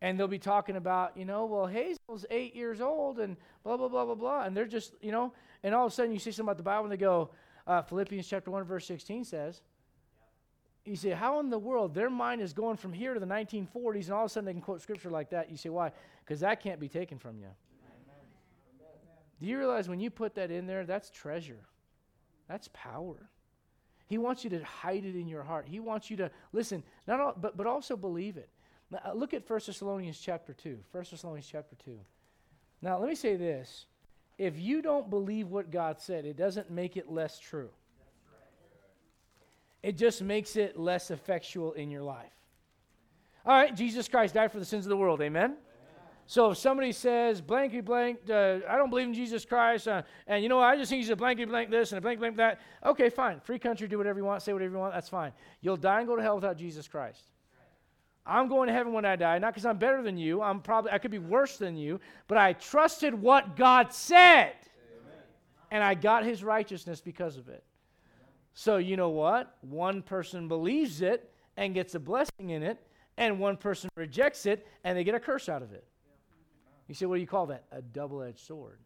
And 0.00 0.18
they'll 0.18 0.28
be 0.28 0.38
talking 0.38 0.76
about, 0.76 1.16
you 1.16 1.24
know, 1.24 1.44
well, 1.46 1.66
Hazel's 1.66 2.24
eight 2.30 2.54
years 2.54 2.80
old 2.80 3.18
and 3.18 3.36
blah, 3.64 3.76
blah, 3.76 3.88
blah, 3.88 4.04
blah, 4.04 4.14
blah. 4.14 4.44
And 4.44 4.56
they're 4.56 4.64
just, 4.64 4.94
you 5.00 5.10
know, 5.10 5.32
and 5.64 5.74
all 5.74 5.86
of 5.86 5.92
a 5.92 5.94
sudden 5.94 6.12
you 6.12 6.20
see 6.20 6.30
something 6.30 6.46
about 6.46 6.56
the 6.56 6.62
Bible 6.62 6.84
and 6.84 6.92
they 6.92 6.96
go, 6.96 7.30
uh, 7.66 7.82
Philippians 7.82 8.28
chapter 8.28 8.52
1, 8.52 8.62
verse 8.62 8.86
16 8.86 9.24
says, 9.24 9.60
you 10.84 10.94
say, 10.94 11.10
how 11.10 11.40
in 11.40 11.50
the 11.50 11.58
world 11.58 11.94
their 11.94 12.08
mind 12.08 12.40
is 12.40 12.52
going 12.52 12.76
from 12.76 12.92
here 12.92 13.12
to 13.12 13.20
the 13.20 13.26
1940s 13.26 14.04
and 14.04 14.12
all 14.12 14.24
of 14.24 14.26
a 14.26 14.28
sudden 14.28 14.46
they 14.46 14.52
can 14.52 14.62
quote 14.62 14.80
scripture 14.80 15.10
like 15.10 15.30
that? 15.30 15.50
You 15.50 15.56
say, 15.56 15.68
why? 15.68 15.92
Because 16.24 16.40
that 16.40 16.62
can't 16.62 16.80
be 16.80 16.88
taken 16.88 17.18
from 17.18 17.38
you. 17.38 17.48
Do 19.40 19.46
you 19.46 19.58
realize 19.58 19.88
when 19.88 20.00
you 20.00 20.10
put 20.10 20.34
that 20.36 20.50
in 20.50 20.66
there, 20.66 20.86
that's 20.86 21.10
treasure? 21.10 21.60
That's 22.48 22.68
power. 22.72 23.28
He 24.06 24.16
wants 24.16 24.42
you 24.42 24.50
to 24.50 24.64
hide 24.64 25.04
it 25.04 25.14
in 25.14 25.28
your 25.28 25.42
heart. 25.42 25.66
He 25.68 25.80
wants 25.80 26.10
you 26.10 26.16
to 26.16 26.30
listen, 26.52 26.82
not 27.06 27.20
all, 27.20 27.34
but, 27.36 27.56
but 27.56 27.66
also 27.66 27.94
believe 27.94 28.36
it. 28.36 28.48
Now, 28.90 29.00
uh, 29.04 29.12
look 29.12 29.34
at 29.34 29.48
1 29.48 29.60
Thessalonians 29.66 30.18
chapter 30.18 30.54
2. 30.54 30.78
1 30.92 31.04
Thessalonians 31.10 31.46
chapter 31.50 31.76
2. 31.84 31.98
Now, 32.80 32.98
let 32.98 33.08
me 33.08 33.14
say 33.14 33.36
this. 33.36 33.84
If 34.38 34.58
you 34.58 34.80
don't 34.80 35.10
believe 35.10 35.48
what 35.48 35.70
God 35.70 36.00
said, 36.00 36.24
it 36.24 36.36
doesn't 36.36 36.70
make 36.70 36.96
it 36.96 37.10
less 37.10 37.38
true. 37.38 37.70
It 39.82 39.96
just 39.96 40.22
makes 40.22 40.56
it 40.56 40.78
less 40.78 41.10
effectual 41.10 41.72
in 41.72 41.90
your 41.90 42.02
life. 42.02 42.32
All 43.44 43.54
right, 43.54 43.74
Jesus 43.74 44.08
Christ 44.08 44.34
died 44.34 44.52
for 44.52 44.58
the 44.58 44.64
sins 44.64 44.86
of 44.86 44.90
the 44.90 44.96
world. 44.96 45.20
Amen? 45.20 45.56
So 46.28 46.50
if 46.50 46.58
somebody 46.58 46.92
says 46.92 47.40
blanky 47.40 47.82
blank, 47.82 48.18
uh, 48.28 48.58
I 48.68 48.76
don't 48.76 48.90
believe 48.90 49.06
in 49.06 49.14
Jesus 49.14 49.46
Christ, 49.46 49.88
uh, 49.88 50.02
and 50.26 50.42
you 50.42 50.50
know 50.50 50.60
I 50.60 50.76
just 50.76 50.90
think 50.90 51.00
he's 51.00 51.08
a 51.08 51.16
blanky 51.16 51.48
blank 51.48 51.70
this 51.70 51.90
and 51.90 51.96
a 51.98 52.02
blank 52.02 52.18
blank 52.18 52.36
that. 52.36 52.60
Okay, 52.84 53.08
fine. 53.08 53.40
Free 53.40 53.58
country, 53.58 53.88
do 53.88 53.96
whatever 53.96 54.18
you 54.18 54.26
want, 54.26 54.42
say 54.42 54.52
whatever 54.52 54.72
you 54.72 54.78
want. 54.78 54.92
That's 54.92 55.08
fine. 55.08 55.32
You'll 55.62 55.78
die 55.78 56.00
and 56.00 56.06
go 56.06 56.16
to 56.16 56.22
hell 56.22 56.34
without 56.34 56.58
Jesus 56.58 56.86
Christ. 56.86 57.22
I'm 58.26 58.46
going 58.46 58.66
to 58.66 58.74
heaven 58.74 58.92
when 58.92 59.06
I 59.06 59.16
die, 59.16 59.38
not 59.38 59.54
because 59.54 59.64
I'm 59.64 59.78
better 59.78 60.02
than 60.02 60.18
you. 60.18 60.42
I'm 60.42 60.60
probably 60.60 60.90
I 60.90 60.98
could 60.98 61.10
be 61.10 61.18
worse 61.18 61.56
than 61.56 61.78
you, 61.78 61.98
but 62.26 62.36
I 62.36 62.52
trusted 62.52 63.14
what 63.14 63.56
God 63.56 63.90
said, 63.94 64.52
Amen. 64.52 65.22
and 65.70 65.82
I 65.82 65.94
got 65.94 66.24
His 66.24 66.44
righteousness 66.44 67.00
because 67.00 67.38
of 67.38 67.48
it. 67.48 67.64
So 68.52 68.76
you 68.76 68.98
know 68.98 69.08
what? 69.08 69.56
One 69.62 70.02
person 70.02 70.46
believes 70.46 71.00
it 71.00 71.32
and 71.56 71.72
gets 71.72 71.94
a 71.94 71.98
blessing 71.98 72.50
in 72.50 72.62
it, 72.62 72.78
and 73.16 73.40
one 73.40 73.56
person 73.56 73.88
rejects 73.96 74.44
it 74.44 74.66
and 74.84 74.98
they 74.98 75.04
get 75.04 75.14
a 75.14 75.20
curse 75.20 75.48
out 75.48 75.62
of 75.62 75.72
it. 75.72 75.86
You 76.88 76.94
say, 76.94 77.06
what 77.06 77.16
do 77.16 77.20
you 77.20 77.26
call 77.26 77.46
that? 77.46 77.64
A 77.70 77.82
double 77.82 78.22
edged 78.22 78.40
sword. 78.40 78.78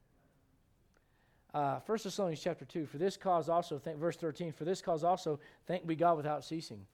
Uh, 1.55 1.81
1 1.87 1.99
Thessalonians 2.03 2.41
chapter 2.41 2.65
2, 2.65 2.87
for 2.87 2.99
this 2.99 3.17
cause 3.17 3.49
also, 3.49 3.79
thank, 3.79 3.99
verse 3.99 4.17
13, 4.17 4.53
for 4.53 4.65
this 4.65 4.81
cause 4.81 5.05
also, 5.05 5.39
thank 5.67 5.87
be 5.87 5.95
God 5.95 6.17
without 6.17 6.45
ceasing. 6.45 6.87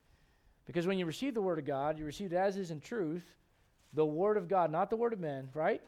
Because 0.65 0.85
when 0.85 0.99
you 0.99 1.05
receive 1.05 1.33
the 1.33 1.41
word 1.41 1.59
of 1.59 1.65
God, 1.65 1.97
you 1.97 2.05
receive 2.05 2.31
it 2.31 2.35
as 2.35 2.57
is 2.57 2.69
in 2.69 2.79
truth, 2.79 3.23
the 3.93 4.05
word 4.05 4.37
of 4.37 4.47
God, 4.47 4.71
not 4.71 4.89
the 4.89 4.97
word 4.97 5.13
of 5.13 5.19
men, 5.19 5.49
right? 5.53 5.81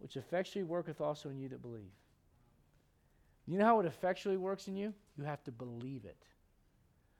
Which 0.00 0.16
effectually 0.16 0.64
worketh 0.64 1.00
also 1.00 1.28
in 1.28 1.38
you 1.38 1.48
that 1.50 1.62
believe. 1.62 1.92
You 3.46 3.58
know 3.58 3.64
how 3.64 3.80
it 3.80 3.86
effectually 3.86 4.38
works 4.38 4.68
in 4.68 4.76
you? 4.76 4.94
You 5.18 5.24
have 5.24 5.44
to 5.44 5.52
believe 5.52 6.04
it. 6.04 6.16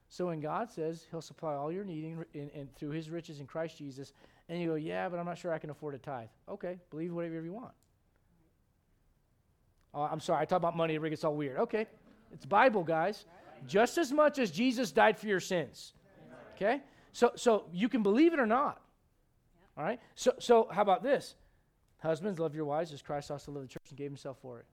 So 0.09 0.27
when 0.27 0.41
God 0.41 0.71
says 0.71 1.07
He'll 1.11 1.23
supply 1.23 1.55
all 1.55 1.71
your 1.71 1.85
needing 1.85 2.25
in, 2.35 2.41
in, 2.41 2.49
in, 2.51 2.69
through 2.77 2.91
His 2.91 3.11
riches 3.11 3.41
in 3.41 3.47
Christ 3.47 3.79
Jesus, 3.79 4.13
and 4.53 4.61
you 4.61 4.69
go, 4.69 4.75
yeah, 4.75 5.09
but 5.09 5.19
I'm 5.19 5.25
not 5.25 5.39
sure 5.39 5.51
I 5.51 5.59
can 5.59 5.71
afford 5.71 5.95
a 5.95 5.99
tithe. 5.99 6.29
Okay, 6.47 6.77
believe 6.91 7.15
whatever 7.15 7.43
you 7.43 7.55
want. 7.55 7.73
Oh, 9.95 10.03
I'm 10.03 10.21
sorry, 10.21 10.43
I 10.43 10.45
talk 10.45 10.59
about 10.59 10.77
money, 10.77 10.95
it 10.95 11.03
gets 11.09 11.25
all 11.25 11.35
weird. 11.35 11.59
Okay, 11.59 11.87
it's 12.31 12.45
Bible, 12.45 12.85
guys. 12.85 13.25
Just 13.67 13.97
as 13.97 14.13
much 14.13 14.39
as 14.39 14.51
Jesus 14.51 14.93
died 14.93 15.19
for 15.19 15.27
your 15.27 15.41
sins. 15.41 15.95
Okay, 16.55 16.83
so 17.13 17.33
so 17.35 17.65
you 17.73 17.89
can 17.89 18.03
believe 18.03 18.35
it 18.35 18.41
or 18.41 18.47
not. 18.47 18.83
All 19.79 19.85
right. 19.85 20.01
So 20.17 20.35
so 20.39 20.69
how 20.71 20.83
about 20.83 21.03
this? 21.03 21.35
Husbands, 21.99 22.39
love 22.39 22.55
your 22.55 22.67
wives 22.67 22.93
as 22.93 23.01
Christ 23.01 23.31
also 23.31 23.53
loved 23.53 23.67
the 23.67 23.73
church 23.73 23.87
and 23.89 23.97
gave 23.97 24.11
Himself 24.11 24.37
for 24.43 24.59
it. 24.59 24.67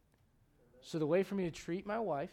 So 0.82 1.00
the 1.00 1.08
way 1.08 1.24
for 1.24 1.36
me 1.36 1.46
to 1.46 1.52
treat 1.52 1.88
my 1.88 2.00
wife 2.00 2.32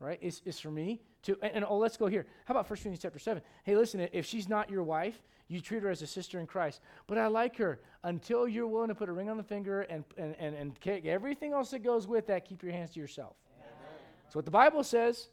right? 0.00 0.18
It's, 0.20 0.42
it's 0.44 0.60
for 0.60 0.70
me 0.70 1.00
to, 1.22 1.38
and, 1.42 1.52
and, 1.56 1.64
oh, 1.68 1.78
let's 1.78 1.96
go 1.96 2.06
here. 2.06 2.26
How 2.44 2.52
about 2.52 2.68
1 2.68 2.68
Corinthians 2.68 3.00
chapter 3.00 3.18
7? 3.18 3.42
Hey, 3.64 3.76
listen, 3.76 4.06
if 4.12 4.26
she's 4.26 4.48
not 4.48 4.70
your 4.70 4.82
wife, 4.82 5.20
you 5.48 5.60
treat 5.60 5.82
her 5.82 5.90
as 5.90 6.02
a 6.02 6.06
sister 6.06 6.40
in 6.40 6.46
Christ. 6.46 6.80
But 7.06 7.18
I 7.18 7.26
like 7.26 7.56
her 7.58 7.80
until 8.02 8.48
you're 8.48 8.66
willing 8.66 8.88
to 8.88 8.94
put 8.94 9.08
a 9.08 9.12
ring 9.12 9.28
on 9.28 9.36
the 9.36 9.42
finger 9.42 9.82
and, 9.82 10.04
and, 10.16 10.34
and, 10.38 10.54
and 10.54 11.06
everything 11.06 11.52
else 11.52 11.70
that 11.70 11.82
goes 11.82 12.06
with 12.06 12.26
that, 12.28 12.44
keep 12.44 12.62
your 12.62 12.72
hands 12.72 12.92
to 12.92 13.00
yourself. 13.00 13.36
That's 14.24 14.34
what 14.34 14.44
the 14.44 14.50
Bible 14.50 14.82
says. 14.82 15.28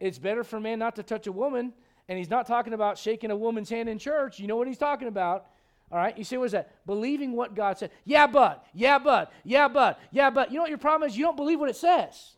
It's 0.00 0.18
better 0.18 0.44
for 0.44 0.60
man 0.60 0.78
not 0.78 0.96
to 0.96 1.02
touch 1.02 1.26
a 1.26 1.32
woman. 1.32 1.72
And 2.08 2.18
he's 2.18 2.28
not 2.28 2.46
talking 2.46 2.74
about 2.74 2.98
shaking 2.98 3.30
a 3.30 3.36
woman's 3.36 3.70
hand 3.70 3.88
in 3.88 3.98
church. 3.98 4.38
You 4.38 4.46
know 4.46 4.56
what 4.56 4.66
he's 4.66 4.78
talking 4.78 5.08
about. 5.08 5.46
All 5.90 5.98
right, 5.98 6.16
you 6.16 6.24
see 6.24 6.36
what 6.36 6.46
is 6.46 6.52
that? 6.52 6.84
Believing 6.86 7.32
what 7.32 7.54
God 7.54 7.78
said. 7.78 7.90
Yeah, 8.04 8.26
but, 8.26 8.66
yeah, 8.74 8.98
but, 8.98 9.32
yeah, 9.44 9.68
but, 9.68 10.00
yeah, 10.10 10.30
but. 10.30 10.50
You 10.50 10.56
know 10.56 10.62
what 10.62 10.70
your 10.70 10.78
problem 10.78 11.08
is? 11.08 11.16
You 11.16 11.24
don't 11.24 11.36
believe 11.36 11.60
what 11.60 11.70
it 11.70 11.76
says. 11.76 12.32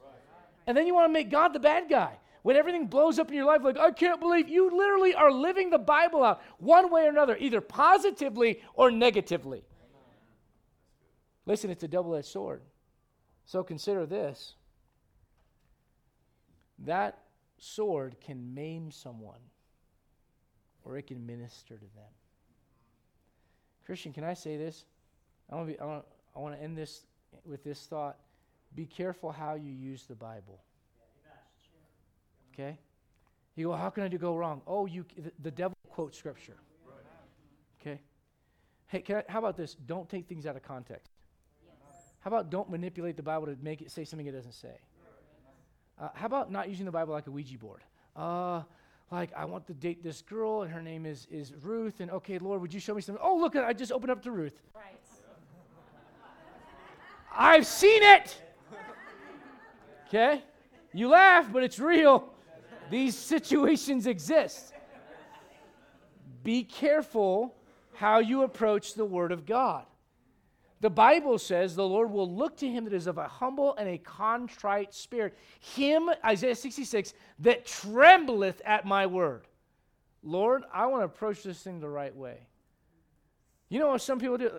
And 0.67 0.77
then 0.77 0.87
you 0.87 0.95
want 0.95 1.09
to 1.09 1.13
make 1.13 1.31
God 1.31 1.53
the 1.53 1.61
bad 1.61 1.89
guy. 1.89 2.19
When 2.43 2.57
everything 2.57 2.87
blows 2.87 3.19
up 3.19 3.29
in 3.29 3.35
your 3.35 3.45
life, 3.45 3.63
like, 3.65 3.79
I 3.79 3.91
can't 3.91 4.21
believe 4.21 4.49
you 4.49 4.71
literally 4.71 5.15
are 5.15 5.33
living 5.33 5.71
the 5.71 5.79
Bible 5.79 6.23
out 6.23 6.43
one 6.59 6.93
way 6.93 7.07
or 7.07 7.11
another, 7.11 7.37
either 7.39 7.61
positively 7.61 8.61
or 8.75 8.91
negatively. 8.91 9.65
Listen, 11.45 11.71
it's 11.71 11.83
a 11.83 11.89
double 11.89 12.15
edged 12.15 12.27
sword. 12.27 12.63
So 13.45 13.63
consider 13.63 14.07
this 14.07 14.55
that 16.81 17.23
sword 17.59 18.17
can 18.21 18.55
maim 18.55 18.91
someone 18.91 19.41
or 20.85 20.99
it 20.99 21.07
can 21.07 21.25
minister 21.27 21.75
to 21.75 21.81
them. 21.81 22.13
Christian, 23.85 24.13
can 24.13 24.25
I 24.25 24.35
say 24.35 24.57
this? 24.57 24.85
I 25.51 25.55
want 25.55 25.77
to, 25.79 26.63
end 26.63 26.77
this 26.77 27.07
with 27.45 27.65
this 27.65 27.87
thought. 27.87 28.19
Be 28.75 28.87
careful 28.87 29.33
how 29.33 29.55
you 29.55 29.73
use 29.73 30.05
the 30.05 30.15
Bible. 30.15 30.61
Okay? 32.53 32.79
You 33.55 33.69
go, 33.69 33.73
how 33.73 33.91
can 33.91 34.03
I 34.03 34.09
do 34.09 34.19
go 34.19 34.37
wrong? 34.37 34.63
Oh, 34.67 34.87
you 34.87 35.05
the, 35.17 35.33
the 35.43 35.51
devil 35.51 35.77
quotes 35.89 36.19
scripture. 36.19 36.57
Okay? 37.81 38.01
Hey, 38.89 39.03
I, 39.09 39.23
how 39.29 39.39
about 39.39 39.57
this? 39.57 39.75
Don't 39.75 40.09
take 40.09 40.29
things 40.29 40.47
out 40.47 40.57
of 40.57 40.63
context. 40.63 41.11
How 42.21 42.29
about 42.29 42.51
don't 42.51 42.69
manipulate 42.71 43.17
the 43.17 43.23
Bible 43.23 43.47
to 43.47 43.57
make 43.63 43.83
it 43.83 43.91
say 43.91 44.05
something 44.05 44.27
it 44.27 44.33
doesn't 44.33 44.55
say? 44.55 44.79
Uh, 45.99 46.09
how 46.15 46.27
about 46.27 46.51
not 46.51 46.69
using 46.69 46.85
the 46.85 46.93
Bible 46.93 47.15
like 47.15 47.27
a 47.27 47.31
Ouija 47.31 47.57
board? 47.59 47.83
Uh, 48.15 48.63
like 49.11 49.33
I 49.35 49.45
want 49.45 49.67
to 49.69 49.75
date 49.75 50.03
this 50.03 50.23
girl 50.23 50.63
and 50.63 50.73
her 50.73 50.83
name 50.83 51.07
is 51.07 51.27
is 51.31 51.53
Ruth 51.63 52.01
and 52.01 52.11
okay, 52.11 52.39
Lord, 52.39 52.61
would 52.61 52.75
you 52.75 52.81
show 52.81 52.95
me 52.95 53.01
something? 53.01 53.23
Oh, 53.25 53.37
look, 53.37 53.55
I 53.55 53.73
just 53.73 53.93
opened 53.93 54.11
up 54.11 54.23
to 54.23 54.33
Ruth. 54.33 54.61
Right. 54.75 54.97
I've 57.39 57.67
seen 57.67 58.03
it. 58.03 58.43
Okay? 60.09 60.43
You 60.93 61.09
laugh, 61.09 61.53
but 61.53 61.63
it's 61.63 61.79
real. 61.79 62.33
These 62.91 63.17
situations 63.17 64.07
exist. 64.07 64.73
Be 66.45 66.63
careful 66.63 67.55
how 67.95 68.19
you 68.19 68.43
approach 68.43 68.95
the 68.95 69.05
Word 69.05 69.33
of 69.33 69.47
God. 69.47 69.85
The 70.81 70.91
Bible 70.91 71.39
says 71.39 71.75
the 71.75 71.89
Lord 71.89 72.11
will 72.11 72.31
look 72.31 72.59
to 72.59 72.69
him 72.69 72.85
that 72.85 72.93
is 72.93 73.07
of 73.07 73.19
a 73.19 73.27
humble 73.27 73.75
and 73.77 73.89
a 73.89 73.99
contrite 73.99 74.95
spirit. 74.95 75.37
Him, 75.59 76.11
Isaiah 76.25 76.55
66, 76.55 77.15
that 77.41 77.65
trembleth 77.65 78.61
at 78.65 78.85
my 78.85 79.07
word. 79.07 79.47
Lord, 80.23 80.65
I 80.73 80.87
want 80.87 81.01
to 81.01 81.07
approach 81.07 81.43
this 81.43 81.63
thing 81.63 81.81
the 81.81 81.89
right 81.89 82.15
way. 82.15 82.47
You 83.69 83.81
know 83.81 83.89
what 83.89 84.03
some 84.03 84.21
people 84.21 84.37
do? 84.37 84.51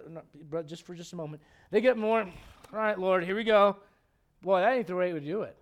But 0.49 0.67
just 0.67 0.83
for 0.83 0.95
just 0.95 1.13
a 1.13 1.15
moment, 1.15 1.41
they 1.71 1.81
get 1.81 1.97
more, 1.97 2.21
all 2.21 2.29
right, 2.73 2.97
Lord, 2.97 3.23
here 3.23 3.35
we 3.35 3.43
go. 3.43 3.77
Boy, 4.41 4.61
that 4.61 4.73
ain't 4.73 4.88
the 4.88 4.95
way 4.95 5.11
to 5.11 5.19
do 5.19 5.41
it. 5.41 5.57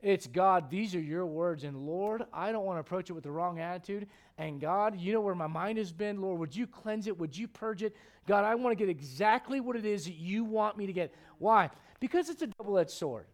It's 0.00 0.26
God, 0.26 0.68
these 0.68 0.94
are 0.94 1.00
your 1.00 1.24
words. 1.24 1.64
And 1.64 1.86
Lord, 1.86 2.24
I 2.30 2.52
don't 2.52 2.66
want 2.66 2.76
to 2.76 2.80
approach 2.80 3.08
it 3.08 3.14
with 3.14 3.24
the 3.24 3.30
wrong 3.30 3.58
attitude. 3.58 4.06
And 4.36 4.60
God, 4.60 5.00
you 5.00 5.14
know 5.14 5.22
where 5.22 5.34
my 5.34 5.46
mind 5.46 5.78
has 5.78 5.92
been. 5.92 6.20
Lord, 6.20 6.38
would 6.40 6.54
you 6.54 6.66
cleanse 6.66 7.06
it? 7.06 7.18
Would 7.18 7.36
you 7.36 7.48
purge 7.48 7.82
it? 7.82 7.96
God, 8.26 8.44
I 8.44 8.54
want 8.54 8.72
to 8.72 8.76
get 8.76 8.90
exactly 8.90 9.60
what 9.60 9.76
it 9.76 9.86
is 9.86 10.04
that 10.04 10.14
you 10.14 10.44
want 10.44 10.76
me 10.76 10.86
to 10.86 10.92
get. 10.92 11.14
Why? 11.38 11.70
Because 12.00 12.28
it's 12.28 12.42
a 12.42 12.48
double 12.48 12.76
edged 12.78 12.90
sword. 12.90 13.26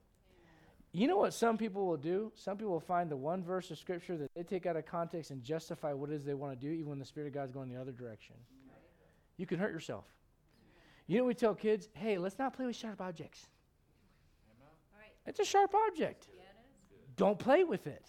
You 0.92 1.08
know 1.08 1.16
what 1.16 1.34
some 1.34 1.58
people 1.58 1.86
will 1.86 1.96
do? 1.96 2.30
Some 2.36 2.56
people 2.56 2.72
will 2.72 2.80
find 2.80 3.10
the 3.10 3.16
one 3.16 3.42
verse 3.42 3.70
of 3.72 3.78
Scripture 3.78 4.16
that 4.16 4.30
they 4.36 4.44
take 4.44 4.66
out 4.66 4.76
of 4.76 4.86
context 4.86 5.32
and 5.32 5.42
justify 5.42 5.92
what 5.92 6.10
it 6.10 6.14
is 6.14 6.24
they 6.24 6.34
want 6.34 6.58
to 6.58 6.66
do, 6.66 6.72
even 6.72 6.90
when 6.90 6.98
the 7.00 7.04
Spirit 7.04 7.28
of 7.28 7.34
God 7.34 7.44
is 7.44 7.52
going 7.52 7.68
the 7.68 7.80
other 7.80 7.92
direction. 7.92 8.36
You 9.36 9.46
can 9.46 9.58
hurt 9.58 9.72
yourself. 9.72 10.04
You 11.08 11.18
know, 11.18 11.24
we 11.24 11.34
tell 11.34 11.54
kids, 11.54 11.88
hey, 11.94 12.18
let's 12.18 12.38
not 12.38 12.54
play 12.54 12.66
with 12.66 12.76
sharp 12.76 13.00
objects. 13.00 13.46
It's 15.26 15.40
a 15.40 15.44
sharp 15.44 15.74
object. 15.88 16.28
Don't 17.16 17.38
play 17.38 17.64
with 17.64 17.86
it. 17.86 18.04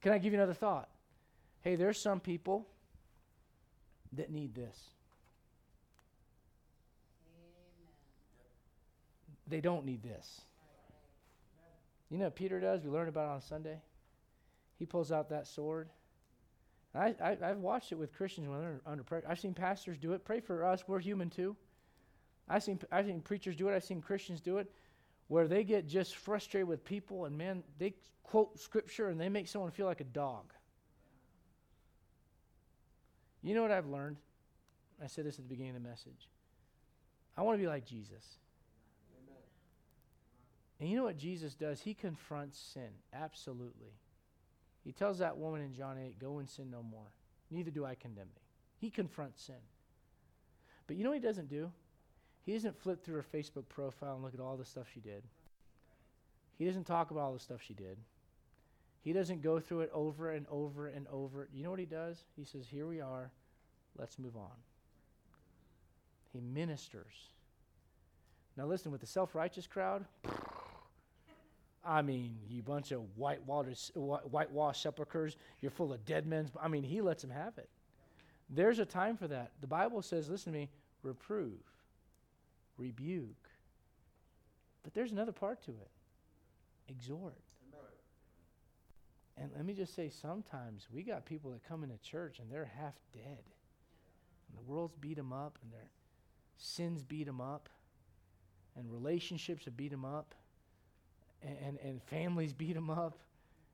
Can 0.00 0.12
I 0.12 0.18
give 0.18 0.32
you 0.32 0.38
another 0.38 0.54
thought? 0.54 0.88
Hey, 1.62 1.76
there's 1.76 1.98
some 1.98 2.20
people 2.20 2.66
that 4.12 4.30
need 4.30 4.54
this. 4.54 4.76
They 9.46 9.60
don't 9.60 9.84
need 9.84 10.02
this. 10.02 10.42
You 12.10 12.18
know 12.18 12.24
what 12.24 12.36
Peter 12.36 12.60
does? 12.60 12.82
We 12.82 12.90
learned 12.90 13.08
about 13.08 13.28
it 13.28 13.32
on 13.32 13.40
Sunday. 13.40 13.78
He 14.78 14.86
pulls 14.86 15.12
out 15.12 15.28
that 15.30 15.46
sword. 15.46 15.88
I, 16.94 17.14
I, 17.20 17.36
have 17.40 17.58
watched 17.58 17.92
it 17.92 17.96
with 17.96 18.12
Christians 18.12 18.48
when 18.48 18.60
they're 18.60 18.80
under 18.86 19.02
pressure. 19.02 19.26
I've 19.28 19.40
seen 19.40 19.52
pastors 19.52 19.98
do 19.98 20.12
it. 20.12 20.24
Pray 20.24 20.40
for 20.40 20.64
us. 20.64 20.84
We're 20.86 21.00
human 21.00 21.28
too. 21.28 21.56
I've 22.48 22.62
seen, 22.62 22.78
I've 22.92 23.06
seen 23.06 23.20
preachers 23.20 23.56
do 23.56 23.68
it. 23.68 23.74
I've 23.74 23.84
seen 23.84 24.00
Christians 24.00 24.40
do 24.40 24.58
it 24.58 24.70
where 25.28 25.48
they 25.48 25.64
get 25.64 25.86
just 25.86 26.16
frustrated 26.16 26.68
with 26.68 26.84
people 26.84 27.24
and 27.24 27.36
man, 27.36 27.62
they 27.78 27.94
quote 28.22 28.58
scripture 28.58 29.08
and 29.08 29.20
they 29.20 29.28
make 29.28 29.48
someone 29.48 29.70
feel 29.70 29.86
like 29.86 30.00
a 30.00 30.04
dog. 30.04 30.52
You 33.42 33.54
know 33.54 33.62
what 33.62 33.70
I've 33.70 33.86
learned? 33.86 34.16
I 35.02 35.06
said 35.06 35.26
this 35.26 35.38
at 35.38 35.44
the 35.44 35.48
beginning 35.48 35.76
of 35.76 35.82
the 35.82 35.88
message. 35.88 36.28
I 37.36 37.42
want 37.42 37.58
to 37.58 37.62
be 37.62 37.68
like 37.68 37.84
Jesus. 37.84 38.38
Amen. 39.22 39.42
And 40.80 40.88
you 40.88 40.96
know 40.96 41.04
what 41.04 41.18
Jesus 41.18 41.54
does? 41.54 41.80
He 41.80 41.94
confronts 41.94 42.58
sin. 42.58 42.90
Absolutely. 43.12 43.92
He 44.84 44.92
tells 44.92 45.18
that 45.18 45.36
woman 45.36 45.62
in 45.62 45.74
John 45.74 45.98
8, 45.98 46.18
Go 46.18 46.38
and 46.38 46.48
sin 46.48 46.70
no 46.70 46.82
more. 46.82 47.12
Neither 47.50 47.70
do 47.70 47.84
I 47.84 47.94
condemn 47.94 48.28
thee. 48.34 48.42
He 48.78 48.90
confronts 48.90 49.42
sin. 49.42 49.56
But 50.86 50.96
you 50.96 51.04
know 51.04 51.10
what 51.10 51.18
he 51.18 51.26
doesn't 51.26 51.48
do? 51.48 51.70
He 52.44 52.52
doesn't 52.52 52.78
flip 52.78 53.02
through 53.02 53.16
her 53.16 53.24
Facebook 53.34 53.68
profile 53.68 54.14
and 54.14 54.22
look 54.22 54.34
at 54.34 54.40
all 54.40 54.56
the 54.56 54.64
stuff 54.64 54.86
she 54.92 55.00
did. 55.00 55.22
He 56.58 56.66
doesn't 56.66 56.84
talk 56.84 57.10
about 57.10 57.20
all 57.20 57.32
the 57.32 57.40
stuff 57.40 57.62
she 57.62 57.74
did. 57.74 57.96
He 59.00 59.12
doesn't 59.12 59.42
go 59.42 59.60
through 59.60 59.80
it 59.80 59.90
over 59.92 60.30
and 60.30 60.46
over 60.50 60.88
and 60.88 61.06
over. 61.08 61.48
You 61.52 61.64
know 61.64 61.70
what 61.70 61.78
he 61.78 61.86
does? 61.86 62.24
He 62.36 62.44
says, 62.44 62.66
Here 62.68 62.86
we 62.86 63.00
are. 63.00 63.30
Let's 63.98 64.18
move 64.18 64.36
on. 64.36 64.50
He 66.32 66.40
ministers. 66.40 67.30
Now, 68.56 68.66
listen, 68.66 68.92
with 68.92 69.00
the 69.00 69.06
self 69.06 69.34
righteous 69.34 69.66
crowd, 69.66 70.04
I 71.84 72.02
mean, 72.02 72.36
you 72.48 72.62
bunch 72.62 72.92
of 72.92 73.02
whitewashed, 73.16 73.92
whitewashed 73.94 74.82
sepulchres, 74.82 75.36
you're 75.60 75.70
full 75.70 75.92
of 75.92 76.04
dead 76.04 76.26
men. 76.26 76.50
I 76.60 76.68
mean, 76.68 76.82
he 76.82 77.00
lets 77.00 77.22
them 77.22 77.30
have 77.30 77.58
it. 77.58 77.68
There's 78.48 78.78
a 78.78 78.86
time 78.86 79.16
for 79.16 79.28
that. 79.28 79.52
The 79.60 79.66
Bible 79.66 80.02
says, 80.02 80.28
listen 80.28 80.52
to 80.52 80.58
me, 80.58 80.68
reprove 81.02 81.73
rebuke. 82.78 83.48
But 84.82 84.94
there's 84.94 85.12
another 85.12 85.32
part 85.32 85.62
to 85.64 85.70
it 85.70 85.90
exhort. 86.88 87.38
And 89.36 89.50
let 89.56 89.64
me 89.64 89.74
just 89.74 89.94
say, 89.94 90.10
sometimes 90.10 90.86
we 90.92 91.02
got 91.02 91.24
people 91.24 91.50
that 91.52 91.66
come 91.66 91.82
into 91.82 91.96
church 91.98 92.38
and 92.38 92.50
they're 92.50 92.70
half 92.76 92.94
dead. 93.12 93.42
And 94.48 94.56
the 94.56 94.62
world's 94.70 94.94
beat 95.00 95.16
them 95.16 95.32
up, 95.32 95.58
and 95.62 95.72
their 95.72 95.88
sins 96.56 97.02
beat 97.02 97.26
them 97.26 97.40
up, 97.40 97.68
and 98.76 98.90
relationships 98.92 99.64
have 99.64 99.76
beat 99.76 99.90
them 99.90 100.04
up, 100.04 100.34
and, 101.42 101.56
and, 101.66 101.78
and 101.82 102.02
families 102.02 102.52
beat 102.58 102.74
them 102.74 102.90
up, 102.90 103.18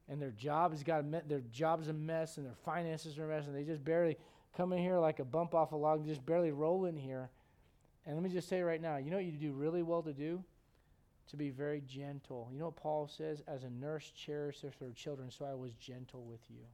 and 0.09 0.21
their 0.21 0.31
job 0.31 0.73
has 0.73 0.83
got 0.83 1.05
me- 1.05 1.21
their 1.29 1.43
job's 1.53 1.89
a 1.89 1.93
mess, 1.93 2.39
and 2.39 2.47
their 2.47 2.55
finances 2.65 3.19
are 3.19 3.25
a 3.25 3.29
mess, 3.29 3.47
and 3.47 3.55
they 3.55 3.65
just 3.65 3.85
barely 3.85 4.17
come 4.57 4.73
in 4.73 4.79
here 4.79 4.99
like 4.99 5.19
a 5.19 5.25
bump 5.25 5.55
off 5.55 5.73
a 5.73 5.77
log, 5.77 6.07
just 6.07 6.25
barely 6.25 6.53
roll 6.53 6.87
in 6.87 6.97
here. 6.97 7.31
And 8.11 8.17
let 8.17 8.25
me 8.25 8.35
just 8.35 8.49
say 8.49 8.61
right 8.61 8.83
now, 8.83 8.97
you 8.97 9.09
know 9.09 9.19
what 9.19 9.25
you 9.25 9.31
do 9.31 9.53
really 9.53 9.85
well 9.85 10.03
to 10.03 10.13
do? 10.13 10.43
To 11.29 11.37
be 11.37 11.51
very 11.51 11.81
gentle. 11.87 12.49
You 12.53 12.59
know 12.59 12.65
what 12.65 12.75
Paul 12.75 13.07
says? 13.07 13.41
As 13.47 13.63
a 13.63 13.71
nurse 13.71 14.11
cherisheth 14.17 14.75
her 14.81 14.91
children, 14.97 15.31
so 15.31 15.45
I 15.45 15.55
was 15.55 15.75
gentle 15.75 16.25
with 16.25 16.41
you. 16.49 16.65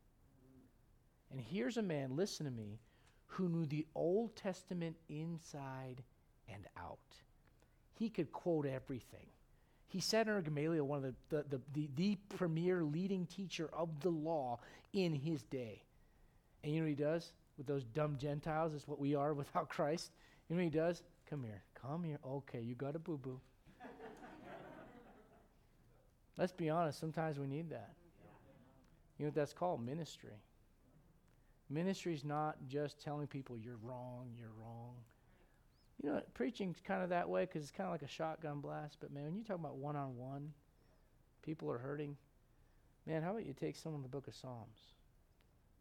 And 1.31 1.39
here's 1.39 1.77
a 1.77 1.83
man, 1.83 2.17
listen 2.17 2.47
to 2.47 2.53
me, 2.53 2.79
who 3.27 3.51
knew 3.51 3.67
the 3.67 3.87
Old 3.95 4.35
Testament 4.35 4.97
inside 5.11 6.03
and 6.49 6.67
out. 6.79 6.97
He 7.93 8.09
could 8.09 8.33
quote 8.33 8.65
everything. 8.65 9.27
He 9.89 10.01
sat 10.01 10.29
under 10.29 10.41
Gamaliel, 10.41 10.87
one 10.87 11.05
of 11.05 11.15
the, 11.29 11.37
the, 11.37 11.45
the, 11.51 11.61
the, 11.75 11.91
the 11.97 12.19
premier 12.35 12.83
leading 12.83 13.27
teacher 13.27 13.69
of 13.75 14.01
the 14.01 14.09
law 14.09 14.59
in 14.95 15.13
his 15.13 15.43
day. 15.43 15.83
And 16.65 16.73
you 16.73 16.81
know 16.81 16.87
what 16.87 16.97
he 16.97 17.05
does 17.05 17.33
with 17.59 17.67
those 17.67 17.85
dumb 17.85 18.17
Gentiles? 18.19 18.73
Is 18.73 18.89
what 18.89 18.99
we 18.99 19.15
are 19.15 19.35
without 19.35 19.69
Christ. 19.69 20.13
You 20.49 20.57
know 20.57 20.61
what 20.61 20.73
he 20.73 20.79
does? 20.79 21.03
Come 21.29 21.43
here. 21.43 21.63
Come 21.81 22.05
here. 22.05 22.19
Okay, 22.25 22.61
you 22.61 22.75
got 22.75 22.95
a 22.95 22.99
boo 22.99 23.19
boo. 23.19 23.41
Let's 26.39 26.53
be 26.53 26.69
honest, 26.69 27.01
sometimes 27.01 27.39
we 27.39 27.47
need 27.47 27.71
that. 27.71 27.95
You 29.19 29.25
know 29.25 29.29
what 29.29 29.35
that's 29.35 29.55
called? 29.55 29.85
Ministry. 29.85 30.43
Ministry 31.71 32.15
is 32.15 32.25
not 32.25 32.57
just 32.69 33.03
telling 33.03 33.27
people 33.27 33.57
you're 33.57 33.79
wrong, 33.83 34.29
you're 34.39 34.53
wrong. 34.61 34.95
You 36.03 36.11
know, 36.11 36.21
preaching's 36.35 36.77
kind 36.87 37.03
of 37.03 37.09
that 37.09 37.29
way 37.29 37.47
because 37.47 37.63
it's 37.63 37.71
kind 37.71 37.87
of 37.87 37.93
like 37.93 38.03
a 38.03 38.09
shotgun 38.09 38.61
blast. 38.61 38.99
But 39.01 39.13
man, 39.13 39.25
when 39.25 39.37
you 39.37 39.45
talk 39.45 39.59
about 39.59 39.77
one 39.77 39.97
on 39.97 40.17
one, 40.17 40.53
people 41.43 41.71
are 41.71 41.79
hurting. 41.79 42.17
Man, 43.07 43.23
how 43.23 43.31
about 43.31 43.47
you 43.47 43.55
take 43.55 43.77
someone 43.77 44.03
the 44.03 44.09
book 44.09 44.29
of 44.29 44.35
Psalms? 44.35 44.79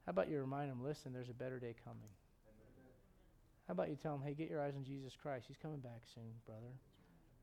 How 0.06 0.12
about 0.12 0.30
you 0.30 0.40
remind 0.40 0.72
them, 0.72 0.84
listen, 0.84 1.12
there's 1.12 1.30
a 1.30 1.34
better 1.34 1.60
day 1.60 1.76
coming. 1.84 2.10
How 3.68 3.72
about 3.72 3.90
you 3.90 3.96
tell 3.96 4.18
them, 4.18 4.26
hey, 4.26 4.34
get 4.34 4.50
your 4.50 4.62
eyes 4.62 4.76
on 4.76 4.84
Jesus 4.84 5.14
Christ. 5.20 5.46
He's 5.48 5.58
coming 5.58 5.80
back 5.80 6.02
soon, 6.14 6.32
brother. 6.46 6.74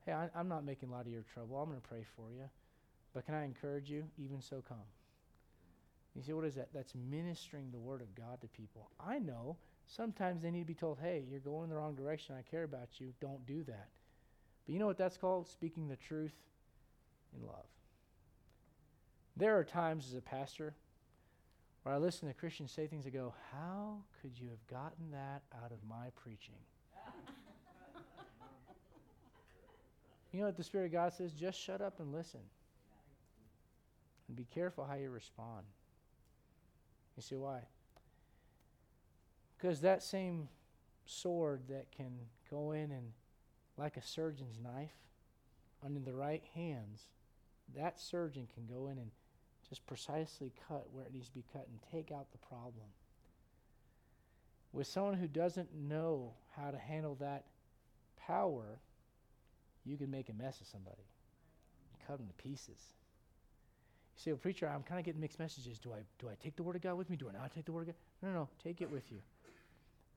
Hey, 0.06 0.12
I, 0.12 0.40
am 0.40 0.48
not 0.48 0.64
making 0.64 0.90
light 0.90 1.06
of 1.06 1.12
your 1.12 1.24
trouble. 1.34 1.56
I'm 1.56 1.68
going 1.68 1.80
to 1.80 1.88
pray 1.88 2.04
for 2.16 2.30
you. 2.30 2.44
But 3.12 3.26
can 3.26 3.34
I 3.34 3.44
encourage 3.44 3.90
you? 3.90 4.04
Even 4.18 4.40
so, 4.40 4.62
come. 4.66 4.78
You 6.14 6.22
see, 6.22 6.32
what 6.32 6.44
is 6.44 6.54
that? 6.54 6.68
That's 6.72 6.94
ministering 6.94 7.70
the 7.72 7.78
word 7.78 8.02
of 8.02 8.14
God 8.14 8.40
to 8.40 8.48
people. 8.48 8.90
I 9.00 9.18
know 9.18 9.56
sometimes 9.86 10.42
they 10.42 10.50
need 10.50 10.60
to 10.60 10.66
be 10.66 10.74
told, 10.74 10.98
hey, 11.00 11.24
you're 11.28 11.40
going 11.40 11.64
in 11.64 11.70
the 11.70 11.76
wrong 11.76 11.94
direction. 11.94 12.36
I 12.36 12.42
care 12.42 12.64
about 12.64 13.00
you. 13.00 13.12
Don't 13.20 13.44
do 13.46 13.64
that. 13.64 13.88
But 14.64 14.72
you 14.72 14.78
know 14.78 14.86
what 14.86 14.98
that's 14.98 15.16
called? 15.16 15.48
Speaking 15.48 15.88
the 15.88 15.96
truth 15.96 16.34
in 17.36 17.46
love. 17.46 17.66
There 19.36 19.58
are 19.58 19.64
times 19.64 20.06
as 20.08 20.14
a 20.14 20.20
pastor 20.20 20.74
where 21.82 21.94
I 21.94 21.98
listen 21.98 22.28
to 22.28 22.34
Christians 22.34 22.70
say 22.72 22.86
things 22.86 23.04
and 23.04 23.14
go, 23.14 23.34
How 23.52 23.96
could 24.20 24.38
you 24.38 24.48
have 24.48 24.66
gotten 24.68 25.10
that 25.12 25.42
out 25.62 25.72
of 25.72 25.78
my 25.88 26.10
preaching? 26.22 26.54
you 30.32 30.40
know 30.40 30.46
what 30.46 30.56
the 30.56 30.64
Spirit 30.64 30.86
of 30.86 30.92
God 30.92 31.12
says? 31.12 31.32
Just 31.32 31.60
shut 31.60 31.80
up 31.80 31.98
and 32.00 32.12
listen. 32.12 32.40
And 34.28 34.36
be 34.36 34.46
careful 34.54 34.84
how 34.84 34.94
you 34.94 35.10
respond. 35.10 35.64
You 37.16 37.22
see 37.22 37.36
why? 37.36 37.60
Because 39.58 39.80
that 39.80 40.02
same 40.02 40.48
sword 41.04 41.62
that 41.68 41.86
can 41.96 42.12
go 42.50 42.72
in 42.72 42.90
and, 42.90 43.12
like 43.76 43.96
a 43.96 44.02
surgeon's 44.02 44.58
knife, 44.62 44.94
under 45.84 46.00
the 46.00 46.14
right 46.14 46.42
hands, 46.54 47.08
that 47.76 48.00
surgeon 48.00 48.46
can 48.54 48.66
go 48.66 48.86
in 48.88 48.98
and 48.98 49.10
just 49.72 49.86
precisely 49.86 50.52
cut 50.68 50.86
where 50.92 51.02
it 51.02 51.14
needs 51.14 51.28
to 51.28 51.34
be 51.34 51.44
cut 51.50 51.66
and 51.66 51.78
take 51.90 52.14
out 52.14 52.26
the 52.30 52.38
problem. 52.46 52.84
With 54.70 54.86
someone 54.86 55.14
who 55.14 55.26
doesn't 55.26 55.74
know 55.74 56.34
how 56.54 56.70
to 56.70 56.76
handle 56.76 57.14
that 57.20 57.46
power, 58.26 58.78
you 59.86 59.96
can 59.96 60.10
make 60.10 60.28
a 60.28 60.34
mess 60.34 60.60
of 60.60 60.66
somebody. 60.66 61.00
You 61.90 62.06
cut 62.06 62.18
them 62.18 62.26
to 62.26 62.34
pieces. 62.34 62.68
You 62.68 64.22
say, 64.22 64.32
well, 64.32 64.40
preacher, 64.40 64.68
I'm 64.68 64.82
kind 64.82 64.98
of 64.98 65.06
getting 65.06 65.22
mixed 65.22 65.38
messages. 65.38 65.78
Do 65.78 65.94
I, 65.94 66.00
do 66.18 66.28
I 66.28 66.34
take 66.42 66.54
the 66.56 66.62
word 66.62 66.76
of 66.76 66.82
God 66.82 66.98
with 66.98 67.08
me? 67.08 67.16
Do 67.16 67.30
I 67.30 67.32
not 67.32 67.54
take 67.54 67.64
the 67.64 67.72
word 67.72 67.82
of 67.82 67.86
God? 67.86 67.94
No, 68.22 68.28
no, 68.28 68.34
no. 68.40 68.48
Take 68.62 68.82
it 68.82 68.90
with 68.90 69.10
you. 69.10 69.20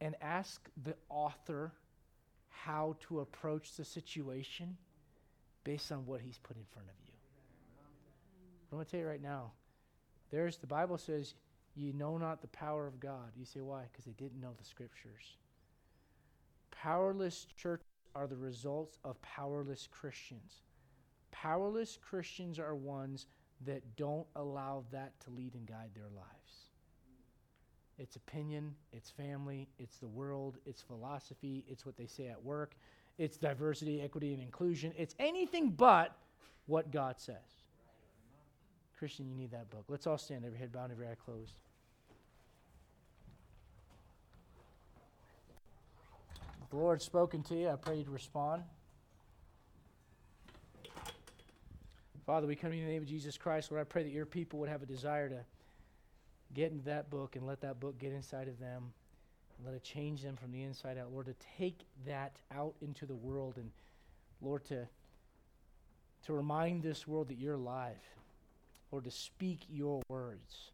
And 0.02 0.16
ask 0.22 0.60
the 0.84 0.96
author 1.08 1.72
how 2.50 2.98
to 3.08 3.22
approach 3.22 3.72
the 3.78 3.86
situation 3.86 4.76
based 5.64 5.94
on 5.94 6.06
what 6.06 6.20
he's 6.20 6.40
put 6.40 6.58
in 6.58 6.64
front 6.74 6.90
of 6.90 6.96
you. 7.05 7.05
I'm 8.76 8.80
going 8.80 8.88
to 8.88 8.92
tell 8.92 9.00
you 9.00 9.08
right 9.08 9.22
now. 9.22 9.52
There's 10.32 10.58
the 10.58 10.68
Bible 10.68 10.98
says, 10.98 11.34
"You 11.76 11.94
know 11.94 12.18
not 12.18 12.42
the 12.42 12.50
power 12.50 12.86
of 12.86 13.00
God." 13.00 13.32
You 13.38 13.46
say 13.46 13.62
why? 13.62 13.84
Because 13.90 14.04
they 14.04 14.12
didn't 14.12 14.42
know 14.42 14.52
the 14.58 14.66
scriptures. 14.66 15.38
Powerless 16.72 17.48
churches 17.56 17.86
are 18.16 18.28
the 18.28 18.36
results 18.36 19.00
of 19.06 19.22
powerless 19.22 19.88
Christians. 19.90 20.64
Powerless 21.32 21.98
Christians 22.02 22.60
are 22.60 22.76
ones 22.76 23.28
that 23.66 23.96
don't 23.96 24.28
allow 24.36 24.84
that 24.92 25.18
to 25.22 25.30
lead 25.30 25.56
and 25.56 25.66
guide 25.66 25.92
their 25.96 26.10
lives. 26.14 26.72
It's 27.98 28.18
opinion, 28.18 28.76
it's 28.92 29.10
family, 29.10 29.70
it's 29.80 30.00
the 30.00 30.08
world, 30.10 30.58
it's 30.66 30.82
philosophy, 30.82 31.64
it's 31.70 31.86
what 31.86 31.96
they 31.96 32.08
say 32.08 32.28
at 32.28 32.44
work, 32.44 32.76
it's 33.18 33.38
diversity, 33.38 34.02
equity, 34.02 34.34
and 34.34 34.42
inclusion. 34.42 34.92
It's 34.98 35.16
anything 35.18 35.70
but 35.70 36.18
what 36.66 36.92
God 36.92 37.22
says. 37.22 37.65
Christian, 38.98 39.28
you 39.28 39.36
need 39.36 39.52
that 39.52 39.70
book. 39.70 39.86
Let's 39.90 40.08
all 40.08 40.18
stand, 40.18 40.46
every 40.46 40.58
head 40.58 40.72
bowed, 40.72 40.92
every 40.92 41.08
eye 41.08 41.16
closed. 41.26 41.54
If 46.64 46.70
the 46.70 46.78
Lord's 46.78 47.04
spoken 47.04 47.44
to 47.44 47.56
you, 47.56 47.70
I 47.70 47.76
pray 47.76 47.98
you'd 47.98 48.10
respond. 48.10 48.64
Father, 52.26 52.48
we 52.48 52.56
come 52.56 52.72
to 52.72 52.76
you 52.76 52.82
in 52.82 52.88
the 52.88 52.94
name 52.94 53.04
of 53.04 53.08
Jesus 53.08 53.38
Christ. 53.38 53.72
Lord, 53.72 53.82
I 53.82 53.84
pray 53.84 54.02
that 54.02 54.12
your 54.12 54.26
people 54.26 54.58
would 54.60 54.70
have 54.70 54.82
a 54.82 54.88
desire 54.88 55.30
to 55.30 55.42
get 56.56 56.72
into 56.72 56.86
that 56.86 57.12
book 57.12 57.36
and 57.36 57.46
let 57.46 57.62
that 57.62 57.80
book 57.80 58.00
get 58.00 58.14
inside 58.14 58.48
of 58.48 58.58
them 58.60 58.94
and 59.58 59.68
let 59.68 59.76
it 59.76 59.84
change 59.84 60.24
them 60.24 60.36
from 60.36 60.52
the 60.52 60.64
inside 60.64 60.98
out. 60.98 61.12
Lord, 61.12 61.28
to 61.28 61.36
take 61.58 61.82
that 62.08 62.38
out 62.52 62.74
into 62.82 63.06
the 63.06 63.14
world 63.14 63.58
and, 63.58 63.70
Lord, 64.42 64.66
to, 64.66 64.88
to 66.26 66.34
remind 66.34 66.82
this 66.82 67.08
world 67.08 67.28
that 67.28 67.38
you're 67.38 67.54
alive 67.54 68.02
Lord, 68.92 69.06
to 69.06 69.12
speak 69.12 69.62
your 69.70 70.02
words. 70.10 70.72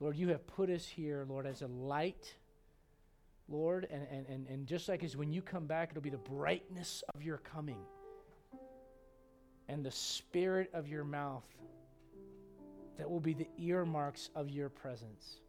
Lord, 0.00 0.16
you 0.16 0.28
have 0.28 0.46
put 0.46 0.70
us 0.70 0.86
here, 0.86 1.26
Lord, 1.28 1.46
as 1.46 1.62
a 1.62 1.66
light, 1.66 2.34
Lord, 3.48 3.86
and, 3.90 4.06
and, 4.10 4.26
and, 4.28 4.46
and 4.48 4.66
just 4.66 4.88
like 4.88 5.04
as 5.04 5.16
when 5.16 5.30
you 5.32 5.42
come 5.42 5.66
back, 5.66 5.90
it'll 5.90 6.02
be 6.02 6.10
the 6.10 6.16
brightness 6.16 7.02
of 7.14 7.22
your 7.22 7.38
coming 7.38 7.80
and 9.68 9.84
the 9.84 9.90
spirit 9.90 10.70
of 10.72 10.88
your 10.88 11.04
mouth 11.04 11.46
that 12.98 13.08
will 13.08 13.20
be 13.20 13.34
the 13.34 13.48
earmarks 13.58 14.30
of 14.34 14.50
your 14.50 14.68
presence. 14.68 15.40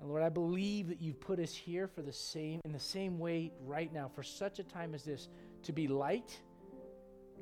And 0.00 0.08
Lord, 0.08 0.22
I 0.22 0.28
believe 0.28 0.88
that 0.88 1.00
you've 1.00 1.20
put 1.20 1.40
us 1.40 1.52
here 1.52 1.88
for 1.88 2.02
the 2.02 2.12
same, 2.12 2.60
in 2.64 2.72
the 2.72 2.78
same 2.78 3.18
way 3.18 3.52
right 3.66 3.92
now, 3.92 4.08
for 4.14 4.22
such 4.22 4.58
a 4.58 4.62
time 4.62 4.94
as 4.94 5.02
this, 5.02 5.28
to 5.64 5.72
be 5.72 5.88
light, 5.88 6.40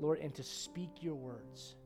Lord, 0.01 0.19
and 0.19 0.35
to 0.35 0.43
speak 0.43 0.91
your 1.03 1.15
words. 1.15 1.77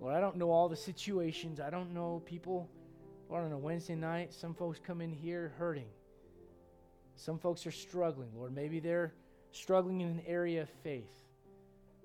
Lord, 0.00 0.14
I 0.14 0.20
don't 0.20 0.36
know 0.36 0.50
all 0.50 0.68
the 0.68 0.76
situations. 0.76 1.60
I 1.60 1.70
don't 1.70 1.92
know 1.92 2.22
people. 2.24 2.68
Lord, 3.28 3.44
on 3.44 3.52
a 3.52 3.58
Wednesday 3.58 3.94
night, 3.94 4.32
some 4.32 4.54
folks 4.54 4.80
come 4.84 5.00
in 5.00 5.12
here 5.12 5.52
hurting. 5.58 5.88
Some 7.16 7.38
folks 7.38 7.66
are 7.66 7.72
struggling. 7.72 8.30
Lord, 8.36 8.54
maybe 8.54 8.80
they're 8.80 9.12
struggling 9.50 10.00
in 10.00 10.08
an 10.08 10.22
area 10.26 10.62
of 10.62 10.68
faith, 10.82 11.12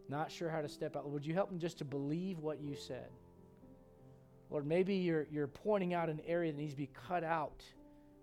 not 0.09 0.31
sure 0.31 0.49
how 0.49 0.61
to 0.61 0.67
step 0.67 0.95
out. 0.95 1.07
Would 1.09 1.25
you 1.25 1.33
help 1.33 1.49
them 1.49 1.59
just 1.59 1.77
to 1.77 1.85
believe 1.85 2.39
what 2.39 2.59
you 2.59 2.75
said? 2.75 3.09
Lord, 4.49 4.65
maybe 4.65 4.95
you're, 4.95 5.27
you're 5.31 5.47
pointing 5.47 5.93
out 5.93 6.09
an 6.09 6.21
area 6.27 6.51
that 6.51 6.57
needs 6.57 6.73
to 6.73 6.77
be 6.77 6.89
cut 7.07 7.23
out, 7.23 7.63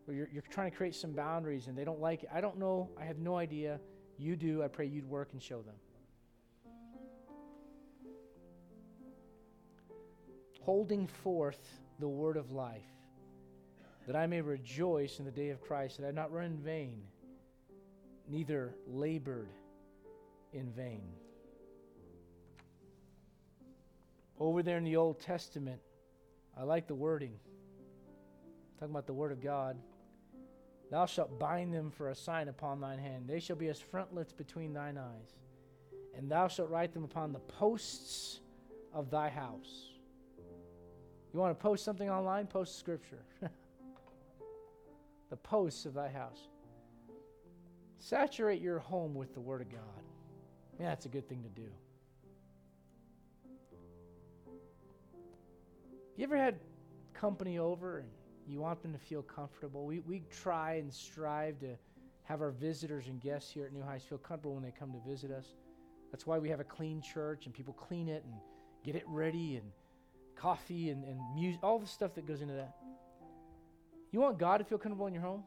or 0.06 0.14
you're, 0.14 0.28
you're 0.32 0.44
trying 0.50 0.70
to 0.70 0.76
create 0.76 0.94
some 0.94 1.12
boundaries 1.12 1.68
and 1.68 1.76
they 1.76 1.84
don't 1.84 2.00
like 2.00 2.24
it. 2.24 2.28
I 2.32 2.40
don't 2.40 2.58
know. 2.58 2.88
I 3.00 3.04
have 3.04 3.18
no 3.18 3.36
idea. 3.36 3.80
You 4.18 4.36
do. 4.36 4.62
I 4.62 4.68
pray 4.68 4.86
you'd 4.86 5.08
work 5.08 5.30
and 5.32 5.42
show 5.42 5.62
them. 5.62 5.74
Holding 10.60 11.06
forth 11.06 11.80
the 11.98 12.08
word 12.08 12.36
of 12.36 12.50
life, 12.52 12.82
that 14.06 14.16
I 14.16 14.26
may 14.26 14.40
rejoice 14.40 15.18
in 15.18 15.24
the 15.24 15.30
day 15.30 15.50
of 15.50 15.60
Christ, 15.60 15.98
that 15.98 16.04
I 16.04 16.06
have 16.06 16.14
not 16.14 16.32
run 16.32 16.46
in 16.46 16.58
vain, 16.58 17.02
neither 18.28 18.74
labored 18.86 19.50
in 20.52 20.70
vain. 20.72 21.12
Over 24.38 24.62
there 24.62 24.78
in 24.78 24.84
the 24.84 24.96
Old 24.96 25.20
Testament, 25.20 25.80
I 26.56 26.62
like 26.62 26.86
the 26.86 26.94
wording. 26.94 27.34
Talking 28.78 28.94
about 28.94 29.06
the 29.06 29.12
word 29.12 29.32
of 29.32 29.42
God. 29.42 29.78
Thou 30.90 31.06
shalt 31.06 31.38
bind 31.38 31.72
them 31.72 31.90
for 31.90 32.08
a 32.08 32.14
sign 32.14 32.48
upon 32.48 32.80
thine 32.80 32.98
hand. 32.98 33.28
They 33.28 33.38
shall 33.38 33.56
be 33.56 33.68
as 33.68 33.78
frontlets 33.78 34.32
between 34.32 34.72
thine 34.72 34.98
eyes. 34.98 35.36
And 36.16 36.30
thou 36.30 36.48
shalt 36.48 36.70
write 36.70 36.92
them 36.92 37.04
upon 37.04 37.32
the 37.32 37.38
posts 37.38 38.40
of 38.92 39.10
thy 39.10 39.28
house. 39.28 39.89
You 41.32 41.38
want 41.38 41.56
to 41.56 41.62
post 41.62 41.84
something 41.84 42.10
online? 42.10 42.46
Post 42.46 42.78
scripture. 42.78 43.24
the 45.30 45.36
posts 45.36 45.86
of 45.86 45.94
thy 45.94 46.08
house. 46.08 46.48
Saturate 47.98 48.60
your 48.60 48.78
home 48.78 49.14
with 49.14 49.34
the 49.34 49.40
Word 49.40 49.60
of 49.60 49.70
God. 49.70 49.80
Yeah, 50.80 50.88
that's 50.88 51.06
a 51.06 51.10
good 51.10 51.28
thing 51.28 51.42
to 51.42 51.48
do. 51.48 51.68
You 56.16 56.24
ever 56.24 56.36
had 56.36 56.56
company 57.14 57.58
over 57.58 57.98
and 57.98 58.08
you 58.48 58.60
want 58.60 58.82
them 58.82 58.92
to 58.92 58.98
feel 58.98 59.22
comfortable? 59.22 59.86
We, 59.86 60.00
we 60.00 60.22
try 60.30 60.74
and 60.74 60.92
strive 60.92 61.60
to 61.60 61.76
have 62.24 62.40
our 62.40 62.50
visitors 62.50 63.06
and 63.06 63.20
guests 63.20 63.50
here 63.50 63.66
at 63.66 63.72
New 63.72 63.82
Heights 63.82 64.04
feel 64.04 64.18
comfortable 64.18 64.54
when 64.54 64.64
they 64.64 64.72
come 64.76 64.92
to 64.92 64.98
visit 65.08 65.30
us. 65.30 65.46
That's 66.10 66.26
why 66.26 66.38
we 66.38 66.48
have 66.48 66.60
a 66.60 66.64
clean 66.64 67.00
church 67.00 67.46
and 67.46 67.54
people 67.54 67.74
clean 67.74 68.08
it 68.08 68.24
and 68.24 68.34
get 68.82 68.96
it 68.96 69.04
ready 69.06 69.56
and 69.56 69.70
coffee 70.36 70.90
and, 70.90 71.04
and 71.04 71.18
music, 71.34 71.60
all 71.62 71.78
the 71.78 71.86
stuff 71.86 72.14
that 72.14 72.26
goes 72.26 72.40
into 72.40 72.54
that. 72.54 72.76
You 74.12 74.20
want 74.20 74.38
God 74.38 74.58
to 74.58 74.64
feel 74.64 74.78
comfortable 74.78 75.06
in 75.06 75.14
your 75.14 75.22
home? 75.22 75.44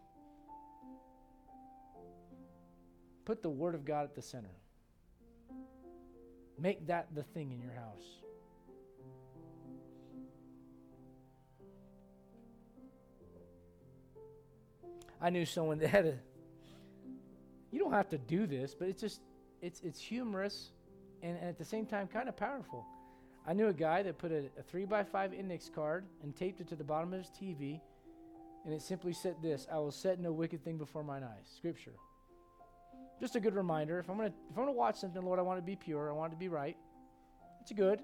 Put 3.26 3.42
the 3.42 3.50
Word 3.50 3.76
of 3.76 3.86
God 3.86 4.04
at 4.04 4.16
the 4.16 4.22
center. 4.22 4.56
Make 6.60 6.88
that 6.88 7.08
the 7.14 7.24
thing 7.24 7.52
in 7.52 7.62
your 7.62 7.74
house. 7.74 8.04
I 15.22 15.30
knew 15.30 15.46
someone 15.46 15.80
that 15.80 15.90
had 15.90 16.06
a. 16.06 16.18
You 17.72 17.80
don't 17.80 17.94
have 17.94 18.10
to 18.10 18.18
do 18.18 18.46
this, 18.46 18.76
but 18.76 18.90
it's 18.90 19.02
just 19.02 19.22
it's 19.62 19.80
it's 19.80 20.00
humorous, 20.00 20.72
and, 21.22 21.38
and 21.38 21.48
at 21.48 21.58
the 21.58 21.66
same 21.66 21.86
time 21.86 22.08
kind 22.08 22.28
of 22.28 22.36
powerful. 22.36 22.86
I 23.46 23.54
knew 23.54 23.68
a 23.68 23.74
guy 23.74 24.04
that 24.04 24.18
put 24.18 24.32
a, 24.32 24.46
a 24.58 24.64
three 24.64 24.86
by 24.86 25.04
five 25.04 25.34
index 25.34 25.70
card 25.70 26.06
and 26.22 26.36
taped 26.36 26.62
it 26.62 26.68
to 26.70 26.76
the 26.76 26.84
bottom 26.84 27.14
of 27.14 27.20
his 27.20 27.30
TV, 27.30 27.82
and 28.66 28.74
it 28.74 28.82
simply 28.82 29.14
said 29.14 29.36
this: 29.41 29.68
"I 29.72 29.78
will 29.78 29.91
set 29.91 30.20
no 30.20 30.32
wicked 30.32 30.64
thing 30.64 30.78
before 30.78 31.04
mine 31.04 31.24
eyes." 31.24 31.52
Scripture. 31.58 31.94
Just 33.20 33.36
a 33.36 33.39
good 33.39 33.56
reminder. 33.56 34.00
If 34.00 34.10
I'm 34.10 34.18
gonna 34.18 34.34
if 34.50 34.58
I'm 34.58 34.64
gonna 34.64 34.72
watch 34.72 34.96
something, 34.96 35.22
Lord, 35.22 35.39
I 35.39 35.41
want 35.41 35.60
to 35.60 35.66
be 35.66 35.76
pure. 35.76 36.10
I 36.10 36.14
want 36.14 36.32
to 36.32 36.38
be 36.38 36.48
right. 36.48 36.78
It's 37.62 37.72
good. 37.72 38.00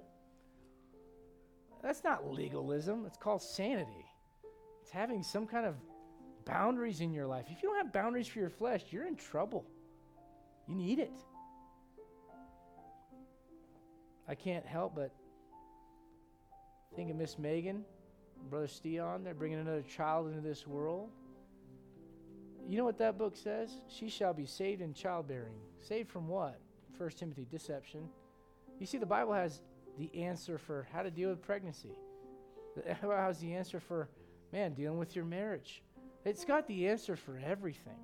That's 1.82 2.04
not 2.04 2.30
legalism. 2.30 3.06
It's 3.06 3.18
called 3.18 3.42
sanity. 3.42 4.06
It's 4.82 4.92
having 4.92 5.24
some 5.24 5.46
kind 5.46 5.66
of 5.66 5.76
boundaries 6.46 7.00
in 7.00 7.14
your 7.14 7.28
life. 7.28 7.46
If 7.50 7.62
you 7.62 7.70
don't 7.70 7.78
have 7.78 7.94
boundaries 7.94 8.28
for 8.28 8.40
your 8.40 8.50
flesh, 8.50 8.84
you're 8.92 9.08
in 9.08 9.16
trouble. 9.16 9.66
You 10.68 10.76
need 10.76 11.00
it. 11.00 11.14
I 14.28 14.36
can't 14.36 14.66
help 14.66 14.96
but 14.96 15.12
think 16.96 17.10
of 17.10 17.16
Miss 17.16 17.38
Megan, 17.38 17.84
Brother 18.50 18.68
Steon. 18.68 19.24
They're 19.24 19.34
bringing 19.34 19.60
another 19.60 19.84
child 19.84 20.28
into 20.28 20.42
this 20.42 20.68
world. 20.68 21.10
You 22.68 22.78
know 22.78 22.86
what 22.86 22.98
that 23.00 23.18
book 23.18 23.36
says? 23.36 23.72
She 23.88 24.10
shall 24.10 24.34
be 24.34 24.46
saved 24.46 24.82
in 24.82 24.94
childbearing. 24.94 25.56
Saved 25.80 26.10
from 26.10 26.28
what? 26.28 26.60
First 26.98 27.20
Timothy, 27.20 27.48
deception. 27.50 28.10
You 28.80 28.86
see, 28.86 28.98
the 28.98 29.06
Bible 29.06 29.34
has 29.34 29.62
the 29.98 30.24
answer 30.24 30.58
for 30.58 30.88
how 30.94 31.02
to 31.02 31.12
deal 31.12 31.30
with 31.30 31.42
pregnancy. 31.42 31.96
It 32.86 32.98
has 33.02 33.40
the 33.40 33.56
answer 33.56 33.80
for, 33.80 34.08
man, 34.54 34.74
dealing 34.74 35.00
with 35.00 35.16
your 35.16 35.26
marriage. 35.26 35.82
It's 36.24 36.46
got 36.46 36.68
the 36.68 36.88
answer 36.88 37.16
for 37.16 37.42
everything. 37.44 38.00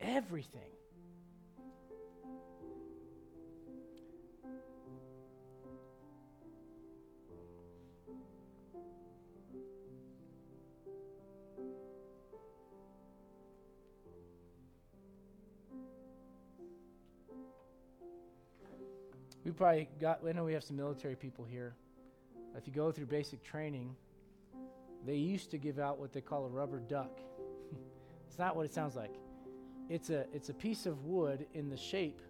Everything. 0.00 0.70
We 19.52 19.56
probably 19.56 19.86
got, 20.00 20.20
I 20.26 20.32
know 20.32 20.44
we 20.44 20.54
have 20.54 20.64
some 20.64 20.78
military 20.78 21.14
people 21.14 21.44
here. 21.44 21.74
If 22.56 22.66
you 22.66 22.72
go 22.72 22.90
through 22.90 23.04
basic 23.04 23.44
training, 23.44 23.94
they 25.04 25.16
used 25.16 25.50
to 25.50 25.58
give 25.58 25.78
out 25.78 25.98
what 25.98 26.10
they 26.10 26.22
call 26.22 26.46
a 26.46 26.48
rubber 26.48 26.80
duck. 26.80 27.20
it's 28.26 28.38
not 28.38 28.56
what 28.56 28.64
it 28.64 28.72
sounds 28.72 28.96
like. 28.96 29.14
It's 29.90 30.08
a, 30.08 30.24
it's 30.32 30.48
a 30.48 30.54
piece 30.54 30.86
of 30.86 31.04
wood 31.04 31.44
in 31.52 31.68
the 31.68 31.76
shape 31.76 32.22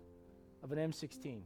of 0.65 0.73
an 0.73 0.79
M16. 0.79 1.43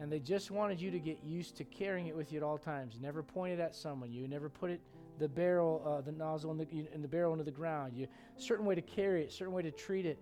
And 0.00 0.10
they 0.10 0.18
just 0.18 0.50
wanted 0.50 0.80
you 0.80 0.90
to 0.90 0.98
get 0.98 1.22
used 1.22 1.56
to 1.58 1.64
carrying 1.64 2.08
it 2.08 2.16
with 2.16 2.32
you 2.32 2.38
at 2.38 2.42
all 2.42 2.58
times. 2.58 2.98
Never 3.00 3.22
point 3.22 3.52
it 3.52 3.60
at 3.60 3.76
someone. 3.76 4.10
You 4.10 4.26
never 4.26 4.48
put 4.48 4.72
it 4.72 4.80
the 5.20 5.28
barrel, 5.28 5.80
uh, 5.86 6.00
the 6.00 6.10
nozzle 6.10 6.50
in 6.50 6.58
the, 6.58 6.66
in 6.92 7.02
the 7.02 7.08
barrel 7.08 7.30
into 7.30 7.44
the 7.44 7.52
ground. 7.52 7.92
You 7.94 8.08
certain 8.36 8.66
way 8.66 8.74
to 8.74 8.82
carry 8.82 9.22
it, 9.22 9.32
certain 9.32 9.54
way 9.54 9.62
to 9.62 9.70
treat 9.70 10.06
it. 10.06 10.18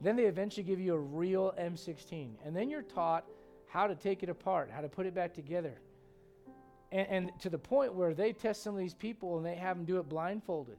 Then 0.00 0.16
they 0.16 0.24
eventually 0.24 0.64
give 0.64 0.80
you 0.80 0.94
a 0.94 0.98
real 0.98 1.54
M16, 1.56 2.30
and 2.44 2.56
then 2.56 2.68
you're 2.68 2.82
taught 2.82 3.24
how 3.74 3.88
to 3.88 3.96
take 3.96 4.22
it 4.22 4.28
apart, 4.28 4.70
how 4.72 4.80
to 4.80 4.88
put 4.88 5.04
it 5.04 5.16
back 5.16 5.34
together. 5.34 5.74
And, 6.92 7.08
and 7.08 7.40
to 7.40 7.50
the 7.50 7.58
point 7.58 7.92
where 7.92 8.14
they 8.14 8.32
test 8.32 8.62
some 8.62 8.72
of 8.72 8.78
these 8.78 8.94
people 8.94 9.36
and 9.36 9.44
they 9.44 9.56
have 9.56 9.76
them 9.76 9.84
do 9.84 9.98
it 9.98 10.08
blindfolded. 10.08 10.76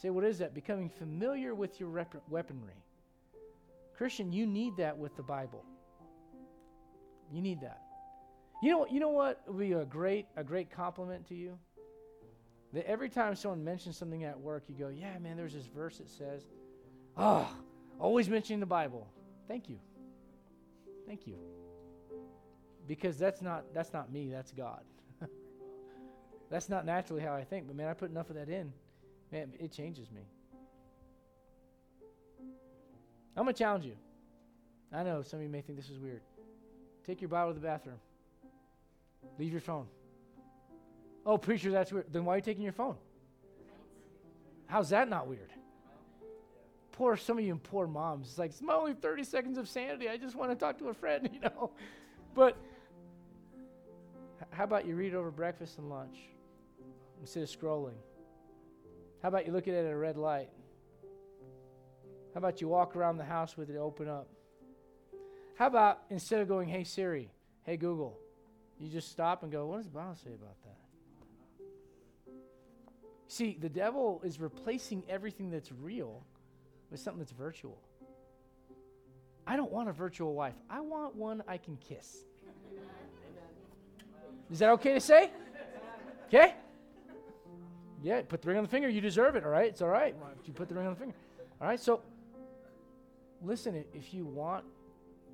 say, 0.00 0.10
what 0.10 0.22
is 0.22 0.38
that? 0.38 0.54
Becoming 0.54 0.88
familiar 0.88 1.56
with 1.56 1.80
your 1.80 1.88
rep- 1.88 2.22
weaponry. 2.28 2.84
Christian, 3.98 4.32
you 4.32 4.46
need 4.46 4.76
that 4.76 4.96
with 4.96 5.16
the 5.16 5.24
Bible. 5.24 5.64
You 7.32 7.42
need 7.42 7.62
that. 7.62 7.80
You 8.62 8.70
know, 8.70 8.78
what 8.78 8.92
you 8.92 9.00
know 9.00 9.08
what 9.08 9.42
would 9.48 9.58
be 9.58 9.72
a 9.72 9.84
great, 9.84 10.26
a 10.36 10.44
great 10.44 10.70
compliment 10.70 11.26
to 11.28 11.34
you? 11.34 11.58
That 12.72 12.86
every 12.86 13.08
time 13.08 13.34
someone 13.34 13.64
mentions 13.64 13.96
something 13.96 14.22
at 14.22 14.38
work, 14.38 14.64
you 14.68 14.76
go, 14.76 14.88
yeah, 14.88 15.18
man, 15.18 15.36
there's 15.36 15.54
this 15.54 15.66
verse 15.66 15.98
that 15.98 16.08
says, 16.08 16.46
oh, 17.16 17.48
always 17.98 18.28
mentioning 18.28 18.60
the 18.60 18.66
Bible. 18.66 19.08
Thank 19.48 19.68
you. 19.68 19.80
Thank 21.08 21.26
you 21.26 21.59
because 22.90 23.16
that's 23.16 23.40
not 23.40 23.72
that's 23.72 23.92
not 23.92 24.10
me 24.10 24.30
that's 24.32 24.50
god. 24.50 24.80
That's 26.50 26.68
not 26.68 26.84
naturally 26.84 27.22
how 27.22 27.32
i 27.32 27.44
think 27.44 27.68
but 27.68 27.76
man 27.76 27.86
i 27.86 27.94
put 27.94 28.10
enough 28.10 28.30
of 28.30 28.34
that 28.34 28.48
in. 28.48 28.72
Man 29.30 29.52
it 29.60 29.70
changes 29.70 30.10
me. 30.10 30.22
I'm 33.36 33.44
going 33.44 33.54
to 33.54 33.58
challenge 33.58 33.84
you. 33.84 33.94
I 34.92 35.04
know 35.04 35.22
some 35.22 35.38
of 35.38 35.44
you 35.44 35.48
may 35.48 35.60
think 35.60 35.78
this 35.78 35.88
is 35.88 36.00
weird. 36.00 36.22
Take 37.06 37.20
your 37.20 37.28
bible 37.28 37.54
to 37.54 37.60
the 37.60 37.64
bathroom. 37.64 38.00
Leave 39.38 39.52
your 39.52 39.60
phone. 39.60 39.86
Oh 41.24 41.38
preacher 41.38 41.70
that's 41.70 41.92
weird. 41.92 42.06
Then 42.12 42.24
why 42.24 42.34
are 42.34 42.36
you 42.38 42.42
taking 42.42 42.64
your 42.64 42.72
phone? 42.72 42.96
How's 44.66 44.88
that 44.88 45.08
not 45.08 45.28
weird? 45.28 45.52
Poor 46.90 47.16
some 47.16 47.38
of 47.38 47.44
you 47.44 47.54
poor 47.54 47.86
moms. 47.86 48.30
It's 48.30 48.38
like 48.38 48.50
it's 48.50 48.60
my 48.60 48.74
only 48.74 48.94
30 48.94 49.22
seconds 49.22 49.58
of 49.58 49.68
sanity. 49.68 50.08
I 50.08 50.16
just 50.16 50.34
want 50.34 50.50
to 50.50 50.56
talk 50.56 50.76
to 50.78 50.88
a 50.88 50.94
friend 50.94 51.30
you 51.32 51.38
know? 51.38 51.70
But 52.34 52.56
how 54.50 54.64
about 54.64 54.86
you 54.86 54.94
read 54.94 55.14
over 55.14 55.30
breakfast 55.30 55.78
and 55.78 55.88
lunch 55.88 56.18
instead 57.20 57.42
of 57.42 57.48
scrolling? 57.48 57.96
How 59.22 59.28
about 59.28 59.46
you 59.46 59.52
look 59.52 59.68
at 59.68 59.74
it 59.74 59.86
at 59.86 59.92
a 59.92 59.96
red 59.96 60.16
light? 60.16 60.48
How 62.34 62.38
about 62.38 62.60
you 62.60 62.68
walk 62.68 62.96
around 62.96 63.18
the 63.18 63.24
house 63.24 63.56
with 63.56 63.70
it 63.70 63.76
open 63.76 64.08
up? 64.08 64.28
How 65.56 65.66
about 65.66 66.02
instead 66.10 66.40
of 66.40 66.48
going, 66.48 66.68
hey 66.68 66.84
Siri, 66.84 67.30
hey 67.64 67.76
Google, 67.76 68.18
you 68.78 68.88
just 68.88 69.10
stop 69.10 69.42
and 69.42 69.52
go, 69.52 69.66
what 69.66 69.76
does 69.76 69.86
the 69.86 69.92
Bible 69.92 70.16
say 70.16 70.30
about 70.32 70.56
that? 70.64 70.76
See, 73.28 73.56
the 73.60 73.68
devil 73.68 74.22
is 74.24 74.40
replacing 74.40 75.04
everything 75.08 75.50
that's 75.50 75.70
real 75.70 76.24
with 76.90 76.98
something 76.98 77.20
that's 77.20 77.32
virtual. 77.32 77.78
I 79.46 79.56
don't 79.56 79.70
want 79.70 79.88
a 79.88 79.92
virtual 79.92 80.34
wife. 80.34 80.54
I 80.68 80.80
want 80.80 81.14
one 81.14 81.42
I 81.46 81.56
can 81.58 81.76
kiss. 81.76 82.24
Is 84.50 84.58
that 84.58 84.70
okay 84.70 84.94
to 84.94 85.00
say? 85.00 85.30
Okay? 86.26 86.54
Yeah, 88.02 88.22
put 88.22 88.42
the 88.42 88.48
ring 88.48 88.58
on 88.58 88.64
the 88.64 88.70
finger. 88.70 88.88
You 88.88 89.00
deserve 89.00 89.36
it, 89.36 89.44
all 89.44 89.50
right? 89.50 89.68
It's 89.68 89.82
all 89.82 89.88
right. 89.88 90.14
You 90.44 90.52
put 90.52 90.68
the 90.68 90.74
ring 90.74 90.86
on 90.86 90.94
the 90.94 90.98
finger. 90.98 91.14
All 91.60 91.68
right? 91.68 91.78
So, 91.78 92.02
listen, 93.42 93.84
if 93.94 94.14
you 94.14 94.24
want 94.24 94.64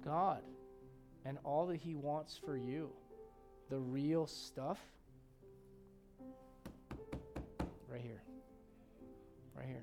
God 0.05 0.43
and 1.25 1.39
all 1.45 1.67
that 1.67 1.77
He 1.77 1.95
wants 1.95 2.39
for 2.45 2.57
you, 2.57 2.91
the 3.71 3.79
real 3.79 4.27
stuff, 4.27 4.79
right 7.89 8.01
here. 8.01 8.23
Right 9.57 9.67
here. 9.67 9.83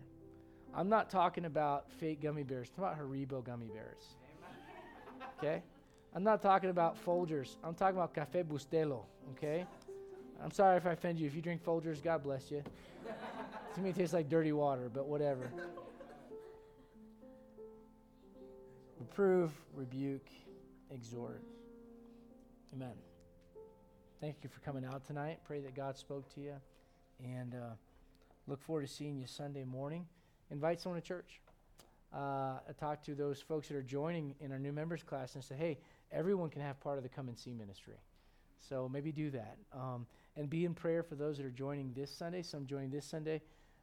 I'm 0.75 0.89
not 0.89 1.09
talking 1.09 1.45
about 1.45 1.91
fake 1.91 2.21
gummy 2.21 2.43
bears. 2.43 2.69
I'm 2.77 2.83
talking 2.83 2.99
about 2.99 3.11
Haribo 3.11 3.43
gummy 3.43 3.67
bears. 3.67 4.15
Okay? 5.37 5.63
I'm 6.15 6.23
not 6.23 6.41
talking 6.41 6.69
about 6.69 7.03
Folgers. 7.03 7.55
I'm 7.63 7.73
talking 7.73 7.97
about 7.97 8.13
Cafe 8.13 8.43
Bustelo, 8.43 9.01
okay? 9.31 9.65
I'm 10.43 10.51
sorry 10.51 10.77
if 10.77 10.85
I 10.85 10.91
offend 10.91 11.19
you. 11.19 11.25
If 11.25 11.35
you 11.35 11.41
drink 11.41 11.63
Folgers, 11.63 12.03
God 12.03 12.23
bless 12.23 12.51
you. 12.51 12.63
to 13.73 13.81
me, 13.81 13.89
it 13.89 13.95
tastes 13.95 14.13
like 14.13 14.29
dirty 14.29 14.51
water, 14.51 14.91
but 14.93 15.07
whatever. 15.07 15.51
Reprove, 18.99 19.51
rebuke, 19.73 20.27
exhort. 20.91 21.41
Amen. 22.73 22.93
Thank 24.21 24.37
you 24.43 24.49
for 24.49 24.59
coming 24.61 24.85
out 24.85 25.05
tonight. 25.05 25.39
Pray 25.45 25.61
that 25.61 25.75
God 25.75 25.97
spoke 25.97 26.31
to 26.35 26.41
you. 26.41 26.53
And 27.23 27.55
uh, 27.55 27.73
look 28.47 28.61
forward 28.61 28.87
to 28.87 28.93
seeing 28.93 29.17
you 29.17 29.25
Sunday 29.25 29.63
morning. 29.63 30.05
Invite 30.51 30.79
someone 30.79 31.01
to 31.01 31.07
church. 31.07 31.41
Uh, 32.13 32.59
talk 32.79 33.03
to 33.03 33.15
those 33.15 33.41
folks 33.41 33.67
that 33.69 33.75
are 33.75 33.81
joining 33.81 34.35
in 34.39 34.51
our 34.51 34.59
new 34.59 34.71
members 34.71 35.01
class 35.01 35.33
and 35.33 35.43
say, 35.43 35.55
hey, 35.55 35.79
everyone 36.13 36.49
can 36.49 36.61
have 36.61 36.79
part 36.79 36.97
of 36.97 37.03
the 37.03 37.09
come 37.09 37.27
and 37.27 37.37
see 37.37 37.53
ministry. 37.53 37.95
So 38.69 38.89
maybe 38.89 39.11
do 39.11 39.29
that. 39.31 39.57
Um, 39.73 40.05
and 40.35 40.49
be 40.49 40.65
in 40.65 40.73
prayer 40.73 41.03
for 41.03 41.15
those 41.15 41.37
that 41.37 41.45
are 41.45 41.51
joining 41.51 41.93
this 41.93 42.09
Sunday, 42.09 42.41
some 42.41 42.65
joining 42.65 42.89
this 42.89 43.05
Sunday, 43.05 43.41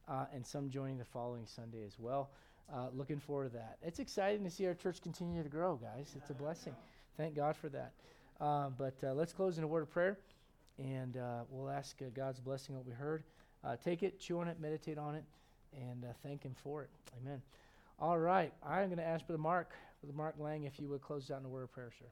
uh, 0.09 0.27
and 0.35 0.45
some 0.45 0.71
joining 0.71 0.99
the 0.99 1.05
following 1.05 1.47
Sunday 1.47 1.85
as 1.87 1.99
well. 1.99 2.31
Uh, 2.73 2.87
looking 2.95 3.19
forward 3.19 3.51
to 3.53 3.57
that. 3.57 3.79
It's 3.83 3.99
exciting 3.99 4.45
to 4.45 4.51
see 4.51 4.67
our 4.67 4.75
church 4.75 5.01
continue 5.03 5.43
to 5.43 5.49
grow, 5.49 5.77
guys. 5.77 6.15
It's 6.17 6.31
a 6.31 6.35
blessing. 6.35 6.75
Thank 7.17 7.35
God 7.35 7.57
for 7.57 7.69
that. 7.71 7.93
Uh, 8.41 8.71
but 8.71 8.95
uh, 9.05 9.13
let's 9.13 9.33
close 9.33 9.59
in 9.59 9.65
a 9.65 9.67
word 9.67 9.83
of 9.83 9.91
prayer, 9.91 10.19
and 10.79 11.17
uh, 11.17 11.41
we'll 11.51 11.69
ask 11.69 12.01
uh, 12.01 12.07
God's 12.15 12.41
blessing 12.41 12.75
on 12.75 12.79
what 12.79 12.87
we 12.87 12.93
heard. 12.93 13.25
take 13.85 14.03
it, 14.03 14.19
chew 14.19 14.39
on 14.41 14.49
it, 14.49 14.59
meditate 14.61 14.99
on 14.99 15.15
it, 15.15 15.25
and 15.77 16.05
thank 16.23 16.43
Him 16.43 16.55
for 16.63 16.83
it. 16.83 16.91
Amen. 17.21 17.43
All 17.99 18.19
right. 18.19 18.53
I'm 18.65 18.87
going 18.87 18.99
to 18.99 19.07
ask 19.07 19.27
Brother 19.27 19.43
Mark, 19.43 19.73
Brother 20.01 20.17
Mark 20.17 20.37
Lang, 20.39 20.65
if 20.65 20.81
you 20.81 20.89
would 20.89 21.03
close 21.03 21.31
out 21.31 21.41
in 21.41 21.45
a 21.45 21.49
word 21.49 21.65
of 21.65 21.73
prayer, 21.73 21.91
sir. 21.99 22.07